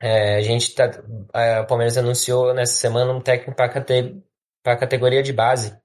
É, 0.00 0.36
a 0.36 0.40
gente 0.40 0.72
tá, 0.72 0.88
a, 1.32 1.62
o 1.62 1.66
Palmeiras 1.66 1.98
anunciou 1.98 2.54
nessa 2.54 2.74
semana 2.74 3.12
um 3.12 3.20
técnico 3.20 3.56
para 3.56 3.66
a 4.66 4.78
categoria 4.78 5.24
de 5.24 5.32
base. 5.32 5.76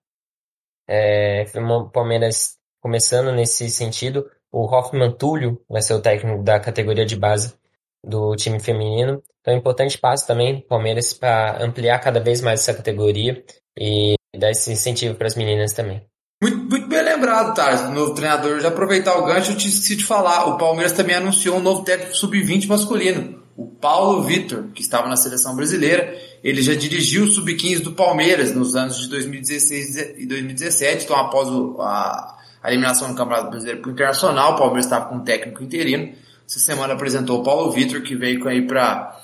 É, 0.87 1.43
o 1.55 1.89
Palmeiras 1.89 2.59
começando 2.79 3.31
nesse 3.31 3.67
sentido. 3.67 4.29
O 4.51 4.67
Hoffman 4.67 5.11
Túlio 5.11 5.59
vai 5.67 5.81
ser 5.81 5.95
o 5.95 6.01
técnico 6.03 6.43
da 6.43 6.59
categoria 6.59 7.05
de 7.05 7.15
base 7.15 7.55
do 8.03 8.35
time 8.35 8.59
feminino. 8.59 9.23
Então, 9.41 9.53
é 9.53 9.57
um 9.57 9.59
importante 9.59 9.97
passo 9.97 10.25
também 10.27 10.61
Palmeiras 10.61 11.13
para 11.13 11.63
ampliar 11.63 11.99
cada 11.99 12.19
vez 12.19 12.41
mais 12.41 12.61
essa 12.61 12.73
categoria 12.73 13.43
e 13.77 14.15
dar 14.37 14.51
esse 14.51 14.71
incentivo 14.71 15.15
para 15.15 15.27
as 15.27 15.35
meninas 15.35 15.73
também. 15.73 16.01
Muito, 16.41 16.57
muito 16.57 16.87
bem 16.87 17.03
lembrado, 17.03 17.53
Thales, 17.53 17.81
o 17.81 17.91
novo 17.91 18.15
treinador. 18.15 18.59
Já 18.59 18.69
aproveitar 18.69 19.15
o 19.15 19.25
gancho, 19.25 19.51
eu 19.51 19.57
te 19.57 19.67
esqueci 19.67 19.95
de 19.95 20.05
falar. 20.05 20.45
O 20.45 20.57
Palmeiras 20.57 20.91
também 20.91 21.15
anunciou 21.15 21.57
um 21.57 21.61
novo 21.61 21.83
técnico 21.83 22.15
sub-20 22.15 22.67
masculino, 22.67 23.43
o 23.55 23.67
Paulo 23.67 24.23
Vitor, 24.23 24.69
que 24.73 24.81
estava 24.81 25.07
na 25.07 25.15
seleção 25.15 25.55
brasileira. 25.55 26.17
Ele 26.43 26.61
já 26.63 26.73
dirigiu 26.73 27.25
o 27.25 27.27
sub-15 27.27 27.81
do 27.81 27.91
Palmeiras 27.91 28.55
nos 28.55 28.75
anos 28.75 28.99
de 28.99 29.07
2016 29.09 30.17
e 30.17 30.25
2017. 30.25 31.05
Então, 31.05 31.15
após 31.15 31.47
a, 31.79 32.37
a 32.63 32.69
eliminação 32.69 33.09
do 33.09 33.15
Campeonato 33.15 33.51
Brasileiro 33.51 33.81
para 33.81 33.89
o 33.89 33.93
Internacional, 33.93 34.53
o 34.53 34.57
Palmeiras 34.57 34.85
estava 34.85 35.05
com 35.05 35.15
um 35.17 35.23
técnico 35.23 35.63
interino. 35.63 36.11
Essa 36.49 36.59
semana 36.59 36.95
apresentou 36.95 37.39
o 37.39 37.43
Paulo 37.43 37.71
Vitor, 37.71 38.01
que 38.01 38.15
veio 38.15 38.47
aí 38.47 38.65
para 38.65 39.15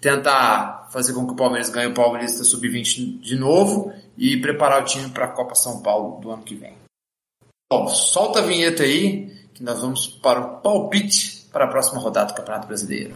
tentar 0.00 0.88
fazer 0.90 1.12
com 1.12 1.26
que 1.26 1.32
o 1.32 1.36
Palmeiras 1.36 1.68
ganhe 1.68 1.88
o 1.88 1.94
Paulista 1.94 2.42
Sub-20 2.42 3.20
de 3.20 3.36
novo 3.36 3.92
e 4.16 4.36
preparar 4.40 4.82
o 4.82 4.84
time 4.84 5.10
para 5.10 5.26
a 5.26 5.32
Copa 5.32 5.54
São 5.54 5.82
Paulo 5.82 6.20
do 6.20 6.30
ano 6.30 6.42
que 6.42 6.54
vem. 6.54 6.74
Bom, 7.70 7.86
solta 7.88 8.40
a 8.40 8.42
vinheta 8.42 8.82
aí, 8.82 9.30
que 9.54 9.62
nós 9.62 9.80
vamos 9.80 10.06
para 10.06 10.40
o 10.40 10.60
palpite 10.60 11.46
para 11.52 11.66
a 11.66 11.68
próxima 11.68 12.00
rodada 12.00 12.32
do 12.32 12.36
Campeonato 12.36 12.66
Brasileiro. 12.66 13.14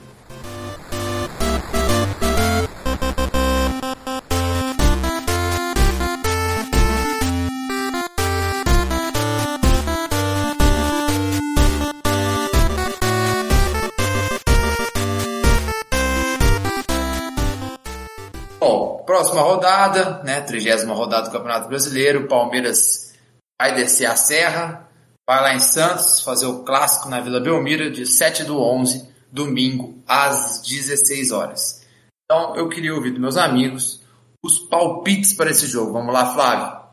Próxima 19.05 19.41
rodada, 19.41 20.23
né, 20.23 20.41
trigésima 20.41 20.95
rodada 20.95 21.29
do 21.29 21.33
Campeonato 21.33 21.69
Brasileiro, 21.69 22.29
Palmeiras 22.29 23.15
vai 23.61 23.75
descer 23.75 24.07
a 24.07 24.17
serra, 24.17 24.89
vai 25.27 25.41
lá 25.41 25.55
em 25.55 25.61
Santos 25.61 26.23
fazer 26.23 26.47
o 26.47 26.65
clássico 26.65 27.09
na 27.09 27.21
Vila 27.21 27.41
Belmiro 27.41 27.91
de 27.91 28.07
7 28.07 28.45
do 28.45 28.61
11, 28.61 29.09
domingo, 29.31 30.03
às 30.07 30.63
16 30.63 31.33
horas. 31.33 31.87
Então 32.25 32.57
eu 32.57 32.69
queria 32.69 32.95
ouvir 32.95 33.11
dos 33.11 33.21
meus 33.21 33.37
amigos 33.37 34.03
os 34.45 34.59
palpites 34.59 35.33
para 35.33 35.51
esse 35.51 35.67
jogo. 35.67 35.93
Vamos 35.93 36.13
lá, 36.13 36.35
Flávio. 36.35 36.85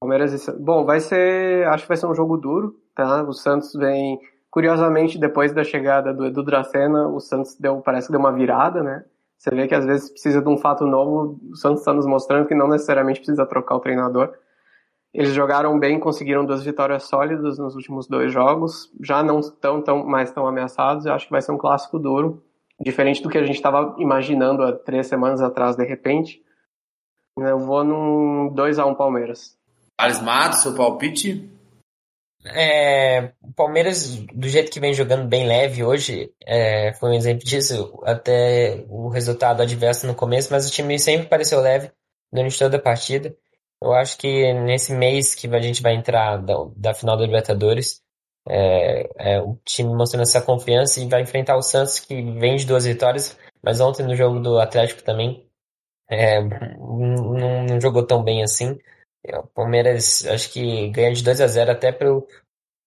Palmeiras 0.00 0.48
e 0.48 0.52
Bom, 0.58 0.84
vai 0.84 0.98
ser, 0.98 1.66
acho 1.68 1.84
que 1.84 1.88
vai 1.88 1.96
ser 1.96 2.06
um 2.06 2.14
jogo 2.14 2.36
duro, 2.36 2.74
tá? 2.94 3.22
O 3.22 3.32
Santos 3.32 3.72
vem, 3.74 4.18
curiosamente, 4.50 5.18
depois 5.18 5.52
da 5.52 5.62
chegada 5.62 6.12
do 6.12 6.26
Edu 6.26 6.42
Dracena, 6.42 7.06
o 7.08 7.20
Santos 7.20 7.54
deu, 7.58 7.80
parece 7.82 8.06
que 8.06 8.12
deu 8.12 8.20
uma 8.20 8.32
virada, 8.32 8.82
né? 8.82 9.04
Você 9.40 9.48
vê 9.54 9.66
que 9.66 9.74
às 9.74 9.86
vezes 9.86 10.10
precisa 10.10 10.42
de 10.42 10.48
um 10.50 10.58
fato 10.58 10.86
novo. 10.86 11.40
O 11.50 11.56
Santos 11.56 11.80
está 11.80 11.94
nos 11.94 12.04
mostrando 12.04 12.46
que 12.46 12.54
não 12.54 12.68
necessariamente 12.68 13.20
precisa 13.20 13.46
trocar 13.46 13.76
o 13.76 13.80
treinador. 13.80 14.34
Eles 15.14 15.32
jogaram 15.32 15.78
bem, 15.78 15.98
conseguiram 15.98 16.44
duas 16.44 16.62
vitórias 16.62 17.04
sólidas 17.04 17.58
nos 17.58 17.74
últimos 17.74 18.06
dois 18.06 18.30
jogos. 18.30 18.92
Já 19.00 19.22
não 19.22 19.40
estão 19.40 19.80
tão, 19.80 20.04
mais 20.04 20.30
tão 20.30 20.46
ameaçados. 20.46 21.06
Eu 21.06 21.14
acho 21.14 21.24
que 21.24 21.32
vai 21.32 21.40
ser 21.40 21.52
um 21.52 21.56
clássico 21.56 21.98
duro, 21.98 22.44
diferente 22.78 23.22
do 23.22 23.30
que 23.30 23.38
a 23.38 23.42
gente 23.42 23.56
estava 23.56 23.96
imaginando 23.98 24.62
há 24.62 24.72
três 24.72 25.06
semanas 25.06 25.40
atrás, 25.40 25.74
de 25.74 25.86
repente. 25.86 26.42
Eu 27.38 27.58
vou 27.58 27.82
num 27.82 28.52
2 28.52 28.78
a 28.78 28.84
1 28.84 28.94
Palmeiras. 28.94 29.56
Thales 29.96 30.20
Matos, 30.20 30.60
seu 30.60 30.74
palpite? 30.74 31.50
É, 32.44 33.32
o 33.42 33.52
Palmeiras, 33.54 34.16
do 34.32 34.48
jeito 34.48 34.70
que 34.70 34.80
vem 34.80 34.94
jogando 34.94 35.28
bem 35.28 35.46
leve 35.46 35.84
hoje, 35.84 36.32
é, 36.46 36.92
foi 36.94 37.10
um 37.10 37.14
exemplo 37.14 37.44
disso. 37.44 38.00
Até 38.04 38.84
o 38.88 39.08
resultado 39.08 39.62
adverso 39.62 40.06
no 40.06 40.14
começo, 40.14 40.50
mas 40.50 40.66
o 40.66 40.72
time 40.72 40.98
sempre 40.98 41.28
pareceu 41.28 41.60
leve 41.60 41.92
durante 42.32 42.58
toda 42.58 42.76
a 42.78 42.82
partida. 42.82 43.36
Eu 43.82 43.92
acho 43.92 44.16
que 44.18 44.52
nesse 44.52 44.92
mês 44.92 45.34
que 45.34 45.46
a 45.48 45.60
gente 45.60 45.82
vai 45.82 45.94
entrar 45.94 46.38
da, 46.38 46.54
da 46.76 46.94
final 46.94 47.16
da 47.16 47.24
Libertadores, 47.24 48.02
é, 48.48 49.34
é, 49.34 49.40
o 49.40 49.58
time 49.64 49.94
mostrando 49.94 50.22
essa 50.22 50.40
confiança 50.40 51.00
e 51.00 51.08
vai 51.08 51.22
enfrentar 51.22 51.56
o 51.56 51.62
Santos, 51.62 52.00
que 52.00 52.14
vem 52.38 52.56
de 52.56 52.66
duas 52.66 52.84
vitórias, 52.84 53.38
mas 53.62 53.80
ontem 53.80 54.02
no 54.02 54.14
jogo 54.14 54.40
do 54.40 54.58
Atlético 54.58 55.02
também 55.02 55.46
é, 56.08 56.40
não, 56.42 57.64
não 57.64 57.80
jogou 57.80 58.06
tão 58.06 58.22
bem 58.22 58.42
assim. 58.42 58.78
O 59.26 59.46
Palmeiras 59.48 60.24
acho 60.26 60.50
que 60.52 60.88
ganha 60.90 61.12
de 61.12 61.22
2 61.22 61.40
a 61.40 61.46
0 61.46 61.72
até 61.72 61.92
pro. 61.92 62.26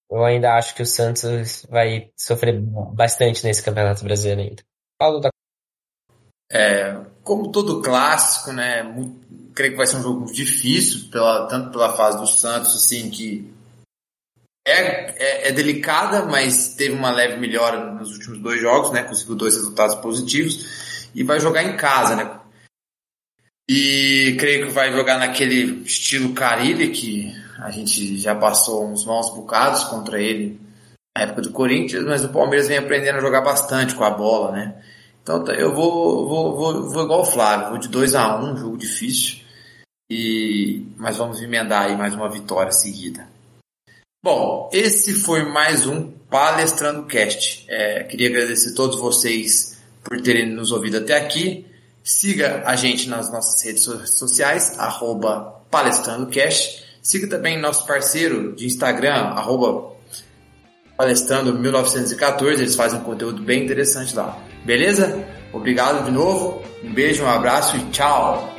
Eu 0.10 0.24
ainda 0.24 0.56
acho 0.56 0.76
que 0.76 0.82
o 0.82 0.86
Santos 0.86 1.66
vai 1.70 2.12
sofrer 2.16 2.60
bastante 2.62 3.44
nesse 3.44 3.64
Campeonato 3.64 4.04
Brasileiro 4.04 4.42
ainda. 4.42 4.64
Paulo 5.00 5.20
da 5.20 5.30
é, 6.52 6.96
como 7.24 7.52
todo 7.52 7.82
clássico, 7.82 8.52
né? 8.52 8.84
Creio 9.56 9.72
que 9.72 9.78
vai 9.78 9.88
ser 9.88 9.98
um 9.98 10.04
jogo 10.04 10.32
difícil, 10.32 11.10
pela, 11.10 11.48
tanto 11.48 11.72
pela 11.72 11.94
fase 11.94 12.20
do 12.20 12.28
Santos, 12.28 12.76
assim, 12.76 13.10
que 13.10 13.52
é, 14.66 14.72
é, 14.72 15.50
é, 15.50 15.52
delicada, 15.52 16.26
mas 16.26 16.76
teve 16.76 16.96
uma 16.96 17.12
leve 17.12 17.40
melhora 17.40 17.94
nos 17.94 18.14
últimos 18.14 18.40
dois 18.40 18.62
jogos, 18.62 18.92
né? 18.92 19.04
Conseguiu 19.04 19.36
dois 19.36 19.56
resultados 19.56 19.96
positivos 19.96 21.10
e 21.16 21.24
vai 21.24 21.40
jogar 21.40 21.64
em 21.64 21.76
casa, 21.76 22.16
né? 22.16 22.40
E 23.70 24.36
creio 24.38 24.68
que 24.68 24.74
vai 24.74 24.92
jogar 24.92 25.18
naquele 25.18 25.84
estilo 25.84 26.34
Carilli, 26.34 26.90
que 26.90 27.34
a 27.60 27.72
gente 27.72 28.18
já 28.18 28.36
passou 28.36 28.86
uns 28.86 29.06
maus 29.06 29.30
bocados 29.34 29.86
contra 29.86 30.22
ele 30.22 30.60
na 31.16 31.24
época 31.24 31.44
do 31.44 31.52
Corinthians, 31.52 32.04
mas 32.04 32.26
o 32.26 32.30
Palmeiras 32.30 32.68
vem 32.68 32.78
aprendendo 32.78 33.20
a 33.20 33.22
jogar 33.22 33.42
bastante 33.42 33.96
com 33.96 34.04
a 34.04 34.10
bola, 34.10 34.52
né? 34.52 34.76
Então 35.22 35.44
tá, 35.44 35.54
eu 35.54 35.74
vou, 35.74 36.28
vou, 36.28 36.58
vou, 36.58 36.90
vou 36.90 37.04
igual 37.04 37.22
o 37.22 37.26
Flávio, 37.26 37.70
vou 37.70 37.78
de 37.78 37.88
2 37.88 38.16
a 38.16 38.38
1 38.38 38.52
um, 38.52 38.58
jogo 38.58 38.78
difícil. 38.78 39.38
E, 40.12 40.86
mas 40.98 41.16
vamos 41.16 41.42
emendar 41.42 41.84
aí 41.84 41.96
mais 41.96 42.14
uma 42.14 42.30
vitória 42.30 42.72
seguida. 42.72 43.26
Bom, 44.22 44.70
esse 44.74 45.14
foi 45.14 45.44
mais 45.44 45.86
um 45.86 46.12
Palestrando 46.12 47.06
Cast. 47.06 47.66
É, 47.70 48.04
queria 48.04 48.30
agradecer 48.30 48.72
a 48.72 48.76
todos 48.76 49.00
vocês 49.00 49.82
por 50.04 50.20
terem 50.22 50.50
nos 50.50 50.72
ouvido 50.72 50.98
até 50.98 51.16
aqui. 51.16 51.66
Siga 52.04 52.64
a 52.66 52.76
gente 52.76 53.08
nas 53.08 53.32
nossas 53.32 53.64
redes 53.64 53.84
sociais, 53.84 54.78
arroba 54.78 55.62
palestrandocast. 55.72 56.84
Siga 57.02 57.28
também 57.28 57.60
nosso 57.60 57.88
parceiro 57.88 58.54
de 58.56 58.66
Instagram, 58.66 59.14
arroba 59.14 59.94
palestrando1914. 61.00 62.54
Eles 62.54 62.76
fazem 62.76 63.00
um 63.00 63.04
conteúdo 63.04 63.42
bem 63.42 63.64
interessante 63.64 64.16
lá. 64.16 64.38
Beleza? 64.66 65.26
Obrigado 65.54 66.06
de 66.06 66.12
novo. 66.12 66.62
Um 66.84 66.94
beijo, 66.94 67.24
um 67.24 67.30
abraço 67.30 67.78
e 67.78 67.80
tchau! 67.92 68.53